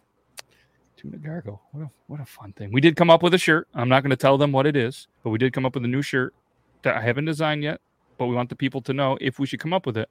tuna 0.97 1.17
gargo. 1.17 1.59
What 1.73 1.85
a 1.85 1.91
what 2.07 2.21
a 2.21 2.25
fun 2.25 2.53
thing. 2.53 2.73
We 2.73 2.81
did 2.81 2.95
come 2.95 3.11
up 3.11 3.23
with 3.23 3.35
a 3.35 3.39
shirt. 3.39 3.67
I'm 3.75 3.89
not 3.89 4.03
going 4.03 4.11
to 4.11 4.17
tell 4.17 4.39
them 4.39 4.53
what 4.53 4.67
it 4.67 4.77
is, 4.77 5.09
but 5.25 5.31
we 5.31 5.39
did 5.39 5.53
come 5.53 5.67
up 5.67 5.75
with 5.75 5.85
a 5.85 5.89
new 5.89 6.03
shirt 6.03 6.35
that 6.83 6.97
I 6.97 7.03
haven't 7.03 7.25
designed 7.25 7.65
yet. 7.65 7.81
But 8.17 8.27
we 8.27 8.35
want 8.35 8.49
the 8.49 8.57
people 8.57 8.81
to 8.83 8.93
know 8.93 9.19
if 9.21 9.39
we 9.39 9.47
should 9.47 9.61
come 9.61 9.73
up 9.73 9.87
with 9.87 9.97
it 9.97 10.09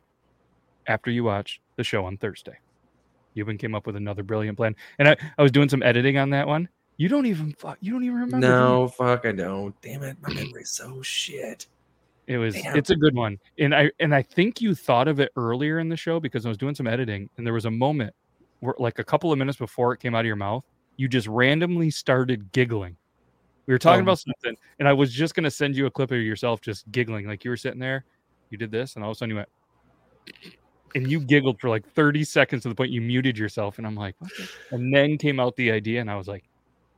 after 0.88 1.10
you 1.10 1.24
watch 1.24 1.62
the 1.78 1.84
show 1.84 2.06
on 2.06 2.18
Thursday. 2.18 2.60
Yuban 3.38 3.59
came 3.59 3.75
up 3.75 3.85
with 3.85 3.95
another 3.95 4.23
brilliant 4.23 4.57
plan, 4.57 4.75
and 4.99 5.07
I, 5.07 5.15
I 5.38 5.41
was 5.43 5.51
doing 5.51 5.69
some 5.69 5.83
editing 5.83 6.17
on 6.17 6.29
that 6.31 6.47
one. 6.47 6.67
You 6.97 7.07
don't 7.07 7.27
even 7.27 7.53
fuck. 7.53 7.77
You 7.79 7.91
don't 7.93 8.03
even 8.03 8.15
remember. 8.17 8.39
No, 8.47 8.88
fuck, 8.88 9.25
I 9.25 9.31
don't. 9.31 9.79
Damn 9.81 10.01
it, 10.03 10.17
my 10.21 10.33
memory's 10.33 10.71
so 10.71 11.01
shit. 11.03 11.67
It 12.25 12.38
was 12.39 12.55
Damn. 12.55 12.75
it's 12.75 12.89
a 12.89 12.95
good 12.95 13.15
one. 13.15 13.38
And 13.59 13.73
I 13.73 13.89
and 13.99 14.13
I 14.13 14.21
think 14.21 14.59
you 14.61 14.75
thought 14.75 15.07
of 15.07 15.19
it 15.21 15.31
earlier 15.38 15.79
in 15.79 15.88
the 15.88 15.95
show 15.95 16.19
because 16.19 16.45
I 16.45 16.49
was 16.49 16.57
doing 16.57 16.75
some 16.75 16.88
editing 16.88 17.29
and 17.38 17.45
there 17.45 17.53
was 17.53 17.63
a 17.65 17.71
moment 17.71 18.13
where 18.59 18.73
like 18.79 18.99
a 18.99 19.03
couple 19.03 19.31
of 19.31 19.38
minutes 19.38 19.57
before 19.57 19.93
it 19.93 19.99
came 19.99 20.13
out 20.13 20.21
of 20.21 20.25
your 20.25 20.35
mouth, 20.35 20.65
you 20.97 21.07
just 21.07 21.27
randomly 21.27 21.89
started 21.89 22.51
giggling. 22.51 22.97
We 23.65 23.73
were 23.73 23.77
talking 23.77 24.01
Oh. 24.01 24.03
about 24.03 24.19
something 24.19 24.57
and 24.79 24.89
I 24.89 24.93
was 24.93 25.13
just 25.13 25.35
gonna 25.35 25.51
send 25.51 25.75
you 25.77 25.85
a 25.85 25.91
clip 25.91 26.11
of 26.11 26.19
yourself 26.19 26.59
just 26.59 26.91
giggling. 26.91 27.27
Like 27.27 27.45
you 27.45 27.49
were 27.51 27.55
sitting 27.57 27.79
there, 27.79 28.03
you 28.49 28.57
did 28.57 28.71
this, 28.71 28.95
and 28.95 29.05
all 29.05 29.11
of 29.11 29.15
a 29.15 29.19
sudden 29.19 29.29
you 29.29 29.35
went 29.38 29.49
and 30.98 31.08
you 31.10 31.20
giggled 31.20 31.60
for 31.62 31.70
like 31.70 31.88
30 31.93 32.24
seconds 32.24 32.64
to 32.64 32.70
the 32.70 32.76
point 32.76 32.89
you 32.91 33.02
muted 33.02 33.38
yourself. 33.38 33.78
And 33.78 33.86
I'm 33.86 33.95
like, 33.95 34.16
what 34.20 34.32
and 34.72 34.93
then 34.93 35.18
came 35.18 35.39
out 35.39 35.56
the 35.56 35.72
idea, 35.72 36.02
and 36.02 36.10
I 36.10 36.16
was 36.16 36.28
like, 36.28 36.43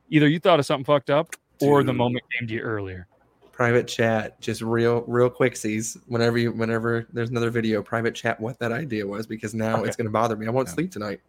either 0.08 0.26
you 0.26 0.38
thought 0.40 0.58
of 0.58 0.66
something 0.66 0.84
fucked 0.86 1.10
up 1.10 1.28
or 1.60 1.84
the 1.84 1.92
moment 1.92 2.24
came 2.38 2.48
to 2.48 2.54
you 2.54 2.60
earlier. 2.60 3.06
Private 3.52 3.86
chat, 3.86 4.40
just 4.40 4.62
real, 4.62 5.02
real 5.02 5.28
quicksies. 5.28 5.98
Whenever 6.08 6.38
you, 6.38 6.50
whenever 6.50 7.06
there's 7.12 7.28
another 7.28 7.50
video, 7.50 7.82
private 7.82 8.14
chat 8.14 8.40
what 8.40 8.58
that 8.58 8.72
idea 8.72 9.06
was 9.06 9.26
because 9.26 9.52
now 9.54 9.80
Okay. 9.80 9.88
it's 9.88 9.96
gonna 9.96 10.08
bother 10.08 10.34
me. 10.34 10.46
I 10.46 10.50
won't 10.50 10.68
Yeah. 10.68 10.74
sleep 10.74 10.90
tonight. 10.90 11.20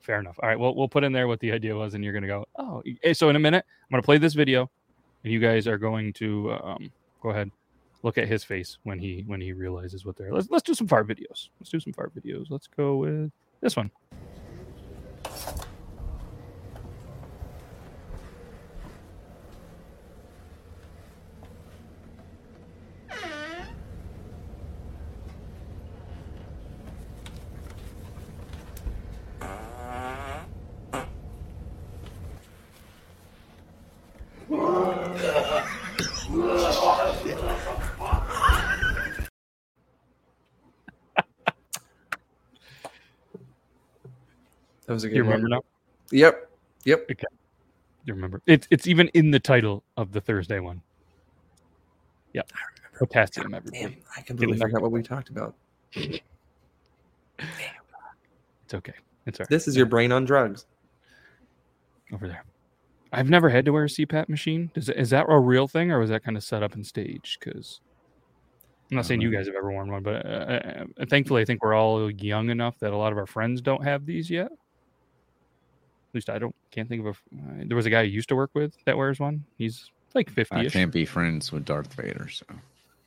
Fair 0.00 0.18
enough. 0.20 0.38
All 0.42 0.48
right, 0.48 0.58
well, 0.58 0.74
we'll 0.74 0.88
put 0.88 1.04
in 1.04 1.12
there 1.12 1.28
what 1.28 1.40
the 1.40 1.52
idea 1.52 1.76
was, 1.76 1.92
and 1.92 2.02
you're 2.02 2.14
gonna 2.14 2.26
go, 2.26 2.46
oh. 2.58 2.82
eh, 3.04 3.12
So 3.12 3.28
in 3.28 3.36
a 3.36 3.40
minute, 3.40 3.64
I'm 3.82 3.94
gonna 3.94 4.02
play 4.02 4.16
this 4.16 4.32
video, 4.32 4.70
and 5.22 5.32
you 5.32 5.38
guys 5.38 5.66
are 5.66 5.76
going 5.76 6.14
to 6.14 6.52
um, 6.52 6.90
go 7.22 7.28
ahead, 7.28 7.50
look 8.02 8.18
at 8.18 8.28
his 8.28 8.44
face 8.44 8.78
when 8.82 8.98
he 8.98 9.24
when 9.26 9.40
he 9.40 9.52
realizes 9.52 10.04
what 10.04 10.16
they're. 10.16 10.32
Let's 10.32 10.50
let's 10.50 10.64
do 10.64 10.74
some 10.74 10.86
fart 10.86 11.06
videos. 11.06 11.48
Let's 11.58 11.70
do 11.70 11.80
some 11.80 11.92
fart 11.92 12.14
videos. 12.14 12.46
Let's 12.50 12.66
go 12.66 12.96
with 12.96 13.32
this 13.60 13.76
one. 13.76 13.90
That 44.90 44.94
was 44.94 45.04
a 45.04 45.08
good 45.08 45.18
You 45.18 45.22
remember 45.22 45.44
one. 45.48 45.50
now? 45.50 45.62
Yep. 46.10 46.50
Yep. 46.84 47.10
You 48.06 48.12
remember? 48.12 48.42
It's 48.46 48.66
it's 48.72 48.88
even 48.88 49.06
in 49.14 49.30
the 49.30 49.38
title 49.38 49.84
of 49.96 50.10
the 50.10 50.20
Thursday 50.20 50.58
one. 50.58 50.82
Yep. 52.32 52.50
Potassium, 52.98 53.52
Damn, 53.52 53.54
everybody. 53.54 54.02
I 54.16 54.22
completely 54.22 54.58
forgot 54.58 54.82
what 54.82 54.90
we 54.90 55.00
talked 55.04 55.28
about. 55.28 55.54
damn. 55.94 56.18
It's 58.64 58.74
okay. 58.74 58.94
It's 59.26 59.38
all 59.38 59.44
right. 59.44 59.48
This 59.48 59.68
is 59.68 59.76
your 59.76 59.86
brain 59.86 60.10
on 60.10 60.24
drugs. 60.24 60.66
over 62.12 62.26
there. 62.26 62.42
I've 63.12 63.30
never 63.30 63.48
had 63.48 63.64
to 63.66 63.72
wear 63.72 63.84
a 63.84 63.88
CPAP 63.88 64.28
machine. 64.28 64.72
Is, 64.74 64.88
is 64.88 65.10
that 65.10 65.26
a 65.28 65.38
real 65.38 65.68
thing, 65.68 65.92
or 65.92 66.00
was 66.00 66.10
that 66.10 66.24
kind 66.24 66.36
of 66.36 66.42
set 66.42 66.64
up 66.64 66.74
and 66.74 66.84
staged? 66.84 67.38
Because 67.38 67.80
I'm 68.90 68.96
not 68.96 69.06
saying 69.06 69.20
you 69.20 69.30
guys 69.30 69.46
have 69.46 69.54
ever 69.54 69.70
worn 69.70 69.92
one, 69.92 70.02
but 70.02 70.26
uh, 70.26 70.28
uh, 70.28 70.84
thankfully, 71.08 71.42
I 71.42 71.44
think 71.44 71.62
we're 71.62 71.74
all 71.74 72.10
young 72.10 72.50
enough 72.50 72.76
that 72.80 72.92
a 72.92 72.96
lot 72.96 73.12
of 73.12 73.18
our 73.18 73.26
friends 73.26 73.60
don't 73.60 73.84
have 73.84 74.04
these 74.04 74.28
yet. 74.28 74.50
At 76.10 76.14
least 76.14 76.28
I 76.30 76.38
don't. 76.38 76.54
Can't 76.72 76.88
think 76.88 77.06
of 77.06 77.06
a. 77.06 77.10
Uh, 77.36 77.64
there 77.66 77.76
was 77.76 77.86
a 77.86 77.90
guy 77.90 78.00
I 78.00 78.02
used 78.02 78.28
to 78.30 78.36
work 78.36 78.50
with 78.54 78.74
that 78.84 78.96
wears 78.96 79.20
one. 79.20 79.44
He's 79.58 79.90
like 80.14 80.32
50ish. 80.34 80.72
can't 80.72 80.92
be 80.92 81.04
friends 81.04 81.52
with 81.52 81.64
Darth 81.64 81.92
Vader, 81.94 82.28
so 82.28 82.44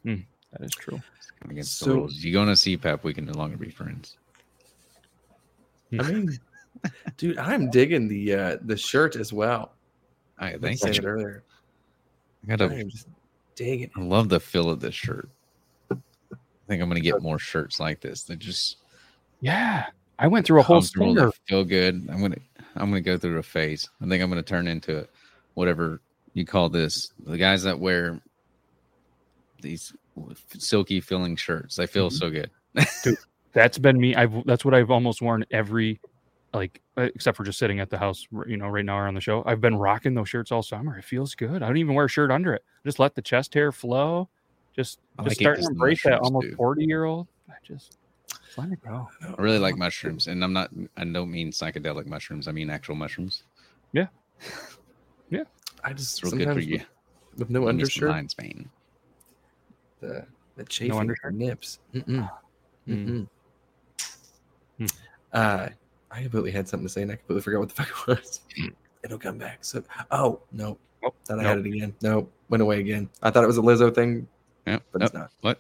That 0.06 0.62
is 0.62 0.72
true. 0.72 1.02
against 1.50 1.78
So- 1.80 1.86
the 1.86 1.96
rules. 1.96 2.24
You 2.24 2.32
go 2.34 2.42
on 2.42 2.50
a 2.50 2.54
CPAP, 2.54 3.04
we 3.04 3.14
can 3.14 3.26
no 3.26 3.34
longer 3.34 3.58
be 3.58 3.70
friends. 3.70 4.18
I 6.00 6.12
mean, 6.12 6.40
dude, 7.18 7.38
I'm 7.38 7.70
digging 7.70 8.08
the 8.08 8.34
uh 8.34 8.58
the 8.64 8.78
shirt 8.78 9.16
as 9.16 9.32
well. 9.34 9.74
I 10.40 10.54
I 10.54 10.58
thank 10.58 10.80
said 10.80 10.98
you. 10.98 11.04
earlier. 11.04 11.44
I 12.50 12.54
I 12.54 12.56
gotta. 12.58 12.74
am 12.76 12.90
just 12.90 13.08
digging. 13.56 13.92
I 13.96 14.02
love 14.02 14.30
the 14.30 14.40
feel 14.40 14.70
of 14.70 14.80
this 14.80 14.96
shirt. 14.96 15.30
I 15.92 15.96
think 16.68 16.82
I'm 16.82 16.88
gonna 16.90 17.00
get 17.02 17.22
more 17.22 17.38
shirts 17.38 17.80
like 17.80 18.00
this. 18.00 18.24
They 18.24 18.36
just 18.38 18.78
Yeah, 19.42 19.86
I 20.18 20.28
went 20.28 20.46
through 20.48 20.62
a 20.62 20.64
whole 20.64 20.78
comfortable, 20.82 21.16
summer. 21.16 21.32
feel 21.48 21.64
good. 21.64 22.08
I'm 22.10 22.22
gonna 22.22 22.38
I'm 22.76 22.90
gonna 22.90 23.02
go 23.02 23.18
through 23.18 23.38
a 23.38 23.44
phase. 23.44 23.90
I 24.02 24.08
think 24.08 24.24
I'm 24.24 24.30
gonna 24.30 24.44
turn 24.44 24.68
into 24.68 25.08
whatever 25.54 26.02
you 26.34 26.46
call 26.46 26.70
this. 26.70 27.12
The 27.26 27.38
guys 27.38 27.64
that 27.64 27.80
wear 27.80 28.20
these 29.62 29.94
silky 30.58 31.02
feeling 31.02 31.36
shirts. 31.36 31.76
They 31.76 31.88
feel 31.88 32.10
so 32.10 32.30
good. 32.30 32.50
Dude, 33.04 33.18
That's 33.54 33.78
been 33.78 34.00
me. 34.00 34.16
I've 34.16 34.46
that's 34.46 34.66
what 34.66 34.74
I've 34.74 34.92
almost 34.92 35.22
worn 35.22 35.46
every, 35.52 36.00
like, 36.54 36.82
uh, 36.98 37.10
except 37.16 37.38
for 37.38 37.44
just 37.44 37.60
sitting 37.60 37.80
at 37.80 37.90
the 37.90 37.98
house. 37.98 38.28
You 38.48 38.58
know, 38.58 38.68
right 38.68 38.84
now 38.84 38.98
or 38.98 39.08
on 39.08 39.14
the 39.14 39.22
show. 39.22 39.44
I've 39.46 39.62
been 39.62 39.76
rocking 39.76 40.16
those 40.16 40.30
shirts 40.30 40.52
all 40.52 40.64
summer. 40.64 40.98
It 40.98 41.04
feels 41.04 41.36
good. 41.36 41.62
I 41.62 41.68
don't 41.68 41.78
even 41.78 41.94
wear 41.94 42.06
a 42.06 42.10
shirt 42.10 42.32
under 42.32 42.54
it. 42.54 42.64
Just 42.86 43.00
let 43.00 43.16
the 43.16 43.22
chest 43.22 43.54
hair 43.54 43.72
flow. 43.72 44.30
Just 44.76 45.00
just 45.18 45.28
like 45.28 45.32
it 45.34 45.38
starting 45.38 45.66
to 45.66 45.72
embrace 45.72 46.04
that 46.04 46.20
almost 46.20 46.48
forty 46.56 46.84
year 46.84 47.04
old. 47.06 47.28
I 47.48 47.54
just 47.64 47.98
let 48.58 48.72
it 48.72 48.84
go. 48.84 49.08
I 49.22 49.42
really 49.42 49.60
like 49.60 49.78
mushrooms, 49.78 50.28
and 50.28 50.44
I'm 50.44 50.54
not. 50.54 50.70
I 50.98 51.04
don't 51.06 51.32
mean 51.32 51.52
psychedelic 51.52 52.06
mushrooms. 52.08 52.48
I 52.48 52.52
mean 52.52 52.70
actual 52.70 52.96
mushrooms. 52.96 53.44
Yeah. 53.94 54.08
Yeah. 55.30 55.44
I 55.84 55.94
just 55.94 56.22
It's 56.22 56.24
real 56.24 56.32
good 56.34 56.40
for 56.54 56.62
sometimes 56.62 56.68
you. 56.68 56.78
with, 57.32 57.40
with 57.40 57.50
no 57.50 57.62
Give 57.62 57.70
undershirt, 57.70 58.10
lion's 58.12 58.38
mane. 58.38 58.70
the 60.00 60.28
the 60.58 60.64
chafing 60.66 61.00
undershirt? 61.00 61.34
nips. 61.34 61.80
Mm-mm. 61.96 62.30
Mm. 62.88 63.08
Mm-mm. 63.08 63.28
Hmm. 64.78 64.86
Uh, 65.32 65.70
I 66.12 66.22
completely 66.22 66.52
had 66.52 66.68
something 66.68 66.86
to 66.86 66.94
say 66.94 67.02
and 67.02 67.12
I 67.12 67.16
completely 67.16 67.42
forgot 67.42 67.60
what 67.62 67.70
the 67.70 67.76
fuck 67.84 67.90
it 67.90 68.08
was. 68.08 68.42
It'll 69.04 69.18
come 69.18 69.40
back. 69.40 69.66
So, 69.66 69.84
oh 70.12 70.42
no, 70.52 70.78
Oh, 71.04 71.14
thought 71.26 71.40
I 71.40 71.44
nope. 71.44 71.58
had 71.58 71.58
it 71.60 71.66
again. 71.66 71.96
No, 72.04 72.30
went 72.50 72.62
away 72.62 72.80
again. 72.80 73.10
I 73.24 73.32
thought 73.32 73.44
it 73.44 73.48
was 73.48 73.58
a 73.58 73.62
Lizzo 73.62 73.94
thing. 73.94 74.28
Yeah, 74.68 74.80
but 74.92 75.02
it's 75.02 75.14
not. 75.14 75.32
What? 75.42 75.60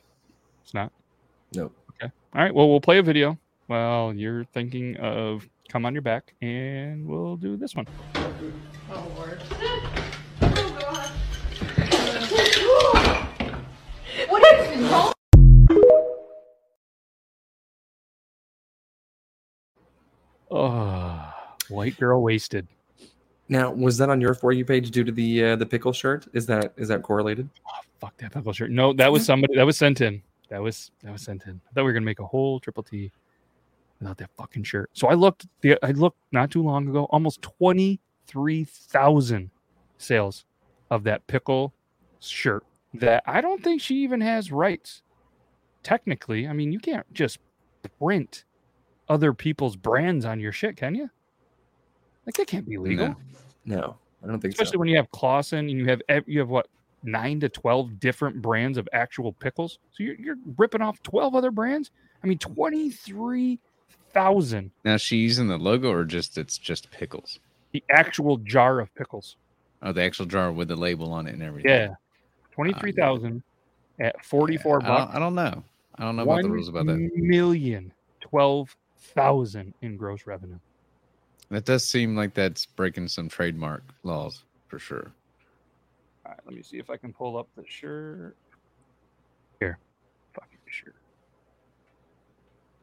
It's 0.63 0.73
not. 0.75 0.91
Nope. 1.55 1.75
All 2.35 2.41
right. 2.41 2.53
Well, 2.53 2.67
we'll 2.67 2.81
play 2.81 2.97
a 2.97 3.03
video 3.03 3.37
while 3.67 4.11
you're 4.11 4.43
thinking 4.45 4.97
of 4.97 5.47
come 5.69 5.85
on 5.85 5.93
your 5.93 6.01
back, 6.01 6.33
and 6.41 7.05
we'll 7.05 7.35
do 7.35 7.55
this 7.55 7.75
one. 7.75 7.87
Oh 8.89 9.11
Lord. 9.15 9.39
What 14.29 14.43
is 14.59 14.91
wrong? 14.91 15.13
Oh, 20.49 21.33
white 21.69 21.99
girl 21.99 22.23
wasted. 22.23 22.67
Now, 23.47 23.71
was 23.71 23.99
that 23.99 24.09
on 24.09 24.19
your 24.19 24.33
for 24.33 24.51
you 24.51 24.65
page 24.65 24.89
due 24.89 25.03
to 25.03 25.11
the 25.11 25.43
uh, 25.43 25.55
the 25.55 25.67
pickle 25.67 25.93
shirt? 25.93 26.25
Is 26.33 26.47
that 26.47 26.73
is 26.77 26.87
that 26.87 27.03
correlated? 27.03 27.47
Oh, 27.69 27.81
fuck 28.01 28.17
that 28.17 28.33
pickle 28.33 28.53
shirt. 28.53 28.71
No, 28.71 28.91
that 28.93 29.11
was 29.11 29.23
somebody 29.23 29.55
that 29.55 29.67
was 29.67 29.77
sent 29.77 30.01
in. 30.01 30.23
That 30.53 30.61
was 30.61 30.91
that 31.01 31.11
was 31.11 31.23
sent 31.23 31.47
in. 31.47 31.59
I 31.67 31.73
thought 31.73 31.81
we 31.81 31.85
were 31.85 31.93
gonna 31.93 32.05
make 32.05 32.19
a 32.19 32.27
whole 32.27 32.59
triple 32.59 32.83
T 32.83 33.11
without 33.99 34.19
that 34.19 34.29
fucking 34.37 34.61
shirt. 34.61 34.91
So 34.93 35.07
I 35.07 35.15
looked 35.15 35.47
the 35.61 35.79
I 35.81 35.93
looked 35.93 36.19
not 36.31 36.51
too 36.51 36.61
long 36.61 36.87
ago, 36.87 37.05
almost 37.05 37.41
twenty 37.41 37.99
three 38.27 38.63
thousand 38.65 39.49
sales 39.97 40.45
of 40.91 41.05
that 41.05 41.25
pickle 41.25 41.73
shirt 42.19 42.63
that 42.93 43.23
I 43.25 43.41
don't 43.41 43.63
think 43.63 43.81
she 43.81 43.95
even 44.03 44.21
has 44.21 44.51
rights. 44.51 45.01
Technically, 45.81 46.47
I 46.47 46.53
mean, 46.53 46.71
you 46.71 46.79
can't 46.79 47.11
just 47.15 47.39
print 47.97 48.45
other 49.09 49.33
people's 49.33 49.75
brands 49.75 50.23
on 50.23 50.39
your 50.39 50.51
shit, 50.51 50.77
can 50.77 50.93
you? 50.93 51.09
Like 52.27 52.35
that 52.35 52.45
can't 52.45 52.69
be 52.69 52.77
legal. 52.77 53.15
No, 53.65 53.75
no 53.77 53.97
I 54.23 54.27
don't 54.27 54.39
think 54.39 54.53
Especially 54.53 54.73
so. 54.73 54.79
when 54.79 54.87
you 54.87 54.97
have 54.97 55.09
Claussen 55.09 55.61
and 55.61 55.71
you 55.71 55.87
have 55.87 56.01
you 56.27 56.37
have 56.37 56.49
what 56.49 56.67
nine 57.03 57.39
to 57.41 57.49
twelve 57.49 57.99
different 57.99 58.41
brands 58.41 58.77
of 58.77 58.87
actual 58.93 59.33
pickles. 59.33 59.79
So 59.91 60.03
you're 60.03 60.15
you're 60.15 60.37
ripping 60.57 60.81
off 60.81 61.01
twelve 61.03 61.35
other 61.35 61.51
brands. 61.51 61.91
I 62.23 62.27
mean, 62.27 62.37
twenty 62.37 62.89
three 62.89 63.59
thousand. 64.13 64.71
Now, 64.85 64.95
is 64.95 65.01
she 65.01 65.17
using 65.17 65.47
the 65.47 65.57
logo 65.57 65.91
or 65.91 66.05
just 66.05 66.37
it's 66.37 66.57
just 66.57 66.89
pickles? 66.91 67.39
The 67.71 67.83
actual 67.91 68.37
jar 68.37 68.79
of 68.79 68.93
pickles. 68.95 69.35
Oh, 69.81 69.91
the 69.91 70.03
actual 70.03 70.25
jar 70.25 70.51
with 70.51 70.67
the 70.69 70.75
label 70.75 71.11
on 71.11 71.27
it 71.27 71.33
and 71.33 71.43
everything. 71.43 71.71
Yeah, 71.71 71.87
ah, 71.91 71.95
twenty 72.51 72.73
three 72.73 72.91
thousand 72.91 73.43
at 73.99 74.23
forty 74.23 74.57
four 74.57 74.81
I 74.83 74.87
bucks. 74.87 75.13
don't, 75.13 75.15
I 75.15 75.19
don't 75.19 75.35
know. 75.35 75.63
I 75.95 76.03
don't 76.03 76.15
know 76.15 76.23
about 76.23 76.41
the 76.41 76.49
rules 76.49 76.69
about 76.69 76.85
that. 76.87 76.95
Million 76.97 77.27
Million 77.27 77.93
twelve 78.21 78.75
thousand 78.97 79.73
in 79.81 79.97
gross 79.97 80.25
revenue. 80.25 80.59
That 81.49 81.65
does 81.65 81.85
seem 81.85 82.15
like 82.15 82.33
that's 82.33 82.65
breaking 82.65 83.09
some 83.09 83.29
trademark 83.29 83.83
laws 84.03 84.43
for 84.67 84.79
sure. 84.79 85.11
Right, 86.33 86.45
let 86.45 86.55
me 86.55 86.63
see 86.63 86.77
if 86.77 86.89
I 86.89 86.97
can 86.97 87.13
pull 87.13 87.37
up 87.37 87.47
the 87.55 87.63
shirt. 87.67 88.35
Here, 89.59 89.77
fucking 90.33 90.57
shirt. 90.67 90.95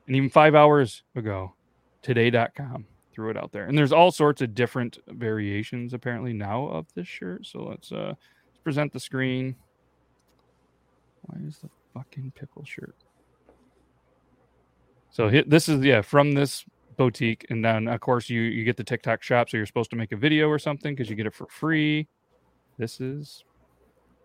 And 0.07 0.15
even 0.15 0.31
five 0.31 0.55
hours 0.55 1.03
ago, 1.17 1.55
today.com 2.03 2.87
threw 3.13 3.31
it 3.31 3.37
out 3.37 3.51
there. 3.51 3.65
And 3.65 3.77
there's 3.77 3.93
all 3.93 4.13
sorts 4.13 4.41
of 4.41 4.55
different 4.55 4.99
variations 5.09 5.95
apparently 5.95 6.33
now 6.33 6.69
of 6.69 6.87
this 6.95 7.09
shirt. 7.09 7.45
So 7.45 7.65
let's 7.65 7.91
uh 7.91 8.15
let's 8.47 8.59
present 8.63 8.93
the 8.93 9.01
screen. 9.01 9.57
Why 11.23 11.41
is 11.45 11.59
the 11.59 11.71
fucking 11.93 12.33
pickle 12.37 12.65
shirt? 12.65 12.95
So 15.11 15.29
this 15.45 15.69
is 15.69 15.85
yeah 15.85 16.03
from 16.03 16.33
this 16.33 16.65
boutique, 16.97 17.47
and 17.51 17.65
then 17.65 17.89
of 17.89 17.99
course 17.99 18.31
you 18.31 18.43
you 18.43 18.63
get 18.65 18.77
the 18.77 18.85
TikTok 18.85 19.25
shop, 19.25 19.51
so 19.51 19.57
you're 19.57 19.67
supposed 19.67 19.91
to 19.91 19.97
make 19.97 20.13
a 20.13 20.17
video 20.17 20.47
or 20.49 20.61
something 20.61 20.95
because 20.95 21.11
you 21.11 21.17
get 21.17 21.27
it 21.27 21.35
for 21.35 21.49
free. 21.49 22.07
This 22.81 22.99
is 22.99 23.45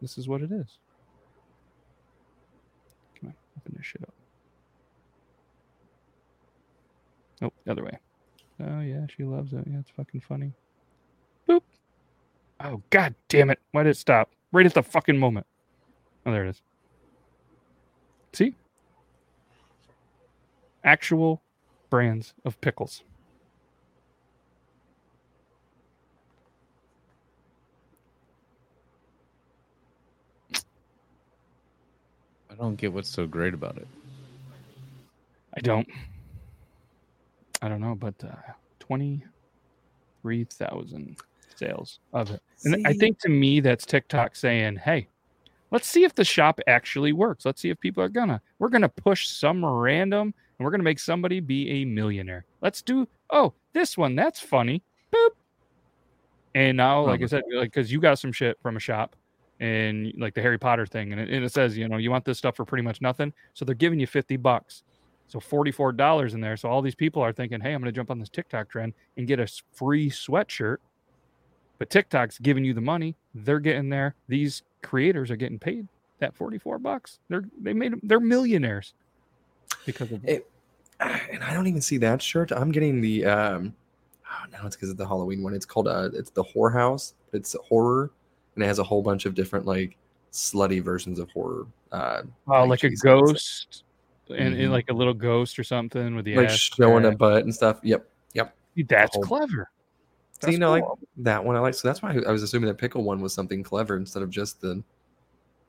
this 0.01 0.18
is 0.18 0.30
what 0.30 0.41
it 0.41 0.49
is. 0.49 0.78
Come 3.20 3.28
on, 3.28 3.36
open 3.58 3.76
this 3.76 3.86
shit 3.86 4.01
up. 4.01 4.14
Nope, 7.41 7.53
the 7.66 7.72
other 7.74 7.84
way. 7.84 7.99
Oh 8.62 8.80
yeah, 8.80 9.08
she 9.14 9.26
loves 9.26 9.51
it. 9.51 9.66
Yeah, 9.70 9.80
it's 9.80 9.89
fucking 9.89 10.22
funny. 10.22 10.53
Boop. 11.49 11.64
Oh 12.62 12.82
god 12.91 13.14
damn 13.28 13.49
it! 13.49 13.60
Why 13.74 13.84
did 13.84 13.89
it 13.89 13.97
stop? 13.97 14.32
Right 14.53 14.66
at 14.66 14.74
the 14.74 14.84
fucking 14.84 15.18
moment. 15.18 15.47
Oh, 16.26 16.32
there 16.32 16.45
it 16.45 16.51
is. 16.51 16.62
See? 18.32 18.56
Actual 20.86 21.41
brands 21.89 22.34
of 22.45 22.62
pickles. 22.62 23.03
I 32.58 32.64
don't 32.64 32.76
get 32.76 32.93
what's 32.93 33.10
so 33.10 33.28
great 33.28 33.53
about 33.53 33.78
it. 33.78 33.88
I 35.58 35.60
don't. 35.60 35.88
I 37.62 37.68
don't 37.68 37.82
know, 37.82 37.95
but 37.95 38.16
uh, 38.24 38.53
twenty 38.80 39.24
three 40.22 40.45
thousand 40.45 41.18
sales 41.56 41.99
of 42.14 42.32
it, 42.32 42.41
and 42.64 42.88
I 42.88 42.93
think 42.93 43.20
to 43.20 43.30
me 43.30 43.60
that's 43.60 43.86
TikTok 43.86 44.36
saying, 44.36 44.78
"Hey, 44.78 45.08
let's 45.72 45.88
see 45.88 46.06
if 46.06 46.16
the 46.16 46.24
shop 46.24 46.60
actually 46.68 47.12
works. 47.12 47.45
Let's 47.45 47.62
see 47.62 47.70
if 47.70 47.80
people 47.80 48.01
are 48.03 48.10
gonna. 48.10 48.41
We're 48.60 48.70
gonna 48.70 48.89
push 48.89 49.28
some 49.28 49.66
random, 49.66 50.34
and 50.58 50.66
we're 50.66 50.72
gonna 50.72 50.84
make 50.84 50.99
somebody 50.99 51.41
be 51.41 51.70
a 51.82 51.86
millionaire. 51.86 52.45
Let's 52.62 52.82
do. 52.82 53.08
Oh, 53.32 53.53
this 53.74 53.97
one 53.97 54.16
that's 54.16 54.39
funny. 54.39 54.82
Boop. 55.14 55.32
And 56.53 56.78
now, 56.78 57.01
like 57.01 57.22
I 57.22 57.26
said, 57.26 57.43
like 57.53 57.74
because 57.74 57.91
you 57.91 57.99
got 57.99 58.18
some 58.20 58.32
shit 58.32 58.58
from 58.62 58.78
a 58.78 58.80
shop, 58.80 59.18
and 59.60 60.14
like 60.18 60.34
the 60.34 60.41
Harry 60.41 60.58
Potter 60.58 60.86
thing, 60.86 61.12
and 61.12 61.22
it, 61.22 61.30
and 61.30 61.45
it 61.45 61.51
says, 61.51 61.78
you 61.78 61.88
know, 61.88 61.97
you 61.97 62.12
want 62.12 62.26
this 62.26 62.38
stuff 62.38 62.56
for 62.56 62.66
pretty 62.66 62.84
much 62.84 63.01
nothing, 63.01 63.34
so 63.53 63.66
they're 63.66 63.76
giving 63.76 63.99
you 63.99 64.08
fifty 64.08 64.38
bucks. 64.38 64.84
So 65.28 65.39
forty-four 65.39 65.93
dollars 65.93 66.36
in 66.36 66.41
there. 66.41 66.56
So 66.56 66.70
all 66.70 66.82
these 66.82 66.95
people 66.95 67.22
are 67.22 67.34
thinking, 67.34 67.60
"Hey, 67.60 67.74
I'm 67.74 67.82
going 67.82 67.91
to 67.91 67.95
jump 67.95 68.12
on 68.12 68.20
this 68.20 68.30
TikTok 68.30 68.70
trend 68.70 68.93
and 69.18 69.28
get 69.28 69.39
a 69.39 69.47
free 69.74 70.10
sweatshirt." 70.10 70.78
But 71.80 71.89
TikTok's 71.89 72.38
giving 72.38 72.64
you 72.64 72.74
the 72.74 72.82
money. 72.82 73.16
They're 73.34 73.60
getting 73.60 73.89
there. 73.89 74.16
These 74.28 74.64
creators 74.84 75.32
are 75.32 75.36
getting 75.36 75.58
paid 75.58 75.88
that 76.20 76.36
forty-four 76.36 76.78
bucks. 76.80 77.20
They're 77.30 77.45
they 77.60 77.74
made 77.74 77.93
them 77.93 78.01
they're 78.03 78.20
millionaires 78.20 78.93
because 79.86 80.12
of 80.12 80.24
It, 80.26 80.47
and 80.99 81.43
I 81.43 81.53
don't 81.53 81.68
even 81.68 81.82
see 81.82 81.97
that 81.97 82.22
shirt. 82.22 82.51
I'm 82.51 82.72
getting 82.72 83.01
the 83.01 83.26
um 83.26 83.74
oh 84.30 84.45
no, 84.51 84.68
it's 84.68 84.76
because 84.76 84.89
of 84.89 84.97
the 84.97 85.08
Halloween 85.08 85.41
one. 85.41 85.53
It's 85.53 85.66
called 85.66 85.88
uh 85.88 86.10
it's 86.14 86.30
the 86.30 86.43
whorehouse. 86.43 87.14
It's 87.34 87.56
horror 87.68 88.12
and 88.56 88.64
it 88.64 88.68
has 88.68 88.80
a 88.80 88.84
whole 88.84 89.01
bunch 89.01 89.26
of 89.26 89.36
different 89.36 89.66
like 89.66 89.97
slutty 90.32 90.82
versions 90.82 91.20
of 91.20 91.30
horror. 91.32 91.66
Uh 91.91 92.24
oh, 92.47 92.64
like 92.66 92.84
a 92.84 92.88
and 92.88 92.97
stuff. 92.97 93.22
ghost 93.22 93.84
and, 94.30 94.39
and 94.39 94.56
Mhm. 94.58 94.72
like 94.72 94.89
a 94.89 94.93
little 94.93 95.14
ghost 95.14 95.58
or 95.60 95.64
something 95.64 96.16
with 96.16 96.26
the 96.26 96.36
like 96.36 96.49
showing 96.49 97.06
a 97.06 97.10
crack. 97.10 97.18
butt 97.18 97.43
and 97.43 97.53
stuff. 97.53 97.80
Yep. 97.84 98.10
Yep. 98.34 98.56
Dude, 98.76 98.88
That's 98.88 99.18
clever. 99.22 99.70
So 100.41 100.47
you 100.47 100.53
That's 100.53 100.60
know, 100.60 100.72
like 100.72 100.84
that 101.18 101.43
one 101.45 101.56
I 101.56 101.60
like. 101.60 101.74
So 101.76 101.88
that's 101.88 102.01
why 102.01 102.20
I 102.28 102.32
was 102.32 102.43
assuming 102.43 102.68
that 102.68 102.78
pickle 102.78 103.03
one 103.03 103.22
was 103.22 103.34
something 103.34 103.64
clever 103.64 103.95
instead 103.95 104.22
of 104.24 104.30
just 104.30 104.60
the 104.62 104.84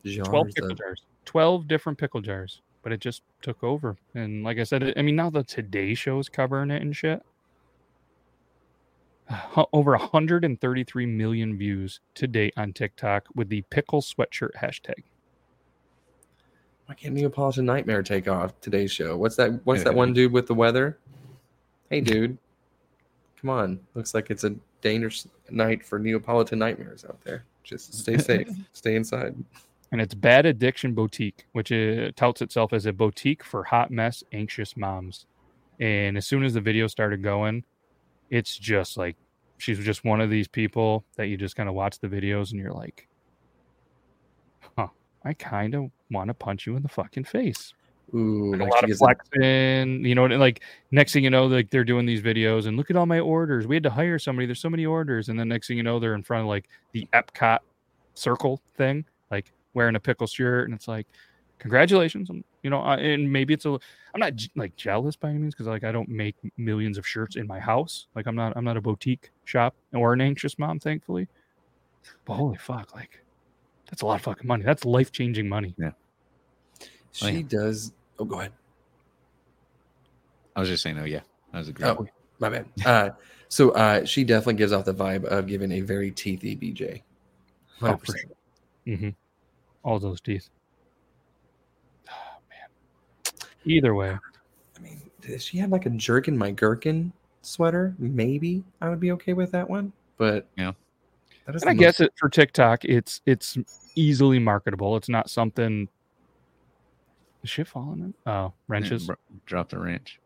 jars. 0.04 0.28
12 0.28 0.46
pickle 0.54 0.74
jars 0.74 1.02
12 1.24 1.66
different 1.66 1.98
pickle 1.98 2.20
jars 2.20 2.62
but 2.82 2.92
it 2.92 3.00
just 3.00 3.22
took 3.42 3.64
over 3.64 3.96
and 4.14 4.44
like 4.44 4.56
i 4.56 4.62
said 4.62 4.80
it, 4.84 4.96
i 4.96 5.02
mean 5.02 5.16
now 5.16 5.28
the 5.28 5.42
today 5.42 5.94
show's 5.94 6.28
covering 6.28 6.70
it 6.70 6.80
and 6.80 6.94
shit 6.94 7.20
over 9.72 9.92
133 9.92 11.06
million 11.06 11.56
views 11.58 12.00
to 12.14 12.26
date 12.26 12.54
on 12.56 12.72
tiktok 12.72 13.26
with 13.34 13.48
the 13.48 13.62
pickle 13.70 14.00
sweatshirt 14.00 14.54
hashtag 14.60 15.02
Why 16.86 16.94
can't 16.94 17.14
Neapolitan 17.14 17.66
Nightmare 17.66 18.02
take 18.02 18.28
off 18.28 18.52
today's 18.60 18.92
show? 18.92 19.16
What's 19.16 19.34
that? 19.36 19.60
What's 19.64 19.82
that 19.82 19.94
one 19.94 20.12
dude 20.14 20.30
with 20.32 20.46
the 20.46 20.54
weather? 20.54 20.98
Hey, 21.90 22.00
dude, 22.00 22.38
come 23.40 23.50
on! 23.50 23.80
Looks 23.94 24.14
like 24.14 24.30
it's 24.30 24.44
a 24.44 24.54
dangerous 24.82 25.26
night 25.50 25.84
for 25.84 25.98
Neapolitan 25.98 26.60
Nightmares 26.60 27.04
out 27.04 27.20
there. 27.24 27.44
Just 27.64 27.92
stay 27.94 28.18
safe, 28.18 28.48
stay 28.72 28.94
inside. 28.94 29.34
and 29.90 30.00
it's 30.00 30.14
bad 30.14 30.46
addiction 30.46 30.94
boutique 30.94 31.46
which 31.52 31.72
uh, 31.72 32.12
touts 32.14 32.40
itself 32.42 32.72
as 32.72 32.86
a 32.86 32.92
boutique 32.92 33.42
for 33.42 33.64
hot 33.64 33.90
mess 33.90 34.22
anxious 34.32 34.76
moms 34.76 35.26
and 35.80 36.16
as 36.16 36.26
soon 36.26 36.44
as 36.44 36.54
the 36.54 36.60
video 36.60 36.86
started 36.86 37.22
going 37.22 37.64
it's 38.30 38.56
just 38.56 38.96
like 38.96 39.16
she's 39.58 39.78
just 39.78 40.04
one 40.04 40.20
of 40.20 40.30
these 40.30 40.48
people 40.48 41.04
that 41.16 41.26
you 41.26 41.36
just 41.36 41.56
kind 41.56 41.68
of 41.68 41.74
watch 41.74 41.98
the 41.98 42.08
videos 42.08 42.50
and 42.50 42.60
you're 42.60 42.72
like 42.72 43.08
huh 44.76 44.88
i 45.24 45.32
kind 45.32 45.74
of 45.74 45.90
want 46.10 46.28
to 46.28 46.34
punch 46.34 46.66
you 46.66 46.76
in 46.76 46.82
the 46.82 46.88
fucking 46.88 47.24
face 47.24 47.74
Ooh, 48.14 48.54
like 48.54 48.68
a 48.68 48.72
lot 48.72 48.88
of 48.88 48.96
flexing, 48.98 50.04
you 50.04 50.14
know, 50.14 50.26
and 50.26 50.38
like 50.38 50.62
next 50.92 51.12
thing 51.12 51.24
you 51.24 51.30
know, 51.30 51.46
like 51.46 51.70
they're 51.70 51.84
doing 51.84 52.06
these 52.06 52.22
videos 52.22 52.66
and 52.66 52.76
look 52.76 52.88
at 52.90 52.96
all 52.96 53.06
my 53.06 53.18
orders. 53.18 53.66
We 53.66 53.74
had 53.74 53.82
to 53.82 53.90
hire 53.90 54.18
somebody. 54.18 54.46
There's 54.46 54.60
so 54.60 54.70
many 54.70 54.86
orders, 54.86 55.28
and 55.28 55.38
then 55.38 55.48
next 55.48 55.66
thing 55.66 55.76
you 55.76 55.82
know, 55.82 55.98
they're 55.98 56.14
in 56.14 56.22
front 56.22 56.42
of 56.42 56.48
like 56.48 56.68
the 56.92 57.08
Epcot 57.12 57.58
circle 58.14 58.62
thing, 58.76 59.04
like 59.30 59.52
wearing 59.74 59.96
a 59.96 60.00
pickle 60.00 60.28
shirt, 60.28 60.68
and 60.68 60.74
it's 60.74 60.86
like, 60.86 61.08
congratulations, 61.58 62.30
um, 62.30 62.44
you 62.66 62.70
know. 62.70 62.82
uh, 62.82 62.96
And 62.96 63.32
maybe 63.32 63.54
it's 63.54 63.64
a, 63.64 63.78
I'm 64.12 64.18
not 64.20 64.32
like 64.56 64.74
jealous 64.74 65.14
by 65.14 65.30
any 65.30 65.38
means 65.38 65.54
because 65.54 65.68
like 65.68 65.84
I 65.84 65.92
don't 65.92 66.08
make 66.08 66.34
millions 66.56 66.98
of 66.98 67.06
shirts 67.06 67.36
in 67.36 67.46
my 67.46 67.60
house. 67.60 68.08
Like 68.16 68.26
I'm 68.26 68.34
not, 68.34 68.54
I'm 68.56 68.64
not 68.64 68.76
a 68.76 68.80
boutique 68.80 69.30
shop 69.44 69.76
or 69.94 70.12
an 70.12 70.20
anxious 70.20 70.58
mom, 70.58 70.80
thankfully. 70.80 71.28
But 72.24 72.34
holy 72.34 72.56
fuck, 72.56 72.92
like 72.92 73.22
that's 73.88 74.02
a 74.02 74.06
lot 74.06 74.16
of 74.16 74.22
fucking 74.22 74.48
money. 74.48 74.64
That's 74.64 74.84
life 74.84 75.12
changing 75.12 75.48
money. 75.48 75.74
Yeah. 75.78 75.92
She 77.12 77.30
yeah. 77.30 77.42
does. 77.48 77.92
Oh, 78.18 78.24
go 78.24 78.40
ahead. 78.40 78.52
I 80.56 80.60
was 80.60 80.68
just 80.68 80.82
saying, 80.82 80.98
oh 80.98 81.04
yeah, 81.04 81.20
that 81.52 81.58
was 81.58 81.68
a 81.68 81.72
great. 81.72 81.88
Oh, 81.88 82.06
my 82.40 82.48
bad. 82.48 82.66
Uh, 82.84 83.10
so 83.48 83.70
uh, 83.70 84.04
she 84.04 84.24
definitely 84.24 84.54
gives 84.54 84.72
off 84.72 84.84
the 84.86 84.94
vibe 84.94 85.24
of 85.24 85.46
giving 85.46 85.70
a 85.70 85.80
very 85.82 86.10
teethy 86.10 86.58
BJ. 86.58 87.02
Oh, 87.80 87.86
100%. 87.86 88.00
for 88.00 88.06
sure. 88.06 88.30
Mm-hmm. 88.86 89.10
All 89.82 89.98
those 89.98 90.20
teeth. 90.20 90.48
Oh, 92.10 92.38
man. 92.50 92.68
Either 93.66 93.94
way, 93.94 94.16
I 94.76 94.80
mean, 94.80 95.00
does 95.20 95.44
she 95.44 95.58
have 95.58 95.70
like 95.70 95.86
a 95.86 95.90
jerkin 95.90 96.36
my 96.38 96.50
gherkin 96.52 97.12
sweater? 97.42 97.94
Maybe 97.98 98.64
I 98.80 98.88
would 98.88 99.00
be 99.00 99.12
okay 99.12 99.32
with 99.32 99.50
that 99.52 99.68
one. 99.68 99.92
But 100.18 100.46
Yeah. 100.56 100.72
that 101.46 101.54
is 101.56 101.62
and 101.62 101.70
I 101.70 101.74
the 101.74 101.78
guess 101.80 102.00
it 102.00 102.12
for 102.16 102.28
TikTok, 102.28 102.84
it's 102.84 103.20
it's 103.26 103.58
easily 103.94 104.38
marketable. 104.38 104.96
It's 104.96 105.08
not 105.08 105.28
something. 105.28 105.88
Is 107.42 107.50
shit 107.50 107.68
falling 107.68 108.00
in? 108.00 108.14
Oh, 108.26 108.52
wrenches. 108.68 109.06
br- 109.06 109.14
dropped 109.46 109.72
a 109.72 109.78
wrench. 109.78 110.18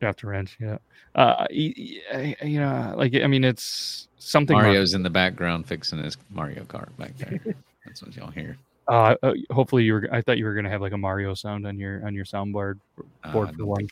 Drop 0.00 0.20
the 0.20 0.28
wrench. 0.28 0.56
Yeah. 0.60 0.78
Uh, 1.14 1.46
y- 1.50 1.74
y- 2.12 2.36
you 2.42 2.60
know, 2.60 2.94
like 2.96 3.14
I 3.14 3.26
mean, 3.26 3.42
it's 3.44 4.08
something. 4.18 4.54
mar- 4.54 4.64
Mario's 4.66 4.94
in 4.94 5.02
the 5.02 5.10
background 5.10 5.66
fixing 5.66 6.02
his 6.02 6.16
Mario 6.30 6.62
Kart 6.64 6.96
back 6.96 7.16
there. 7.16 7.40
That's 7.86 8.02
what 8.02 8.14
y'all 8.14 8.30
hear. 8.30 8.56
Uh, 8.88 9.14
uh, 9.22 9.34
hopefully 9.50 9.84
you 9.84 9.92
were. 9.92 10.08
I 10.10 10.22
thought 10.22 10.38
you 10.38 10.46
were 10.46 10.54
gonna 10.54 10.70
have 10.70 10.80
like 10.80 10.92
a 10.92 10.98
Mario 10.98 11.34
sound 11.34 11.66
on 11.66 11.78
your 11.78 12.04
on 12.06 12.14
your 12.14 12.24
soundboard 12.24 12.78
Uh, 13.22 13.32
board 13.32 13.50
I 13.50 13.52
for 13.52 13.66
one. 13.66 13.88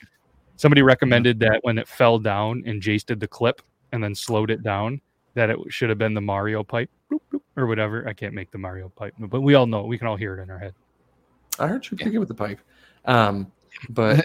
Somebody 0.57 0.81
recommended 0.81 1.39
that 1.41 1.61
when 1.63 1.77
it 1.77 1.87
fell 1.87 2.19
down 2.19 2.63
and 2.67 2.81
Jace 2.81 3.05
did 3.05 3.21
the 3.21 3.29
clip 3.29 3.61
and 3.93 4.03
then 4.03 4.15
slowed 4.15 4.51
it 4.51 4.63
down, 4.63 5.03
that 5.35 5.51
it 5.51 5.59
should 5.69 5.91
have 5.91 5.99
been 5.99 6.15
the 6.15 6.21
Mario 6.23 6.65
pipe 6.65 6.89
bloop, 7.13 7.21
bloop, 7.31 7.43
or 7.57 7.67
whatever. 7.67 8.09
I 8.09 8.15
can't 8.15 8.33
make 8.33 8.51
the 8.51 8.59
Mario 8.59 8.89
pipe, 8.89 9.13
but 9.19 9.43
we 9.43 9.55
all 9.55 9.67
know 9.67 9.85
we 9.85 9.99
can 9.99 10.07
all 10.07 10.17
hear 10.17 10.39
it 10.39 10.43
in 10.43 10.51
our 10.51 10.59
head. 10.59 10.73
I 11.59 11.67
heard 11.67 11.85
you 11.91 11.97
pretty 11.97 12.13
good 12.13 12.19
with 12.21 12.29
the 12.29 12.35
pipe. 12.35 12.61
Um, 13.05 13.53
but 13.91 14.25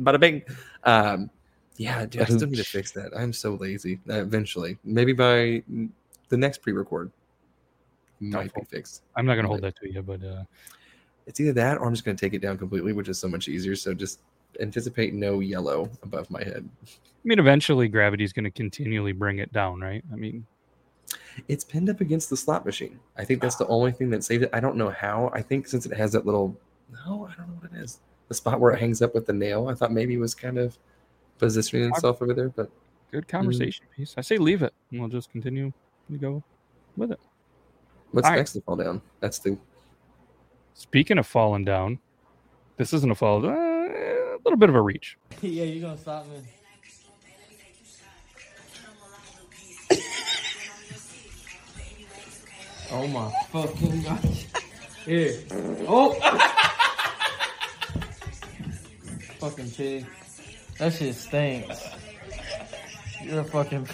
bada 0.00 0.20
bing. 0.20 0.42
Um, 0.84 1.28
yeah, 1.76 2.06
dude, 2.06 2.22
I 2.22 2.26
still 2.26 2.48
need 2.48 2.56
to 2.56 2.64
fix 2.78 2.92
that. 2.92 3.10
I'm 3.16 3.32
so 3.32 3.54
lazy. 3.54 3.98
Uh, 4.08 4.20
eventually, 4.20 4.78
maybe 4.84 5.12
by 5.12 5.62
the 6.28 6.36
next 6.36 6.58
pre-record, 6.58 7.10
might 8.30 8.54
be 8.54 8.62
fixed. 8.62 9.02
I'm 9.16 9.26
not 9.26 9.36
gonna 9.36 9.48
hold 9.48 9.62
that 9.62 9.76
to 9.76 9.92
you, 9.92 10.02
but 10.02 10.22
uh, 10.22 10.44
It's 11.26 11.40
either 11.40 11.52
that 11.54 11.78
or 11.78 11.86
I'm 11.86 11.92
just 11.94 12.04
going 12.04 12.16
to 12.16 12.20
take 12.20 12.34
it 12.34 12.42
down 12.42 12.58
completely, 12.58 12.92
which 12.92 13.08
is 13.08 13.18
so 13.18 13.28
much 13.28 13.48
easier. 13.48 13.74
So 13.76 13.94
just 13.94 14.20
anticipate 14.60 15.14
no 15.14 15.40
yellow 15.40 15.90
above 16.02 16.30
my 16.30 16.42
head. 16.44 16.68
I 16.84 16.88
mean, 17.24 17.38
eventually 17.38 17.88
gravity's 17.88 18.32
gonna 18.32 18.50
continually 18.50 19.12
bring 19.12 19.38
it 19.38 19.52
down, 19.52 19.80
right? 19.80 20.04
I 20.12 20.16
mean, 20.16 20.46
It's 21.48 21.64
pinned 21.64 21.88
up 21.90 22.00
against 22.00 22.30
the 22.30 22.36
slot 22.36 22.64
machine. 22.66 22.98
I 23.16 23.24
think 23.24 23.40
that's 23.40 23.56
the 23.56 23.66
only 23.68 23.92
thing 23.92 24.10
that 24.10 24.22
saved 24.22 24.44
it. 24.44 24.50
I 24.52 24.60
don't 24.60 24.76
know 24.76 24.90
how. 24.90 25.30
I 25.34 25.42
think 25.42 25.66
since 25.66 25.86
it 25.86 25.92
has 25.96 26.12
that 26.12 26.26
little, 26.26 26.56
no, 26.92 27.26
I 27.30 27.34
don't 27.36 27.48
know 27.48 27.58
what 27.60 27.72
it 27.72 27.82
is. 27.82 28.00
The 28.28 28.34
spot 28.34 28.60
where 28.60 28.72
it 28.72 28.78
hangs 28.80 29.02
up 29.02 29.14
with 29.14 29.26
the 29.26 29.32
nail. 29.32 29.68
I 29.68 29.74
thought 29.74 29.92
maybe 29.92 30.14
it 30.14 30.18
was 30.20 30.34
kind 30.34 30.58
of 30.58 30.78
positioning 31.38 31.88
itself 31.90 32.22
over 32.22 32.32
there, 32.34 32.48
but 32.50 32.70
good 33.10 33.26
conversation 33.28 33.86
piece. 33.96 34.14
I 34.16 34.20
say 34.20 34.38
leave 34.38 34.62
it, 34.62 34.72
and 34.90 35.00
we'll 35.00 35.08
just 35.08 35.30
continue 35.30 35.72
to 36.10 36.18
go 36.18 36.42
with 36.96 37.12
it. 37.12 37.20
What's 38.14 38.26
All 38.26 38.32
right. 38.32 38.38
next 38.38 38.52
to 38.52 38.60
fall 38.60 38.76
down? 38.76 39.02
That's 39.20 39.38
the 39.40 39.58
Speaking 40.74 41.18
of 41.18 41.26
falling 41.26 41.64
down, 41.64 41.98
this 42.76 42.92
isn't 42.92 43.10
a 43.10 43.14
fall. 43.14 43.44
Uh, 43.44 43.48
a 43.48 44.38
little 44.44 44.56
bit 44.56 44.68
of 44.68 44.74
a 44.74 44.80
reach. 44.80 45.16
yeah, 45.42 45.64
you're 45.64 45.82
gonna 45.82 45.98
stop 45.98 46.26
me? 46.28 46.42
oh 52.90 53.06
my 53.08 53.32
fucking 53.50 54.02
gosh. 54.02 54.46
Here. 55.04 55.38
Oh! 55.86 56.14
fucking 59.38 59.70
pig. 59.72 60.06
That 60.78 60.92
shit 60.92 61.14
stinks. 61.14 61.88
You're 63.22 63.40
a 63.40 63.44
fucking 63.44 63.86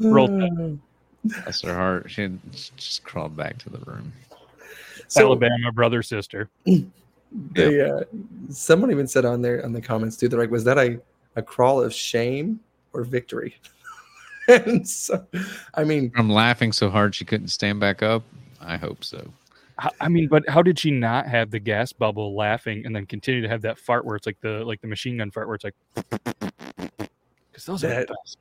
Roll 0.00 0.28
Tide. 0.28 0.78
Bless 1.24 1.62
her 1.62 1.74
heart. 1.74 2.10
She 2.10 2.30
just 2.76 3.04
crawled 3.04 3.36
back 3.36 3.58
to 3.58 3.70
the 3.70 3.78
room. 3.78 4.12
So- 5.08 5.22
Alabama 5.26 5.72
brother 5.72 6.02
sister. 6.02 6.48
They, 7.52 7.82
uh, 7.82 8.04
someone 8.48 8.90
even 8.90 9.06
said 9.06 9.26
on 9.26 9.42
there 9.42 9.62
on 9.62 9.74
the 9.74 9.82
comments 9.82 10.16
too. 10.16 10.28
They're 10.28 10.40
like, 10.40 10.50
"Was 10.50 10.64
that 10.64 10.78
a, 10.78 10.98
a 11.36 11.42
crawl 11.42 11.82
of 11.82 11.92
shame 11.92 12.58
or 12.94 13.04
victory?" 13.04 13.54
and 14.48 14.88
so, 14.88 15.26
I 15.74 15.84
mean, 15.84 16.10
From 16.12 16.30
laughing 16.30 16.72
so 16.72 16.88
hard 16.88 17.14
she 17.14 17.26
couldn't 17.26 17.48
stand 17.48 17.80
back 17.80 18.02
up. 18.02 18.22
I 18.62 18.78
hope 18.78 19.04
so. 19.04 19.30
I 20.00 20.08
mean, 20.08 20.26
but 20.28 20.48
how 20.48 20.62
did 20.62 20.78
she 20.78 20.90
not 20.90 21.26
have 21.26 21.50
the 21.50 21.60
gas 21.60 21.92
bubble 21.92 22.34
laughing 22.34 22.84
and 22.84 22.96
then 22.96 23.06
continue 23.06 23.42
to 23.42 23.48
have 23.48 23.62
that 23.62 23.78
fart 23.78 24.04
where 24.04 24.16
it's 24.16 24.26
like 24.26 24.40
the 24.40 24.64
like 24.64 24.80
the 24.80 24.88
machine 24.88 25.18
gun 25.18 25.30
fart 25.30 25.46
where 25.46 25.54
it's 25.54 25.64
like 25.64 25.74
because 27.52 27.64
those 27.64 27.84
are 27.84 27.88
the 27.88 28.06
best. 28.06 28.38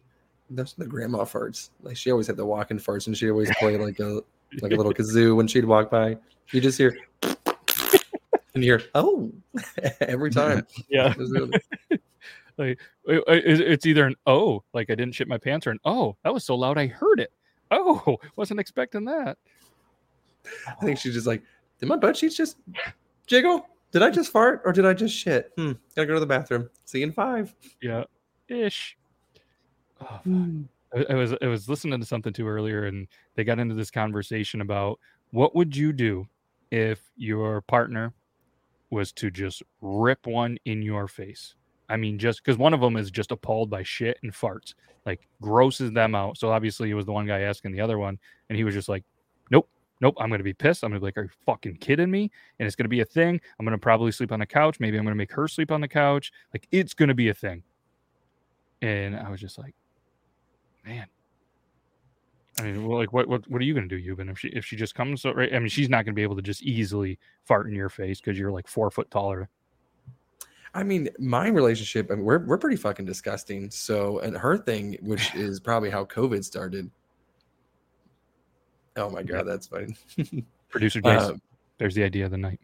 Those 0.50 0.74
the 0.74 0.86
grandma 0.86 1.26
farts. 1.26 1.70
Like 1.82 1.98
she 1.98 2.12
always 2.12 2.28
had 2.28 2.38
the 2.38 2.46
walking 2.46 2.80
farts, 2.80 3.08
and 3.08 3.18
she 3.18 3.30
always 3.30 3.54
played 3.58 3.80
like 3.82 4.00
a 4.00 4.22
like 4.62 4.72
a 4.72 4.76
little 4.76 4.94
kazoo 4.94 5.36
when 5.36 5.48
she'd 5.48 5.66
walk 5.66 5.90
by. 5.92 6.18
You 6.52 6.62
just 6.62 6.78
hear, 6.78 6.98
and 7.22 8.64
you 8.64 8.72
hear, 8.78 8.82
oh, 8.96 9.32
every 10.02 10.32
time. 10.32 10.66
Yeah. 10.90 11.14
Like 12.60 12.80
it- 13.06 13.24
it- 13.28 13.62
it's 13.62 13.86
either 13.86 14.08
an 14.08 14.16
oh 14.26 14.64
like 14.74 14.90
I 14.90 14.96
didn't 14.96 15.14
shit 15.14 15.28
my 15.28 15.38
pants 15.38 15.68
or 15.68 15.70
an 15.72 15.80
oh 15.86 16.16
that 16.24 16.34
was 16.34 16.44
so 16.44 16.56
loud 16.56 16.80
I 16.80 16.88
heard 16.88 17.20
it. 17.20 17.32
Oh, 17.70 18.18
wasn't 18.36 18.60
expecting 18.60 19.06
that. 19.06 19.38
I 20.68 20.74
think 20.84 20.98
she's 20.98 21.14
just 21.14 21.28
like, 21.28 21.44
did 21.80 21.88
my 21.88 21.98
butt 21.98 22.16
cheeks 22.16 22.34
just 22.36 22.58
jiggle? 23.28 23.68
Did 23.92 24.02
I 24.02 24.10
just 24.10 24.32
fart 24.32 24.64
or 24.66 24.72
did 24.74 24.88
I 24.88 24.94
just 24.94 25.14
shit? 25.16 25.52
Hmm. 25.56 25.74
Gotta 25.96 26.08
go 26.08 26.16
to 26.16 26.20
the 26.20 26.26
bathroom. 26.26 26.68
See 26.86 26.98
you 27.00 27.06
in 27.06 27.12
five. 27.12 27.54
Yeah, 27.80 28.06
ish. 28.48 28.98
Oh, 30.02 30.06
fuck. 30.06 30.24
Mm. 30.26 30.66
I, 30.96 31.06
I 31.10 31.16
was 31.16 31.34
I 31.42 31.48
was 31.48 31.70
listening 31.70 32.00
to 32.00 32.06
something 32.06 32.34
too 32.34 32.48
earlier, 32.48 32.86
and 32.86 33.08
they 33.36 33.44
got 33.44 33.60
into 33.60 33.76
this 33.76 33.92
conversation 33.92 34.62
about 34.62 35.00
what 35.32 35.56
would 35.56 35.76
you 35.76 35.92
do 35.94 36.28
if 36.72 37.02
your 37.18 37.62
partner 37.62 38.14
was 38.90 39.12
to 39.14 39.30
just 39.30 39.64
rip 39.82 40.26
one 40.26 40.58
in 40.66 40.82
your 40.82 41.08
face. 41.08 41.56
I 41.90 41.98
mean, 41.98 42.20
just 42.20 42.44
because 42.44 42.58
one 42.58 42.74
of 42.74 42.82
them 42.82 42.98
is 42.98 43.12
just 43.12 43.32
appalled 43.32 43.70
by 43.70 43.84
shit 43.84 44.18
and 44.24 44.32
farts, 44.32 44.74
like 45.06 45.28
grosses 45.42 45.92
them 45.92 46.16
out. 46.16 46.38
So 46.38 46.52
obviously, 46.52 46.90
it 46.90 46.96
was 46.96 47.06
the 47.06 47.14
one 47.14 47.26
guy 47.26 47.42
asking 47.42 47.72
the 47.72 47.82
other 47.82 47.98
one, 47.98 48.18
and 48.50 48.58
he 48.58 48.64
was 48.64 48.74
just 48.74 48.90
like, 48.90 49.04
"Nope, 49.52 49.70
nope, 50.02 50.16
I'm 50.20 50.30
gonna 50.30 50.44
be 50.44 50.54
pissed. 50.54 50.84
I'm 50.84 50.92
gonna 50.92 51.00
be 51.00 51.06
like, 51.06 51.18
are 51.18 51.24
you 51.24 51.30
fucking 51.46 51.78
kidding 51.78 52.12
me? 52.12 52.32
And 52.60 52.68
it's 52.68 52.76
gonna 52.76 52.90
be 52.90 53.02
a 53.02 53.06
thing. 53.06 53.40
I'm 53.60 53.66
gonna 53.66 53.78
probably 53.78 54.12
sleep 54.12 54.32
on 54.32 54.40
the 54.40 54.46
couch. 54.46 54.80
Maybe 54.80 54.98
I'm 54.98 55.04
gonna 55.04 55.16
make 55.16 55.32
her 55.34 55.48
sleep 55.48 55.72
on 55.72 55.82
the 55.82 55.88
couch. 55.88 56.32
Like 56.54 56.68
it's 56.72 56.94
gonna 56.94 57.14
be 57.16 57.30
a 57.30 57.34
thing." 57.34 57.64
And 58.82 59.16
I 59.16 59.30
was 59.30 59.42
just 59.42 59.58
like, 59.58 59.74
man. 60.88 61.06
I 62.60 62.64
mean, 62.64 62.88
well, 62.88 62.98
like, 62.98 63.14
what, 63.14 63.28
what, 63.28 63.48
what 63.52 63.62
are 63.62 63.66
you 63.66 63.74
gonna 63.76 63.88
do, 63.88 64.02
Yuban? 64.02 64.32
If 64.32 64.40
she, 64.40 64.48
if 64.50 64.66
she 64.66 64.76
just 64.76 64.96
comes, 64.96 65.22
so 65.22 65.32
right? 65.32 65.54
I 65.54 65.60
mean, 65.60 65.70
she's 65.70 65.90
not 65.90 66.06
gonna 66.06 66.16
be 66.16 66.24
able 66.24 66.36
to 66.38 66.42
just 66.42 66.64
easily 66.64 67.20
fart 67.46 67.68
in 67.68 67.74
your 67.74 67.90
face 67.90 68.20
because 68.20 68.40
you're 68.40 68.52
like 68.52 68.68
four 68.68 68.90
foot 68.90 69.12
taller. 69.12 69.50
I 70.74 70.84
mean, 70.84 71.10
my 71.20 71.48
relationship, 71.50 72.10
I 72.12 72.16
mean, 72.16 72.26
we're 72.26 72.40
we're 72.46 72.58
pretty 72.58 72.76
fucking 72.78 73.06
disgusting. 73.06 73.70
So, 73.70 74.20
and 74.20 74.36
her 74.36 74.58
thing, 74.58 74.98
which 75.02 75.34
is 75.36 75.60
probably 75.60 75.90
how 75.92 76.06
COVID 76.06 76.44
started. 76.44 76.90
Oh 78.96 79.10
my 79.12 79.22
god, 79.22 79.44
that's 79.44 79.68
funny. 79.68 79.96
Producer 80.70 81.00
Jason, 81.02 81.32
Um, 81.34 81.42
there's 81.78 81.94
the 81.94 82.04
idea 82.04 82.26
of 82.26 82.32
the 82.32 82.38
night. 82.38 82.60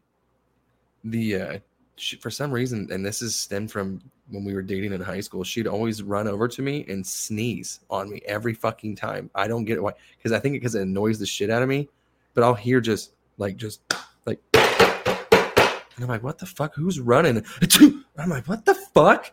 the 1.03 1.35
uh 1.35 1.59
she, 1.95 2.15
for 2.17 2.31
some 2.31 2.51
reason 2.51 2.87
and 2.91 3.05
this 3.05 3.21
is 3.21 3.35
stemmed 3.35 3.71
from 3.71 4.01
when 4.29 4.43
we 4.43 4.53
were 4.53 4.61
dating 4.61 4.93
in 4.93 5.01
high 5.01 5.19
school 5.19 5.43
she'd 5.43 5.67
always 5.67 6.01
run 6.01 6.27
over 6.27 6.47
to 6.47 6.61
me 6.61 6.85
and 6.87 7.05
sneeze 7.05 7.81
on 7.89 8.09
me 8.09 8.21
every 8.25 8.53
fucking 8.53 8.95
time. 8.95 9.29
I 9.35 9.47
don't 9.47 9.65
get 9.65 9.81
why 9.81 9.93
because 10.17 10.31
i 10.31 10.39
think 10.39 10.53
because 10.53 10.75
it 10.75 10.81
annoys 10.81 11.19
the 11.19 11.25
shit 11.25 11.49
out 11.49 11.61
of 11.61 11.69
me 11.69 11.89
but 12.33 12.43
i'll 12.43 12.53
hear 12.53 12.81
just 12.81 13.13
like 13.37 13.57
just 13.57 13.81
like 14.25 14.39
and 14.53 15.99
i'm 15.99 16.07
like 16.07 16.23
what 16.23 16.39
the 16.39 16.45
fuck? 16.45 16.73
Who's 16.75 16.99
running? 16.99 17.45
I'm 18.17 18.29
like 18.29 18.47
what 18.47 18.65
the 18.65 18.75
fuck? 18.75 19.31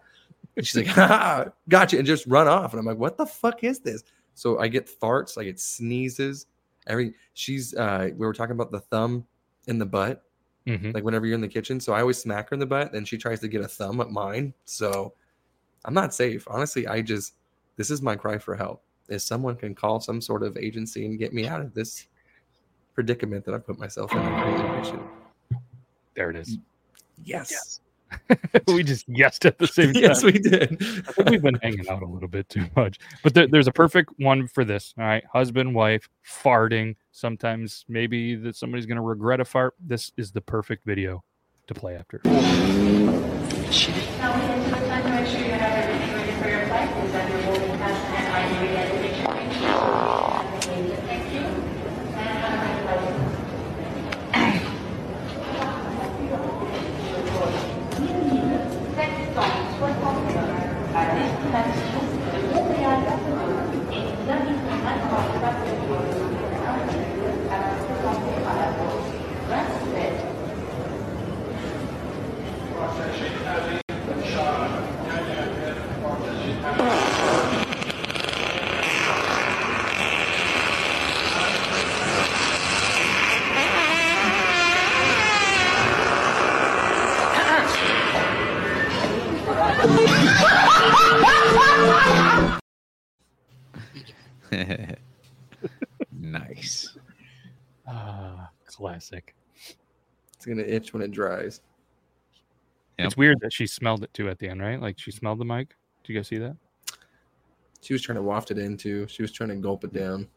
And 0.57 0.67
she's 0.67 0.85
like 0.85 0.95
ha, 0.95 1.47
gotcha 1.69 1.97
and 1.97 2.07
just 2.07 2.27
run 2.27 2.49
off 2.49 2.73
and 2.73 2.81
i'm 2.81 2.87
like 2.87 2.99
what 2.99 3.17
the 3.17 3.27
fuck 3.27 3.65
is 3.65 3.81
this? 3.81 4.05
So 4.35 4.59
i 4.59 4.69
get 4.69 4.87
farts 4.87 5.39
i 5.39 5.45
get 5.45 5.59
sneezes 5.59 6.47
every 6.87 7.15
she's 7.35 7.75
uh 7.75 8.11
we 8.11 8.27
were 8.27 8.33
talking 8.33 8.55
about 8.55 8.71
the 8.71 8.81
thumb 8.81 9.27
in 9.67 9.79
the 9.79 9.87
butt 9.87 10.25
Mhm. 10.79 10.95
like 10.95 11.05
whenever 11.05 11.27
you're 11.27 11.35
in 11.35 11.41
the 11.41 11.49
kitchen. 11.49 11.81
So 11.81 11.93
I 11.93 12.01
always 12.01 12.19
smack 12.19 12.51
her 12.51 12.55
in 12.55 12.61
the 12.61 12.67
butt, 12.67 12.95
and 12.95 13.07
she 13.07 13.17
tries 13.19 13.41
to 13.41 13.49
get 13.49 13.61
a 13.63 13.69
thumb 13.69 14.01
at 14.01 14.11
mine. 14.11 14.55
So 14.65 15.15
I'm 15.85 15.95
not 15.95 16.15
safe. 16.15 16.47
Honestly, 16.49 16.87
I 16.87 17.03
just 17.03 17.35
this 17.77 17.91
is 17.91 18.03
my 18.03 18.15
cry 18.17 18.39
for 18.39 18.55
help. 18.55 18.83
If 19.09 19.23
someone 19.23 19.57
can 19.57 19.75
call 19.75 20.01
some 20.01 20.21
sort 20.21 20.43
of 20.43 20.57
agency 20.57 21.07
and 21.07 21.19
get 21.19 21.33
me 21.33 21.47
out 21.49 21.61
of 21.61 21.73
this 21.75 22.07
predicament 22.95 23.45
that 23.47 23.55
I 23.55 23.59
put 23.59 23.79
myself 23.79 24.13
in, 24.13 24.19
I 24.19 24.43
greatly 24.43 24.67
appreciate 24.69 24.95
it. 25.01 25.59
There 26.15 26.31
it 26.31 26.37
is. 26.37 26.59
Yes. 27.25 27.81
we 28.67 28.83
just 28.83 29.09
guessed 29.13 29.47
at 29.47 29.57
the 29.59 29.67
same 29.79 29.93
time. 29.95 30.03
yes, 30.03 30.23
we 30.23 30.33
did. 30.33 30.73
I 31.09 31.13
think 31.13 31.31
we've 31.31 31.43
been 31.43 31.55
hanging 31.63 31.89
out 31.89 32.03
a 32.03 32.07
little 32.07 32.29
bit 32.29 32.49
too 32.49 32.67
much. 32.77 32.99
But 33.23 33.35
there, 33.35 33.47
there's 33.47 33.69
a 33.69 33.73
perfect 33.73 34.11
one 34.19 34.47
for 34.49 34.65
this. 34.65 34.93
All 34.99 35.05
right. 35.05 35.25
Husband, 35.33 35.75
wife, 35.75 36.09
farting. 36.27 36.97
Sometimes 37.13 37.85
maybe 37.89 38.37
that 38.37 38.57
somebody's 38.57 38.87
going 38.87 38.97
to 38.97 39.03
regret 39.03 39.41
a 39.41 39.45
fart. 39.45 39.75
This 39.81 40.13
is 40.17 40.33
the 40.33 40.41
perfect 40.41 40.87
video 40.87 41.25
to 41.67 41.75
play 41.75 41.97
after. 41.97 42.21
nice. 96.13 96.97
Ah, 97.87 98.51
classic. 99.01 99.35
It's 100.35 100.47
gonna 100.47 100.63
itch 100.63 100.93
when 100.93 101.03
it 101.03 101.11
dries. 101.11 101.61
It's 102.99 103.17
weird 103.17 103.41
that 103.41 103.53
she 103.53 103.67
smelled 103.67 104.05
it 104.05 104.13
too 104.13 104.29
at 104.29 104.39
the 104.39 104.49
end, 104.49 104.61
right? 104.61 104.81
Like 104.81 104.99
she 104.99 105.11
smelled 105.11 105.39
the 105.39 105.45
mic. 105.45 105.75
Did 106.03 106.13
you 106.13 106.19
guys 106.19 106.29
see 106.29 106.39
that? 106.39 106.57
She 107.81 107.95
was 107.95 108.03
trying 108.03 108.17
to 108.17 108.23
waft 108.23 108.51
it 108.51 108.59
into. 108.59 109.07
She 109.09 109.23
was 109.23 109.33
trying 109.33 109.49
to 109.49 109.57
gulp 109.57 109.85
it 109.85 109.93
down. 109.95 110.29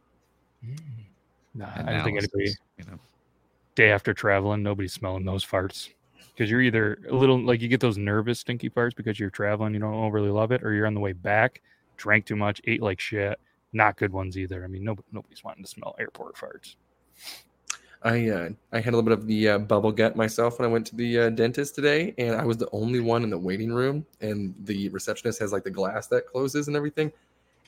Mm. 0.65 0.79
Nah, 1.55 1.65
I 1.75 1.91
don't 1.91 2.03
think 2.05 2.19
Analysis, 2.19 2.29
anybody 2.33 2.51
you 2.77 2.85
know. 2.85 2.99
day 3.75 3.91
after 3.91 4.13
traveling, 4.13 4.63
nobody's 4.63 4.93
smelling 4.93 5.25
those 5.25 5.45
farts. 5.45 5.89
Because 6.33 6.49
you're 6.49 6.61
either 6.61 6.99
a 7.09 7.13
little 7.13 7.39
like 7.39 7.61
you 7.61 7.67
get 7.67 7.81
those 7.81 7.97
nervous 7.97 8.39
stinky 8.39 8.69
farts 8.69 8.95
because 8.95 9.19
you're 9.19 9.29
traveling, 9.29 9.73
you 9.73 9.79
don't 9.79 10.11
really 10.11 10.31
love 10.31 10.51
it, 10.53 10.63
or 10.63 10.73
you're 10.73 10.87
on 10.87 10.93
the 10.93 11.01
way 11.01 11.13
back, 11.13 11.61
drank 11.97 12.25
too 12.25 12.37
much, 12.37 12.61
ate 12.65 12.81
like 12.81 12.99
shit. 12.99 13.37
Not 13.73 13.97
good 13.97 14.13
ones 14.13 14.37
either. 14.37 14.63
I 14.63 14.67
mean, 14.67 14.83
nobody, 14.83 15.07
nobody's 15.11 15.43
wanting 15.43 15.63
to 15.63 15.69
smell 15.69 15.95
airport 15.99 16.35
farts. 16.35 16.75
I 18.03 18.29
uh, 18.29 18.49
I 18.71 18.79
had 18.81 18.93
a 18.93 18.97
little 18.97 19.03
bit 19.03 19.17
of 19.17 19.27
the 19.27 19.49
uh, 19.49 19.57
bubble 19.59 19.91
gut 19.91 20.15
myself 20.15 20.59
when 20.59 20.67
I 20.67 20.71
went 20.71 20.85
to 20.87 20.95
the 20.95 21.19
uh, 21.19 21.29
dentist 21.29 21.73
today, 21.75 22.13
and 22.17 22.35
I 22.35 22.43
was 22.45 22.57
the 22.57 22.69
only 22.73 22.99
one 22.99 23.23
in 23.23 23.29
the 23.29 23.37
waiting 23.37 23.71
room. 23.71 24.05
And 24.19 24.53
the 24.65 24.89
receptionist 24.89 25.39
has 25.39 25.53
like 25.53 25.63
the 25.63 25.71
glass 25.71 26.07
that 26.07 26.27
closes 26.27 26.67
and 26.67 26.75
everything, 26.75 27.11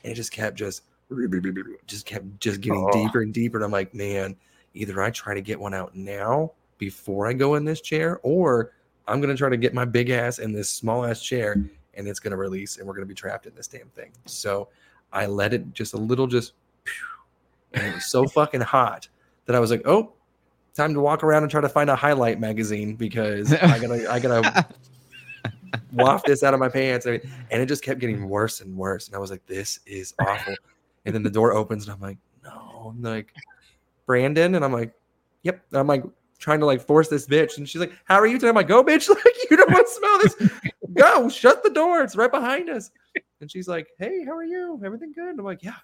and 0.04 0.12
it 0.12 0.14
just 0.14 0.32
kept 0.32 0.56
just 0.56 0.82
just 1.86 2.04
kept 2.04 2.40
just 2.40 2.60
getting 2.60 2.86
Oh. 2.86 2.92
deeper 2.92 3.22
and 3.22 3.32
deeper. 3.32 3.56
And 3.56 3.64
I'm 3.64 3.70
like, 3.70 3.94
man, 3.94 4.36
either 4.74 5.02
I 5.02 5.10
try 5.10 5.32
to 5.34 5.40
get 5.40 5.58
one 5.58 5.72
out 5.72 5.94
now 5.94 6.52
before 6.78 7.26
I 7.26 7.32
go 7.32 7.54
in 7.54 7.64
this 7.64 7.80
chair, 7.80 8.20
or 8.22 8.72
I'm 9.08 9.20
gonna 9.22 9.36
try 9.36 9.48
to 9.48 9.56
get 9.56 9.72
my 9.72 9.86
big 9.86 10.10
ass 10.10 10.38
in 10.38 10.52
this 10.52 10.68
small 10.68 11.06
ass 11.06 11.22
chair, 11.22 11.56
and 11.94 12.06
it's 12.06 12.20
gonna 12.20 12.36
release, 12.36 12.76
and 12.76 12.86
we're 12.86 12.94
gonna 12.94 13.06
be 13.06 13.14
trapped 13.14 13.46
in 13.46 13.54
this 13.54 13.68
damn 13.68 13.88
thing. 13.90 14.12
So 14.26 14.68
I 15.12 15.24
let 15.26 15.54
it 15.54 15.72
just 15.72 15.94
a 15.94 15.96
little, 15.96 16.26
just, 16.26 16.52
and 17.72 17.86
it 17.86 17.94
was 17.94 18.10
so 18.10 18.26
fucking 18.26 18.60
hot 18.60 19.08
that 19.46 19.56
I 19.56 19.60
was 19.60 19.70
like, 19.70 19.82
oh, 19.86 20.12
time 20.76 20.94
to 20.94 21.00
walk 21.00 21.24
around 21.24 21.42
and 21.42 21.50
try 21.50 21.60
to 21.60 21.68
find 21.68 21.90
a 21.90 21.96
highlight 21.96 22.38
magazine 22.38 22.94
because 22.94 23.52
I 23.62 23.78
gotta 23.78 24.12
I 24.12 24.20
gotta 24.20 24.66
waft 25.92 26.26
this 26.26 26.42
out 26.42 26.54
of 26.54 26.60
my 26.60 26.68
pants. 26.68 27.06
And 27.06 27.20
and 27.50 27.62
it 27.62 27.66
just 27.66 27.82
kept 27.82 28.00
getting 28.00 28.28
worse 28.28 28.60
and 28.60 28.76
worse. 28.76 29.06
And 29.08 29.16
I 29.16 29.18
was 29.18 29.30
like 29.30 29.44
this 29.46 29.80
is 29.86 30.14
awful. 30.20 30.54
And 31.04 31.14
then 31.14 31.22
the 31.22 31.30
door 31.30 31.52
opens 31.52 31.84
and 31.86 31.94
I'm 31.94 32.00
like 32.00 32.18
no. 32.44 32.92
I'm 32.94 33.02
like 33.02 33.32
Brandon? 34.06 34.54
And 34.54 34.64
I'm 34.64 34.72
like 34.72 34.92
yep. 35.42 35.64
And 35.70 35.80
I'm 35.80 35.86
like 35.86 36.04
trying 36.38 36.60
to 36.60 36.66
like 36.66 36.80
force 36.80 37.08
this 37.08 37.26
bitch. 37.26 37.58
And 37.58 37.68
she's 37.68 37.80
like 37.80 37.92
how 38.04 38.16
are 38.16 38.26
you 38.26 38.34
today? 38.38 38.48
I'm 38.48 38.54
like 38.54 38.68
go 38.68 38.84
bitch. 38.84 39.08
Like 39.14 39.50
you 39.50 39.56
don't 39.56 39.70
want 39.70 39.86
to 39.86 39.92
smell 39.92 40.18
this. 40.18 40.50
Go 40.94 41.28
shut 41.28 41.62
the 41.62 41.70
door. 41.70 42.02
It's 42.02 42.16
right 42.16 42.30
behind 42.30 42.68
us. 42.70 42.90
And 43.40 43.50
she's 43.50 43.68
like 43.68 43.88
hey 43.98 44.24
how 44.24 44.32
are 44.36 44.44
you? 44.44 44.80
Everything 44.84 45.12
good? 45.12 45.28
And 45.30 45.38
I'm 45.38 45.44
like 45.44 45.62
yeah 45.62 45.76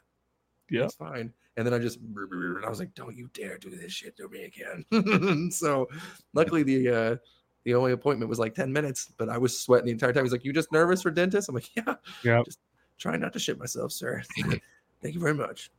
Yeah. 0.71 0.85
it's 0.85 0.95
fine. 0.95 1.33
And 1.57 1.67
then 1.67 1.75
I 1.75 1.79
just 1.79 1.99
and 1.99 2.65
I 2.65 2.71
was 2.71 2.79
like, 2.79 2.95
"Don't 2.95 3.15
you 3.17 3.29
dare 3.35 3.59
do 3.59 3.69
this 3.71 3.93
shit 3.93 4.17
to 4.17 4.29
me 4.29 4.45
again." 4.45 5.51
so, 5.51 5.89
luckily 6.33 6.63
the 6.63 6.89
uh 6.89 7.17
the 7.65 7.75
only 7.75 7.93
appointment 7.93 8.29
was 8.31 8.39
like 8.39 8.55
ten 8.55 8.73
minutes, 8.73 9.13
but 9.19 9.29
I 9.29 9.39
was 9.39 9.61
sweating 9.61 9.87
the 9.87 9.93
entire 9.93 10.13
time. 10.13 10.25
He's 10.25 10.33
like, 10.33 10.45
"You 10.45 10.53
just 10.53 10.73
nervous 10.73 11.03
for 11.03 11.11
dentist?" 11.11 11.49
I'm 11.49 11.55
like, 11.55 11.69
"Yeah, 11.77 11.95
Yeah. 12.25 12.43
just 12.45 12.59
trying 12.99 13.21
not 13.21 13.33
to 13.35 13.39
shit 13.39 13.59
myself, 13.59 13.93
sir." 13.93 14.23
Thank 15.03 15.15
you 15.15 15.21
very 15.21 15.35
much. 15.35 15.71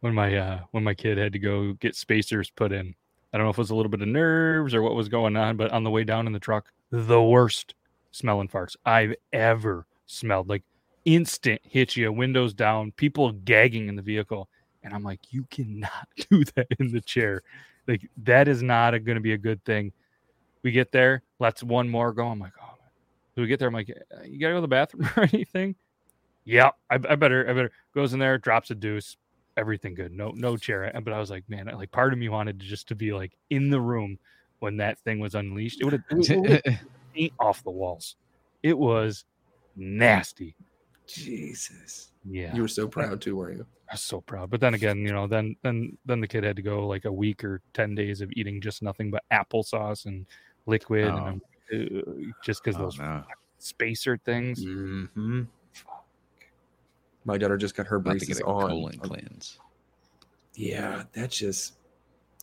when 0.00 0.14
my 0.14 0.36
uh 0.36 0.60
when 0.72 0.84
my 0.84 0.94
kid 0.94 1.16
had 1.16 1.32
to 1.32 1.38
go 1.38 1.72
get 1.74 1.96
spacers 1.96 2.50
put 2.50 2.72
in. 2.72 2.94
I 3.32 3.38
don't 3.38 3.46
know 3.46 3.50
if 3.50 3.56
it 3.58 3.62
was 3.62 3.70
a 3.70 3.74
little 3.74 3.90
bit 3.90 4.02
of 4.02 4.08
nerves 4.08 4.74
or 4.74 4.82
what 4.82 4.94
was 4.94 5.08
going 5.08 5.36
on, 5.36 5.56
but 5.56 5.72
on 5.72 5.82
the 5.84 5.90
way 5.90 6.04
down 6.04 6.26
in 6.28 6.32
the 6.32 6.38
truck, 6.38 6.70
the 6.90 7.20
worst 7.22 7.74
smelling 8.12 8.46
farts 8.48 8.76
I've 8.86 9.14
ever 9.32 9.86
smelled. 10.06 10.48
Like 10.48 10.62
instant 11.04 11.60
hit 11.64 11.96
you, 11.96 12.12
windows 12.12 12.54
down, 12.54 12.92
people 12.92 13.32
gagging 13.32 13.88
in 13.88 13.96
the 13.96 14.02
vehicle. 14.02 14.48
And 14.84 14.94
I'm 14.94 15.02
like, 15.02 15.20
you 15.30 15.44
cannot 15.50 16.08
do 16.30 16.44
that 16.56 16.68
in 16.78 16.92
the 16.92 17.00
chair. 17.00 17.42
Like 17.88 18.08
that 18.24 18.48
is 18.48 18.62
not 18.62 18.92
going 18.92 19.16
to 19.16 19.20
be 19.20 19.32
a 19.32 19.38
good 19.38 19.64
thing. 19.64 19.92
We 20.62 20.70
get 20.70 20.92
there, 20.92 21.22
let's 21.38 21.62
one 21.62 21.88
more 21.90 22.12
go. 22.12 22.26
I'm 22.26 22.38
like, 22.38 22.52
oh, 22.62 22.74
so 23.34 23.42
we 23.42 23.48
get 23.48 23.58
there. 23.58 23.68
I'm 23.68 23.74
like, 23.74 23.90
"Uh, 23.90 24.22
you 24.24 24.38
gotta 24.38 24.52
go 24.52 24.58
to 24.58 24.60
the 24.62 24.68
bathroom 24.68 25.10
or 25.16 25.24
anything? 25.24 25.74
Yeah, 26.44 26.70
I, 26.88 26.94
I 26.94 27.16
better, 27.16 27.48
I 27.48 27.52
better 27.52 27.72
goes 27.94 28.12
in 28.12 28.20
there, 28.20 28.38
drops 28.38 28.70
a 28.70 28.74
deuce, 28.74 29.16
everything 29.56 29.94
good. 29.94 30.12
No, 30.12 30.30
no 30.30 30.56
chair. 30.56 30.90
But 31.02 31.12
I 31.12 31.18
was 31.18 31.30
like, 31.30 31.48
man, 31.48 31.66
like 31.74 31.90
part 31.90 32.12
of 32.12 32.18
me 32.18 32.28
wanted 32.28 32.60
to 32.60 32.66
just 32.66 32.88
to 32.88 32.94
be 32.94 33.12
like 33.12 33.32
in 33.50 33.70
the 33.70 33.80
room 33.80 34.18
when 34.60 34.76
that 34.78 34.98
thing 35.00 35.18
was 35.18 35.34
unleashed. 35.34 35.80
It 35.80 35.84
would 35.84 35.94
have 35.94 36.78
paint 37.14 37.32
off 37.38 37.62
the 37.64 37.70
walls. 37.70 38.16
It 38.62 38.78
was 38.78 39.24
nasty. 39.76 40.54
Jesus. 41.06 42.12
Yeah, 42.28 42.54
You 42.54 42.62
were 42.62 42.68
so 42.68 42.88
proud 42.88 43.20
too, 43.20 43.36
weren't 43.36 43.58
you? 43.58 43.66
I 43.90 43.94
was 43.94 44.00
so 44.00 44.20
proud. 44.22 44.50
But 44.50 44.60
then 44.60 44.74
again, 44.74 44.98
you 44.98 45.12
know, 45.12 45.26
then 45.26 45.56
then 45.62 45.96
then 46.06 46.20
the 46.20 46.26
kid 46.26 46.42
had 46.44 46.56
to 46.56 46.62
go 46.62 46.86
like 46.86 47.04
a 47.04 47.12
week 47.12 47.44
or 47.44 47.60
ten 47.74 47.94
days 47.94 48.20
of 48.22 48.30
eating 48.32 48.60
just 48.60 48.82
nothing 48.82 49.10
but 49.10 49.22
applesauce 49.32 50.06
and 50.06 50.26
liquid, 50.66 51.06
and 51.08 51.40
uh, 51.72 52.02
just 52.42 52.64
because 52.64 52.76
Oh, 52.80 52.84
those 52.84 52.98
no. 52.98 53.22
spacer 53.58 54.16
things. 54.24 54.64
Mm-hmm. 54.64 55.42
My 57.26 57.38
daughter 57.38 57.56
just 57.56 57.74
got 57.74 57.86
her 57.86 57.98
braces 57.98 58.40
on. 58.42 58.68
colon 58.68 58.98
cleanse. 58.98 59.58
Yeah, 60.54 61.04
that's 61.12 61.36
just 61.36 61.74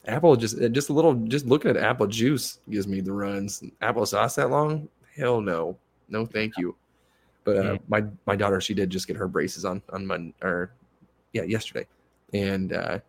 apple. 0.06 0.36
Just 0.36 0.60
uh, 0.62 0.70
just 0.70 0.90
a 0.90 0.94
little. 0.94 1.14
Just 1.16 1.46
looking 1.46 1.72
at 1.72 1.78
apple 1.78 2.08
juice 2.08 2.60
gives 2.70 2.88
me 2.88 3.02
the 3.02 3.14
runs. 3.14 3.64
Applesauce 3.82 4.36
that 4.36 4.50
long? 4.50 4.88
Hell 5.16 5.42
no, 5.42 5.78
no, 6.10 6.26
thank 6.26 6.58
you. 6.58 6.76
But 7.44 7.58
uh, 7.58 7.64
Yeah. 7.74 7.78
my 7.88 8.04
my 8.26 8.36
daughter, 8.36 8.62
she 8.62 8.74
did 8.74 8.90
just 8.90 9.08
get 9.08 9.18
her 9.18 9.28
braces 9.28 9.66
on 9.66 9.82
on 9.92 10.06
Monday 10.06 10.34
or 10.42 10.72
yeah 11.34 11.44
yesterday, 11.44 11.88
and 12.34 12.74
uh, 12.74 13.00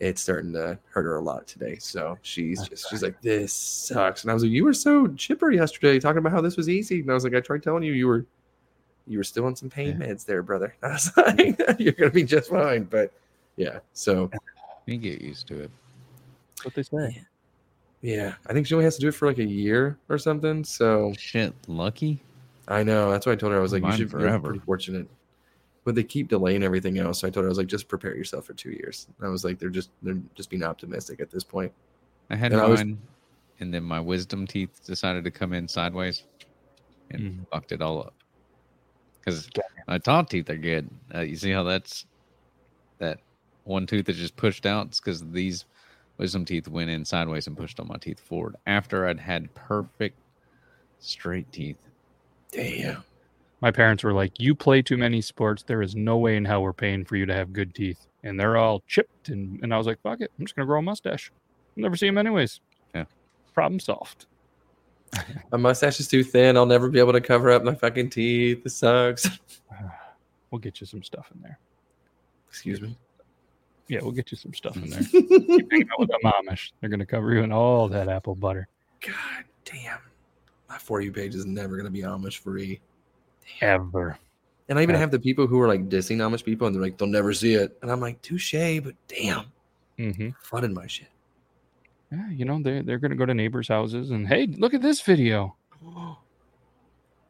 it's 0.00 0.22
starting 0.22 0.52
to 0.54 0.78
hurt 0.90 1.04
her 1.04 1.16
a 1.16 1.20
lot 1.20 1.46
today. 1.46 1.76
So 1.78 2.18
she's 2.22 2.68
just 2.68 2.88
she's 2.90 3.02
like 3.02 3.20
this 3.22 3.52
sucks, 3.52 4.22
and 4.22 4.30
I 4.30 4.34
was 4.34 4.42
like, 4.42 4.52
you 4.52 4.64
were 4.64 4.72
so 4.72 5.06
chipper 5.08 5.50
yesterday 5.50 5.98
talking 6.00 6.18
about 6.18 6.32
how 6.32 6.40
this 6.40 6.56
was 6.56 6.68
easy, 6.68 7.00
and 7.00 7.10
I 7.10 7.14
was 7.14 7.24
like, 7.24 7.34
I 7.34 7.40
tried 7.40 7.62
telling 7.62 7.82
you 7.82 7.92
you 7.92 8.08
were 8.08 8.26
you 9.06 9.18
were 9.18 9.24
still 9.24 9.46
on 9.46 9.56
some 9.56 9.70
pain 9.70 9.96
meds 9.98 10.24
there, 10.24 10.42
brother. 10.42 10.74
I 10.82 10.88
was 10.88 11.12
like, 11.16 11.60
you're 11.78 11.92
gonna 11.92 12.10
be 12.10 12.24
just 12.24 12.50
fine, 12.50 12.84
but 12.84 13.12
yeah, 13.56 13.78
so. 13.92 14.30
You 14.86 14.96
get 14.96 15.20
used 15.20 15.46
to 15.48 15.60
it. 15.60 15.70
What 16.64 16.74
they 16.74 16.82
say. 16.82 17.22
Yeah, 18.02 18.34
I 18.46 18.52
think 18.52 18.66
she 18.66 18.74
only 18.74 18.84
has 18.84 18.96
to 18.96 19.00
do 19.00 19.08
it 19.08 19.14
for 19.14 19.28
like 19.28 19.38
a 19.38 19.44
year 19.44 19.98
or 20.08 20.18
something. 20.18 20.64
So 20.64 21.12
Shit, 21.16 21.52
lucky. 21.68 22.22
I 22.70 22.82
know 22.82 23.10
that's 23.10 23.26
why 23.26 23.32
I 23.32 23.36
told 23.36 23.52
her 23.52 23.58
I 23.58 23.62
was 23.62 23.72
like, 23.72 23.82
Mine 23.82 23.92
you 23.92 23.96
should 23.98 24.06
be 24.08 24.12
forever. 24.12 24.48
pretty 24.48 24.64
fortunate. 24.64 25.08
But 25.84 25.94
they 25.94 26.04
keep 26.04 26.28
delaying 26.28 26.62
everything 26.62 26.98
else. 26.98 27.20
So 27.20 27.26
I 27.26 27.30
told 27.30 27.42
her 27.44 27.48
I 27.48 27.50
was 27.50 27.58
like, 27.58 27.66
just 27.66 27.88
prepare 27.88 28.14
yourself 28.14 28.44
for 28.46 28.52
two 28.54 28.70
years. 28.70 29.06
And 29.18 29.26
I 29.26 29.30
was 29.30 29.44
like, 29.44 29.58
they're 29.58 29.70
just 29.70 29.90
they're 30.02 30.20
just 30.34 30.50
being 30.50 30.62
optimistic 30.62 31.20
at 31.20 31.30
this 31.30 31.42
point. 31.42 31.72
I 32.30 32.36
had 32.36 32.52
And 32.52 32.60
I 32.60 32.64
mine, 32.64 32.70
was- 32.70 32.80
and 33.60 33.74
then 33.74 33.82
my 33.82 33.98
wisdom 34.00 34.46
teeth 34.46 34.80
decided 34.86 35.24
to 35.24 35.30
come 35.30 35.52
in 35.52 35.66
sideways 35.68 36.24
and 37.10 37.20
Mhm. 37.20 37.48
fucked 37.50 37.72
it 37.72 37.82
all 37.82 38.00
up. 38.00 38.14
Because 39.18 39.50
my 39.88 39.98
top 39.98 40.30
teeth 40.30 40.48
are 40.48 40.56
good. 40.56 40.88
Uh, 41.14 41.20
you 41.20 41.36
see 41.36 41.50
how 41.50 41.62
that's 41.64 42.06
that 42.98 43.20
one 43.64 43.86
tooth 43.86 44.06
that 44.06 44.14
just 44.14 44.36
pushed 44.36 44.64
out? 44.64 44.86
It's 44.88 45.00
because 45.00 45.22
these 45.30 45.64
wisdom 46.18 46.44
teeth 46.44 46.68
went 46.68 46.88
in 46.90 47.04
sideways 47.04 47.46
and 47.46 47.56
pushed 47.56 47.80
all 47.80 47.86
my 47.86 47.96
teeth 47.98 48.20
forward. 48.20 48.56
After 48.66 49.06
I'd 49.06 49.18
had 49.20 49.52
perfect 49.54 50.16
Straight 51.02 51.50
teeth. 51.50 51.78
Damn. 52.50 53.04
My 53.60 53.70
parents 53.70 54.02
were 54.02 54.12
like, 54.12 54.40
"You 54.40 54.54
play 54.54 54.82
too 54.82 54.96
many 54.96 55.20
sports. 55.20 55.62
There 55.62 55.82
is 55.82 55.94
no 55.94 56.16
way 56.16 56.36
in 56.36 56.44
hell 56.44 56.62
we're 56.62 56.72
paying 56.72 57.04
for 57.04 57.16
you 57.16 57.26
to 57.26 57.34
have 57.34 57.52
good 57.52 57.74
teeth." 57.74 58.06
And 58.22 58.38
they're 58.38 58.56
all 58.56 58.82
chipped, 58.86 59.28
and, 59.28 59.62
and 59.62 59.72
I 59.74 59.78
was 59.78 59.86
like, 59.86 60.00
"Fuck 60.02 60.20
it, 60.20 60.30
I'm 60.38 60.44
just 60.46 60.56
gonna 60.56 60.66
grow 60.66 60.78
a 60.78 60.82
mustache. 60.82 61.30
I'll 61.76 61.82
never 61.82 61.96
see 61.96 62.06
them 62.06 62.18
anyways." 62.18 62.60
Yeah. 62.94 63.04
Problem 63.54 63.80
solved. 63.80 64.26
My 65.52 65.58
mustache 65.58 66.00
is 66.00 66.08
too 66.08 66.24
thin. 66.24 66.56
I'll 66.56 66.66
never 66.66 66.88
be 66.88 66.98
able 66.98 67.12
to 67.12 67.20
cover 67.20 67.50
up 67.50 67.64
my 67.64 67.74
fucking 67.74 68.10
teeth. 68.10 68.62
This 68.64 68.76
sucks. 68.76 69.28
We'll 70.50 70.58
get 70.58 70.80
you 70.80 70.86
some 70.86 71.04
stuff 71.04 71.30
in 71.32 71.40
there. 71.42 71.60
Excuse 72.48 72.80
me. 72.80 72.98
Yeah, 73.86 74.00
we'll 74.02 74.10
get 74.10 74.32
you 74.32 74.36
some 74.36 74.52
stuff 74.52 74.74
in 74.76 74.90
there. 74.90 75.00
Keep 75.02 75.70
hanging 75.70 75.88
out 75.92 76.00
with 76.00 76.08
them 76.08 76.18
Amish. 76.24 76.72
They're 76.80 76.90
gonna 76.90 77.06
cover 77.06 77.32
you 77.32 77.42
in 77.44 77.52
all 77.52 77.86
that 77.88 78.08
apple 78.08 78.34
butter. 78.34 78.66
God 79.00 79.44
damn. 79.64 80.00
My 80.70 80.78
For 80.78 81.00
You 81.00 81.12
page 81.12 81.34
is 81.34 81.44
never 81.44 81.74
going 81.76 81.84
to 81.84 81.90
be 81.90 82.02
Amish 82.02 82.38
free. 82.38 82.80
Ever. 83.60 84.16
And 84.68 84.78
I 84.78 84.82
even 84.82 84.94
Yeah. 84.94 85.00
have 85.00 85.10
the 85.10 85.18
people 85.18 85.48
who 85.48 85.60
are 85.60 85.66
like 85.66 85.88
dissing 85.88 86.18
Amish 86.18 86.44
people 86.44 86.68
and 86.68 86.74
they're 86.76 86.82
like, 86.82 86.96
they'll 86.96 87.08
never 87.08 87.34
see 87.34 87.54
it. 87.54 87.76
And 87.82 87.90
I'm 87.90 88.00
like, 88.00 88.22
touche, 88.22 88.54
but 88.82 88.94
damn, 89.08 89.46
Mm-hmm. 89.98 90.28
flooding 90.40 90.72
my 90.72 90.86
shit. 90.86 91.08
Yeah, 92.12 92.30
you 92.30 92.44
know 92.44 92.60
they're 92.62 92.82
they're 92.82 92.98
gonna 92.98 93.14
go 93.16 93.26
to 93.26 93.34
neighbors' 93.34 93.68
houses 93.68 94.10
and 94.10 94.26
hey, 94.26 94.46
look 94.46 94.74
at 94.74 94.82
this 94.82 95.00
video. 95.00 95.56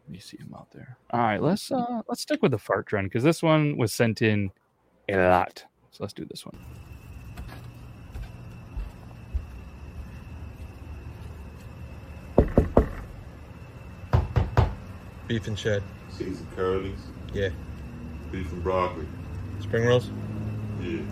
You 0.09 0.20
see 0.20 0.38
him 0.38 0.55
out 0.57 0.70
there. 0.72 0.97
All 1.12 1.20
right, 1.20 1.43
let's 1.43 1.70
uh 1.72 2.03
let's 2.09 2.22
stick 2.22 2.43
with 2.43 2.53
the 2.53 2.59
fart 2.59 2.86
trend 2.86 3.09
because 3.09 3.22
this 3.22 3.43
one 3.43 3.76
was 3.76 3.93
sent 3.93 4.22
in 4.22 4.51
a 5.09 5.16
lot. 5.16 5.64
So 5.91 6.05
let's 6.05 6.14
do 6.14 6.24
this 6.24 6.47
one. 6.47 6.59
Beef 15.31 15.47
and 15.47 15.57
shed. 15.57 15.81
Seasoned 16.11 16.51
curlies, 16.57 16.99
Yeah. 17.33 17.51
beef 18.33 18.51
and 18.51 18.64
broccoli. 18.64 19.07
Spring 19.61 19.87
rolls? 19.87 20.11
Yeah. 20.83 21.03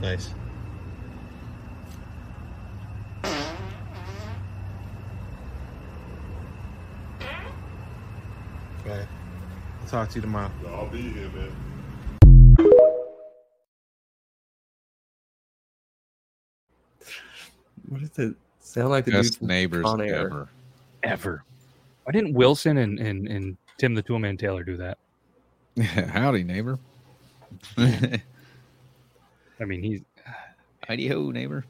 Nice. 0.00 0.30
Bye. 8.84 9.06
I'll 9.80 9.88
talk 9.88 10.08
to 10.10 10.14
you 10.16 10.22
tomorrow. 10.22 10.50
I'll 10.68 10.88
be 10.88 11.02
here, 11.02 11.28
man. 11.30 11.52
What 17.88 18.00
does 18.00 18.18
it 18.18 18.34
sound 18.60 18.90
like? 18.90 19.04
The 19.04 19.12
Best 19.12 19.42
neighbors 19.42 19.84
Con 19.84 20.00
Air? 20.00 20.26
ever. 20.26 20.48
Ever. 21.02 21.44
Why 22.04 22.12
didn't 22.12 22.34
Wilson 22.34 22.78
and 22.78 22.98
and, 22.98 23.28
and 23.28 23.56
Tim 23.78 23.94
the 23.94 24.02
Toolman 24.02 24.38
Taylor 24.38 24.64
do 24.64 24.76
that? 24.76 24.98
Howdy, 25.82 26.44
neighbor. 26.44 26.78
I 27.78 28.20
mean, 29.64 29.82
he's 29.82 30.00
Howdy 30.88 31.08
ho, 31.08 31.30
neighbor. 31.30 31.64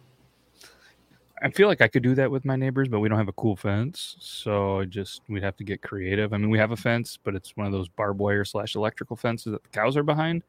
I 1.42 1.50
feel 1.50 1.66
like 1.66 1.80
I 1.80 1.88
could 1.88 2.04
do 2.04 2.14
that 2.14 2.30
with 2.30 2.44
my 2.44 2.54
neighbors, 2.54 2.88
but 2.88 3.00
we 3.00 3.08
don't 3.08 3.18
have 3.18 3.28
a 3.28 3.32
cool 3.32 3.56
fence, 3.56 4.16
so 4.20 4.80
I 4.80 4.84
just 4.84 5.22
we'd 5.28 5.42
have 5.42 5.56
to 5.56 5.64
get 5.64 5.82
creative. 5.82 6.32
I 6.32 6.36
mean, 6.36 6.50
we 6.50 6.58
have 6.58 6.70
a 6.70 6.76
fence, 6.76 7.18
but 7.22 7.34
it's 7.34 7.56
one 7.56 7.66
of 7.66 7.72
those 7.72 7.88
barbed 7.88 8.20
wire 8.20 8.44
slash 8.44 8.76
electrical 8.76 9.16
fences 9.16 9.52
that 9.52 9.62
the 9.62 9.68
cows 9.70 9.96
are 9.96 10.04
behind. 10.04 10.44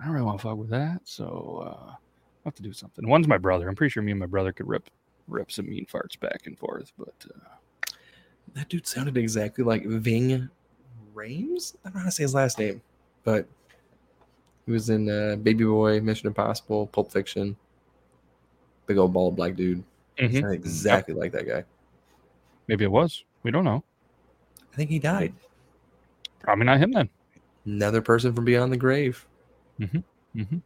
I 0.00 0.04
don't 0.04 0.14
really 0.14 0.26
want 0.26 0.40
to 0.40 0.48
fuck 0.48 0.56
with 0.56 0.70
that, 0.70 1.02
so 1.04 1.62
uh, 1.64 1.90
I'll 1.90 1.98
have 2.44 2.56
to 2.56 2.62
do 2.62 2.72
something. 2.72 3.08
One's 3.08 3.28
my 3.28 3.38
brother. 3.38 3.68
I'm 3.68 3.76
pretty 3.76 3.92
sure 3.92 4.02
me 4.02 4.10
and 4.10 4.18
my 4.18 4.26
brother 4.26 4.52
could 4.52 4.66
rip 4.66 4.90
rip 5.28 5.52
some 5.52 5.68
mean 5.68 5.86
farts 5.86 6.18
back 6.18 6.42
and 6.46 6.58
forth, 6.58 6.92
but 6.98 7.14
uh, 7.32 7.48
That 8.54 8.68
dude 8.68 8.86
sounded 8.86 9.16
exactly 9.16 9.64
like 9.64 9.84
Ving 9.86 10.48
Rhames. 11.14 11.74
I 11.84 11.88
don't 11.88 11.94
know 11.94 12.00
how 12.00 12.06
to 12.06 12.12
say 12.12 12.22
his 12.24 12.34
last 12.34 12.58
name, 12.58 12.82
but 13.24 13.46
he 14.66 14.72
was 14.72 14.90
in 14.90 15.08
uh, 15.08 15.36
Baby 15.36 15.64
Boy, 15.64 16.00
Mission 16.00 16.26
Impossible, 16.26 16.86
Pulp 16.88 17.10
Fiction. 17.10 17.56
Big 18.86 18.98
old 18.98 19.12
bald 19.12 19.36
black 19.36 19.56
dude. 19.56 19.82
Mhm. 20.18 20.40
Sounded 20.40 20.52
exactly 20.52 21.14
like 21.14 21.32
that 21.32 21.46
guy. 21.46 21.64
maybe 22.68 22.84
it 22.84 22.90
was. 22.90 23.24
We 23.42 23.50
don't 23.50 23.64
know. 23.64 23.82
I 24.72 24.76
think 24.76 24.90
he 24.90 24.98
died. 24.98 25.32
Probably 26.40 26.64
not 26.64 26.78
him 26.78 26.92
then. 26.92 27.08
Another 27.64 28.02
person 28.02 28.32
from 28.34 28.44
beyond 28.44 28.72
the 28.72 28.76
grave. 28.76 29.26
Mm-hmm. 29.80 29.98
Mm-hmm. 30.40 30.58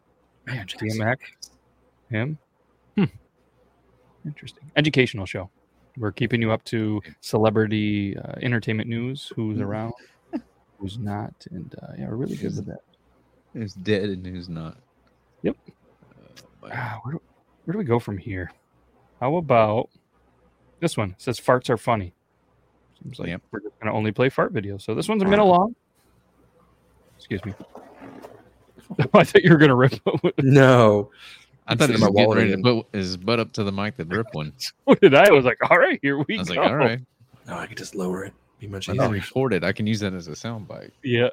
Man, 0.46 0.66
DMX, 0.66 1.18
him. 2.10 2.38
Hmm. 2.96 3.04
Interesting. 4.24 4.70
Educational 4.76 5.26
show. 5.26 5.50
We're 5.96 6.12
keeping 6.12 6.42
you 6.42 6.52
up 6.52 6.64
to 6.64 7.00
celebrity 7.20 8.16
uh, 8.16 8.34
entertainment 8.42 8.88
news. 8.88 9.32
Who's 9.34 9.60
around, 9.60 9.94
who's 10.78 10.98
not, 10.98 11.34
and 11.50 11.74
uh, 11.82 11.92
yeah, 11.98 12.08
we're 12.08 12.16
really 12.16 12.36
good 12.36 12.56
with 12.56 12.66
that. 12.66 12.80
Who's 13.54 13.74
dead 13.74 14.04
and 14.04 14.26
who's 14.26 14.48
not. 14.48 14.76
Yep. 15.42 15.56
Ah, 16.64 17.00
where, 17.02 17.14
do, 17.14 17.22
where 17.64 17.72
do 17.72 17.78
we 17.78 17.84
go 17.84 17.98
from 17.98 18.18
here? 18.18 18.50
How 19.20 19.36
about 19.36 19.88
this 20.80 20.96
one? 20.96 21.10
It 21.10 21.22
says 21.22 21.40
farts 21.40 21.70
are 21.70 21.78
funny. 21.78 22.12
Seems 23.02 23.18
like 23.18 23.40
we're 23.50 23.60
just 23.60 23.78
gonna 23.80 23.94
only 23.94 24.12
play 24.12 24.28
fart 24.28 24.52
videos. 24.52 24.82
So 24.82 24.94
this 24.94 25.08
one's 25.08 25.22
a 25.22 25.26
minute 25.26 25.44
long. 25.44 25.74
Excuse 27.16 27.44
me. 27.44 27.54
I 29.14 29.24
thought 29.24 29.42
you 29.42 29.50
were 29.50 29.58
gonna 29.58 29.74
rip. 29.74 29.94
No. 30.42 31.10
I 31.68 31.74
thought 31.74 31.88
he 31.88 31.92
was 31.94 32.00
my 32.00 32.06
getting 32.08 32.24
wallet 32.26 32.38
ready 32.38 32.50
to 32.56 32.62
put 32.62 32.86
his 32.92 33.16
butt 33.16 33.40
up 33.40 33.52
to 33.54 33.64
the 33.64 33.72
mic 33.72 33.96
to 33.96 34.04
rip 34.04 34.26
one. 34.32 34.52
What 34.84 35.00
did 35.00 35.14
I? 35.14 35.26
I 35.26 35.30
was 35.30 35.44
like, 35.44 35.58
all 35.68 35.78
right, 35.78 35.98
here 36.02 36.18
we 36.18 36.36
I 36.36 36.38
was 36.38 36.48
go. 36.48 36.54
like, 36.54 36.70
all 36.70 36.76
right. 36.76 37.00
No, 37.46 37.56
I 37.58 37.66
could 37.66 37.76
just 37.78 37.94
lower 37.94 38.24
it. 38.24 38.32
Be 38.60 38.66
much 38.66 38.88
I 38.88 38.92
easier. 38.92 39.02
thought 39.04 39.12
record 39.12 39.52
it. 39.52 39.64
I 39.64 39.72
can 39.72 39.86
use 39.86 40.00
that 40.00 40.14
as 40.14 40.28
a 40.28 40.32
soundbite. 40.32 40.90
Yeah. 41.02 41.28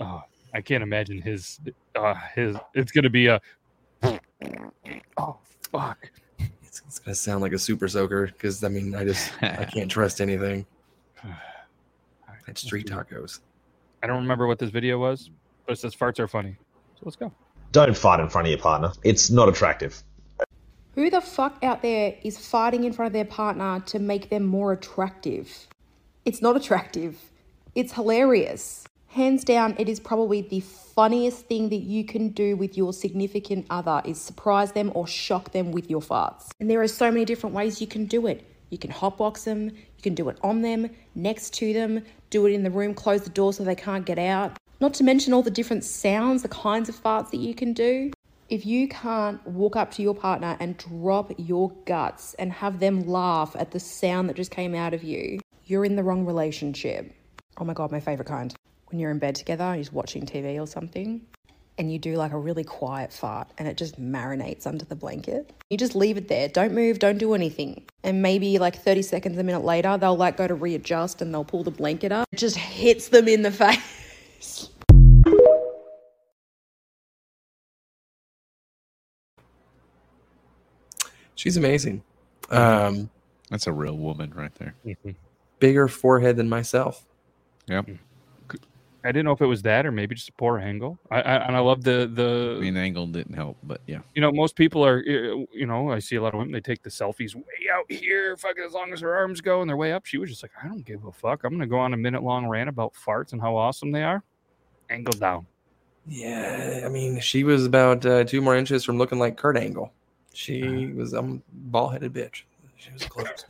Oh, 0.00 0.22
I 0.54 0.60
can't 0.60 0.82
imagine 0.82 1.20
his. 1.20 1.60
Uh, 1.94 2.14
his. 2.34 2.56
It's 2.74 2.92
gonna 2.92 3.10
be 3.10 3.26
a. 3.26 3.40
Oh 5.16 5.36
fuck. 5.72 6.10
It's, 6.38 6.82
it's 6.86 6.98
gonna 6.98 7.14
sound 7.14 7.42
like 7.42 7.52
a 7.52 7.58
super 7.58 7.88
soaker 7.88 8.26
because 8.26 8.62
I 8.62 8.68
mean 8.68 8.94
I 8.94 9.04
just 9.04 9.32
I 9.42 9.64
can't 9.72 9.90
trust 9.90 10.20
anything. 10.20 10.66
It's 12.46 12.62
street 12.62 12.86
tacos. 12.86 13.40
I 14.02 14.06
don't 14.06 14.22
remember 14.22 14.46
what 14.46 14.58
this 14.58 14.70
video 14.70 14.98
was, 14.98 15.28
but 15.66 15.74
it 15.74 15.80
says 15.80 15.94
farts 15.94 16.18
are 16.18 16.26
funny. 16.26 16.56
So 16.94 17.02
let's 17.02 17.16
go. 17.16 17.30
Don't 17.72 17.96
fart 17.96 18.20
in 18.20 18.28
front 18.28 18.46
of 18.46 18.50
your 18.50 18.58
partner. 18.58 18.92
It's 19.02 19.30
not 19.30 19.48
attractive. 19.48 20.02
Who 20.94 21.10
the 21.10 21.20
fuck 21.20 21.62
out 21.62 21.82
there 21.82 22.14
is 22.22 22.38
fighting 22.38 22.84
in 22.84 22.92
front 22.92 23.08
of 23.08 23.12
their 23.12 23.24
partner 23.24 23.80
to 23.86 23.98
make 23.98 24.30
them 24.30 24.44
more 24.44 24.72
attractive? 24.72 25.68
It's 26.24 26.40
not 26.40 26.56
attractive. 26.56 27.18
It's 27.74 27.92
hilarious. 27.92 28.84
Hands 29.08 29.42
down, 29.44 29.74
it 29.78 29.88
is 29.88 30.00
probably 30.00 30.40
the 30.42 30.60
funniest 30.60 31.46
thing 31.46 31.68
that 31.68 31.82
you 31.82 32.04
can 32.04 32.30
do 32.30 32.56
with 32.56 32.76
your 32.76 32.92
significant 32.92 33.66
other 33.70 34.02
is 34.04 34.20
surprise 34.20 34.72
them 34.72 34.90
or 34.94 35.06
shock 35.06 35.52
them 35.52 35.70
with 35.72 35.90
your 35.90 36.00
farts. 36.00 36.48
And 36.60 36.70
there 36.70 36.80
are 36.82 36.88
so 36.88 37.10
many 37.10 37.24
different 37.24 37.54
ways 37.54 37.80
you 37.80 37.86
can 37.86 38.06
do 38.06 38.26
it. 38.26 38.44
You 38.70 38.78
can 38.78 38.90
hotbox 38.90 39.44
them, 39.44 39.70
you 39.70 40.02
can 40.02 40.14
do 40.14 40.28
it 40.28 40.38
on 40.42 40.62
them, 40.62 40.90
next 41.14 41.54
to 41.54 41.72
them, 41.72 42.02
do 42.30 42.46
it 42.46 42.52
in 42.52 42.62
the 42.62 42.70
room, 42.70 42.92
close 42.92 43.22
the 43.22 43.30
door 43.30 43.52
so 43.52 43.64
they 43.64 43.74
can't 43.74 44.04
get 44.04 44.18
out. 44.18 44.58
Not 44.80 44.94
to 44.94 45.04
mention 45.04 45.32
all 45.32 45.42
the 45.42 45.50
different 45.50 45.82
sounds, 45.82 46.42
the 46.42 46.48
kinds 46.48 46.88
of 46.88 46.94
farts 46.94 47.30
that 47.30 47.38
you 47.38 47.52
can 47.52 47.72
do. 47.72 48.12
If 48.48 48.64
you 48.64 48.86
can't 48.88 49.44
walk 49.44 49.74
up 49.74 49.90
to 49.94 50.02
your 50.02 50.14
partner 50.14 50.56
and 50.60 50.76
drop 50.76 51.32
your 51.36 51.72
guts 51.84 52.34
and 52.34 52.52
have 52.52 52.78
them 52.78 53.00
laugh 53.00 53.56
at 53.58 53.72
the 53.72 53.80
sound 53.80 54.28
that 54.28 54.36
just 54.36 54.52
came 54.52 54.76
out 54.76 54.94
of 54.94 55.02
you, 55.02 55.40
you're 55.64 55.84
in 55.84 55.96
the 55.96 56.04
wrong 56.04 56.24
relationship. 56.24 57.12
Oh 57.58 57.64
my 57.64 57.74
God, 57.74 57.90
my 57.90 57.98
favorite 57.98 58.28
kind. 58.28 58.54
When 58.86 59.00
you're 59.00 59.10
in 59.10 59.18
bed 59.18 59.34
together, 59.34 59.64
and 59.64 59.76
you're 59.76 59.82
just 59.82 59.92
watching 59.92 60.24
TV 60.24 60.60
or 60.60 60.66
something, 60.66 61.26
and 61.76 61.92
you 61.92 61.98
do 61.98 62.14
like 62.14 62.32
a 62.32 62.38
really 62.38 62.64
quiet 62.64 63.12
fart 63.12 63.48
and 63.58 63.68
it 63.68 63.76
just 63.76 64.00
marinates 64.00 64.66
under 64.66 64.84
the 64.84 64.96
blanket. 64.96 65.52
You 65.70 65.76
just 65.76 65.94
leave 65.94 66.16
it 66.16 66.28
there. 66.28 66.48
Don't 66.48 66.72
move, 66.72 67.00
don't 67.00 67.18
do 67.18 67.34
anything. 67.34 67.84
And 68.04 68.22
maybe 68.22 68.58
like 68.58 68.82
30 68.82 69.02
seconds, 69.02 69.38
a 69.38 69.42
minute 69.42 69.64
later, 69.64 69.98
they'll 69.98 70.16
like 70.16 70.36
go 70.36 70.46
to 70.46 70.54
readjust 70.54 71.20
and 71.20 71.34
they'll 71.34 71.44
pull 71.44 71.64
the 71.64 71.70
blanket 71.70 72.12
up. 72.12 72.28
It 72.32 72.38
just 72.38 72.56
hits 72.56 73.08
them 73.08 73.28
in 73.28 73.42
the 73.42 73.50
face. 73.52 73.97
She's 81.34 81.56
amazing. 81.56 82.02
Um, 82.50 83.10
That's 83.50 83.66
a 83.66 83.72
real 83.72 83.96
woman 83.96 84.32
right 84.34 84.54
there. 84.56 84.74
bigger 85.60 85.88
forehead 85.88 86.36
than 86.36 86.48
myself. 86.48 87.04
Yep. 87.68 87.86
I 89.04 89.12
didn't 89.12 89.26
know 89.26 89.32
if 89.32 89.40
it 89.40 89.46
was 89.46 89.62
that 89.62 89.86
or 89.86 89.92
maybe 89.92 90.16
just 90.16 90.28
a 90.30 90.32
poor 90.32 90.58
angle. 90.58 90.98
I, 91.10 91.22
I 91.22 91.34
and 91.46 91.54
I 91.56 91.60
love 91.60 91.84
the 91.84 92.10
the. 92.12 92.56
I 92.58 92.60
mean, 92.60 92.76
angle 92.76 93.06
didn't 93.06 93.34
help, 93.34 93.56
but 93.62 93.80
yeah. 93.86 94.00
You 94.14 94.20
know, 94.20 94.32
most 94.32 94.56
people 94.56 94.84
are. 94.84 94.98
uh, 94.98 95.44
You 95.52 95.66
know, 95.66 95.92
I 95.92 96.00
see 96.00 96.16
a 96.16 96.22
lot 96.22 96.34
of 96.34 96.38
women. 96.38 96.52
They 96.52 96.60
take 96.60 96.82
the 96.82 96.90
selfies 96.90 97.34
way 97.36 97.42
out 97.72 97.84
here, 97.88 98.36
fucking 98.36 98.64
as 98.66 98.72
long 98.72 98.92
as 98.92 99.00
their 99.00 99.14
arms 99.14 99.40
go, 99.40 99.60
and 99.60 99.68
they're 99.70 99.76
way 99.76 99.92
up. 99.92 100.04
She 100.04 100.18
was 100.18 100.28
just 100.28 100.42
like, 100.42 100.50
I 100.62 100.66
don't 100.66 100.84
give 100.84 101.04
a 101.04 101.12
fuck. 101.12 101.44
I'm 101.44 101.52
gonna 101.52 101.68
go 101.68 101.78
on 101.78 101.94
a 101.94 101.96
minute 101.96 102.24
long 102.24 102.48
rant 102.48 102.68
about 102.68 102.92
farts 102.94 103.32
and 103.32 103.40
how 103.40 103.56
awesome 103.56 103.92
they 103.92 104.02
are. 104.02 104.24
Angle 104.90 105.18
down. 105.18 105.46
Yeah, 106.06 106.82
I 106.84 106.88
mean, 106.88 107.20
she 107.20 107.44
was 107.44 107.66
about 107.66 108.04
uh, 108.06 108.24
two 108.24 108.40
more 108.40 108.56
inches 108.56 108.84
from 108.84 108.96
looking 108.98 109.18
like 109.18 109.36
Kurt 109.36 109.56
Angle. 109.58 109.92
She 110.32 110.86
was 110.96 111.12
a 111.12 111.18
um, 111.18 111.42
ball 111.52 111.88
headed 111.88 112.12
bitch. 112.14 112.42
She 112.76 112.92
was 112.92 113.04
close. 113.04 113.44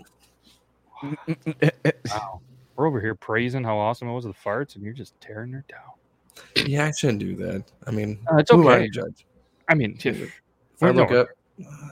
Wow. 2.11 2.41
We're 2.76 2.86
over 2.86 3.01
here 3.01 3.14
praising 3.16 3.64
how 3.64 3.76
awesome 3.76 4.09
it 4.09 4.12
was 4.12 4.24
with 4.24 4.36
the 4.36 4.49
farts, 4.49 4.76
and 4.76 4.84
you're 4.84 4.93
just 4.93 5.20
tearing 5.20 5.53
her 5.53 5.64
down. 5.68 6.66
Yeah, 6.68 6.86
I 6.86 6.91
shouldn't 6.93 7.18
do 7.18 7.34
that. 7.36 7.64
I 7.86 7.91
mean, 7.91 8.18
Uh, 8.32 8.36
it's 8.36 8.51
who 8.51 8.68
I 8.68 8.76
okay. 8.76 8.84
to 8.86 8.91
judge? 8.93 9.26
I 9.68 9.74
mean, 9.74 9.99
if, 10.05 10.07
If 10.07 10.32
I 10.80 10.86
we're 10.86 10.93
look 10.93 11.11
no- 11.11 11.20
up, 11.22 11.28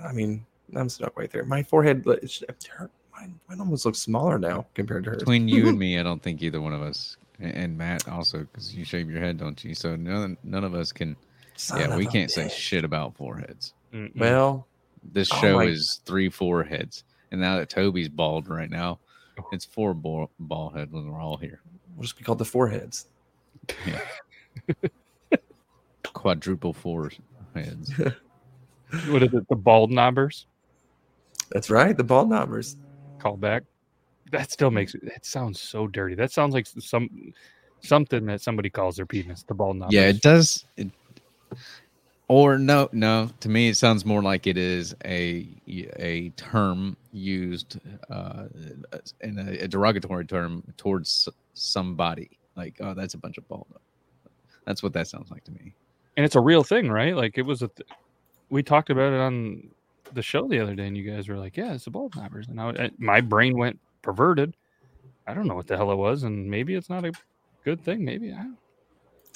I 0.04 0.12
mean, 0.12 0.46
I'm 0.76 0.88
stuck 0.88 1.18
right 1.18 1.30
there. 1.30 1.44
My 1.44 1.62
forehead—it's 1.64 2.42
her- 2.68 2.90
mine, 3.12 3.38
mine 3.48 3.58
almost 3.60 3.84
looks 3.84 3.98
smaller 3.98 4.38
now 4.38 4.66
compared 4.74 5.04
to 5.04 5.10
her. 5.10 5.16
Between 5.16 5.48
you 5.48 5.68
and 5.68 5.78
me, 5.84 5.98
I 5.98 6.04
don't 6.04 6.22
think 6.22 6.40
either 6.42 6.60
one 6.60 6.72
of 6.72 6.82
us, 6.82 7.16
and- 7.40 7.54
and 7.54 7.78
Matt 7.78 8.08
also, 8.08 8.38
because 8.40 8.74
you 8.74 8.84
shave 8.84 9.10
your 9.10 9.20
head, 9.20 9.38
don't 9.38 9.62
you? 9.64 9.74
So 9.74 9.96
none 9.96 10.36
none 10.42 10.64
of 10.64 10.74
us 10.74 10.92
can. 10.92 11.16
Son 11.56 11.80
yeah, 11.80 11.96
we 11.96 12.06
can't 12.06 12.30
say 12.30 12.48
shit 12.48 12.84
about 12.84 13.16
foreheads. 13.16 13.72
Mm-mm. 13.92 14.14
Well, 14.16 14.66
This 15.12 15.30
Oh 15.32 15.40
show 15.40 15.56
my- 15.56 15.64
is 15.64 16.00
three 16.04 16.28
foreheads, 16.28 17.04
and 17.30 17.40
now 17.40 17.56
that 17.56 17.70
Toby's 17.70 18.08
bald 18.08 18.48
right 18.48 18.68
now, 18.70 18.98
oh. 19.38 19.48
it's 19.52 19.64
four 19.64 19.94
ball, 19.94 20.30
ball 20.38 20.70
head 20.70 20.90
when 20.92 21.10
we're 21.10 21.20
all 21.20 21.36
here. 21.36 21.60
we'll 21.94 22.02
just 22.02 22.18
be 22.18 22.24
called 22.24 22.38
the 22.38 22.44
foreheads. 22.44 23.06
Yeah. 23.86 24.00
Quadruple 26.12 26.72
four 26.74 27.10
heads. 27.54 27.92
what 29.08 29.22
is 29.22 29.32
it? 29.34 29.48
The 29.48 29.56
bald 29.56 29.90
knobbers 29.90 30.46
That's 31.50 31.70
right, 31.70 31.96
the 31.96 32.04
bald 32.04 32.28
knobbers. 32.28 32.76
call 33.18 33.36
back. 33.36 33.62
That 34.32 34.50
still 34.50 34.70
makes 34.70 34.94
it. 34.94 35.04
That 35.04 35.24
sounds 35.24 35.60
so 35.60 35.86
dirty. 35.86 36.14
That 36.14 36.32
sounds 36.32 36.52
like 36.54 36.66
some 36.66 37.32
something 37.80 38.26
that 38.26 38.40
somebody 38.40 38.70
calls 38.70 38.96
their 38.96 39.06
penis. 39.06 39.44
The 39.44 39.54
bald 39.54 39.76
knobbers. 39.76 39.94
Yeah, 39.94 40.08
it 40.08 40.20
does. 40.20 40.64
It, 40.76 40.90
or 42.28 42.58
no, 42.58 42.88
no. 42.92 43.30
To 43.40 43.48
me, 43.48 43.68
it 43.68 43.76
sounds 43.76 44.04
more 44.04 44.22
like 44.22 44.46
it 44.48 44.56
is 44.56 44.94
a 45.04 45.46
a 45.68 46.30
term 46.30 46.96
used 47.12 47.78
uh, 48.10 48.46
in 49.20 49.38
a, 49.38 49.64
a 49.64 49.68
derogatory 49.68 50.26
term 50.26 50.62
towards 50.76 51.28
somebody. 51.54 52.30
Like, 52.56 52.76
oh, 52.80 52.94
that's 52.94 53.14
a 53.14 53.18
bunch 53.18 53.38
of 53.38 53.46
bald. 53.48 53.66
That's 54.64 54.82
what 54.82 54.92
that 54.94 55.06
sounds 55.06 55.30
like 55.30 55.44
to 55.44 55.52
me. 55.52 55.74
and 56.16 56.26
it's 56.26 56.34
a 56.34 56.40
real 56.40 56.64
thing, 56.64 56.88
right? 56.90 57.14
Like 57.14 57.38
it 57.38 57.42
was 57.42 57.62
a. 57.62 57.68
Th- 57.68 57.88
we 58.50 58.62
talked 58.62 58.90
about 58.90 59.12
it 59.12 59.20
on 59.20 59.68
the 60.12 60.22
show 60.22 60.48
the 60.48 60.58
other 60.60 60.74
day, 60.74 60.86
and 60.88 60.96
you 60.96 61.08
guys 61.08 61.28
were 61.28 61.36
like, 61.36 61.56
"Yeah, 61.56 61.74
it's 61.74 61.84
the 61.84 61.90
bald 61.90 62.16
knobbers," 62.16 62.48
and 62.48 62.60
I, 62.60 62.70
I- 62.70 62.90
my 62.98 63.20
brain 63.20 63.56
went 63.56 63.78
perverted. 64.06 64.56
I 65.26 65.34
don't 65.34 65.48
know 65.48 65.56
what 65.56 65.66
the 65.66 65.76
hell 65.76 65.90
it 65.90 65.96
was, 65.96 66.22
and 66.22 66.48
maybe 66.48 66.76
it's 66.76 66.88
not 66.88 67.04
a 67.04 67.12
good 67.64 67.82
thing. 67.82 68.04
Maybe 68.04 68.32
I. 68.32 68.36
Don't. 68.36 68.58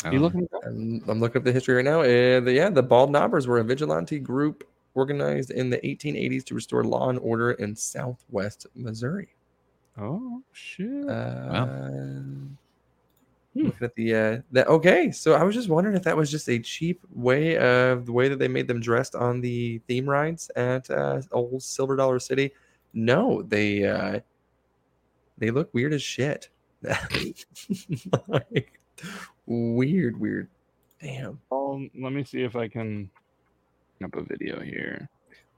I 0.04 0.10
You 0.12 0.12
don't 0.12 0.22
looking? 0.22 0.48
I'm, 0.64 1.02
I'm 1.08 1.20
looking 1.20 1.40
up 1.40 1.44
the 1.44 1.52
history 1.52 1.74
right 1.74 1.84
now. 1.84 2.00
Uh, 2.00 2.40
the, 2.40 2.52
yeah, 2.54 2.70
the 2.70 2.82
Bald 2.82 3.10
Knobbers 3.10 3.48
were 3.48 3.58
a 3.58 3.64
vigilante 3.64 4.20
group 4.20 4.66
organized 4.94 5.50
in 5.50 5.70
the 5.70 5.78
1880s 5.78 6.44
to 6.44 6.54
restore 6.54 6.84
law 6.84 7.10
and 7.10 7.18
order 7.18 7.52
in 7.52 7.74
Southwest 7.74 8.68
Missouri. 8.76 9.34
Oh 9.98 10.40
shit! 10.52 11.08
Uh, 11.08 11.66
Looking 13.56 13.82
at 13.82 13.94
the 13.96 14.14
uh, 14.14 14.38
that 14.52 14.68
okay, 14.68 15.10
so 15.10 15.34
I 15.34 15.42
was 15.42 15.56
just 15.56 15.68
wondering 15.68 15.96
if 15.96 16.04
that 16.04 16.16
was 16.16 16.30
just 16.30 16.48
a 16.48 16.60
cheap 16.60 17.00
way 17.12 17.58
of 17.58 18.06
the 18.06 18.12
way 18.12 18.28
that 18.28 18.38
they 18.38 18.46
made 18.46 18.68
them 18.68 18.80
dressed 18.80 19.16
on 19.16 19.40
the 19.40 19.78
theme 19.88 20.08
rides 20.08 20.48
at 20.54 20.88
uh, 20.88 21.20
old 21.32 21.60
Silver 21.60 21.96
Dollar 21.96 22.20
City. 22.20 22.52
No, 22.94 23.42
they 23.42 23.84
uh, 23.84 24.20
they 25.40 25.50
look 25.50 25.74
weird 25.74 25.92
as 25.92 26.02
shit. 26.02 26.50
like, 28.28 28.78
weird, 29.46 30.20
weird. 30.20 30.48
Damn. 31.02 31.40
Um, 31.50 31.90
let 31.98 32.12
me 32.12 32.22
see 32.24 32.42
if 32.42 32.54
I 32.54 32.68
can 32.68 33.10
up 34.04 34.14
a 34.14 34.22
video 34.22 34.60
here. 34.60 35.08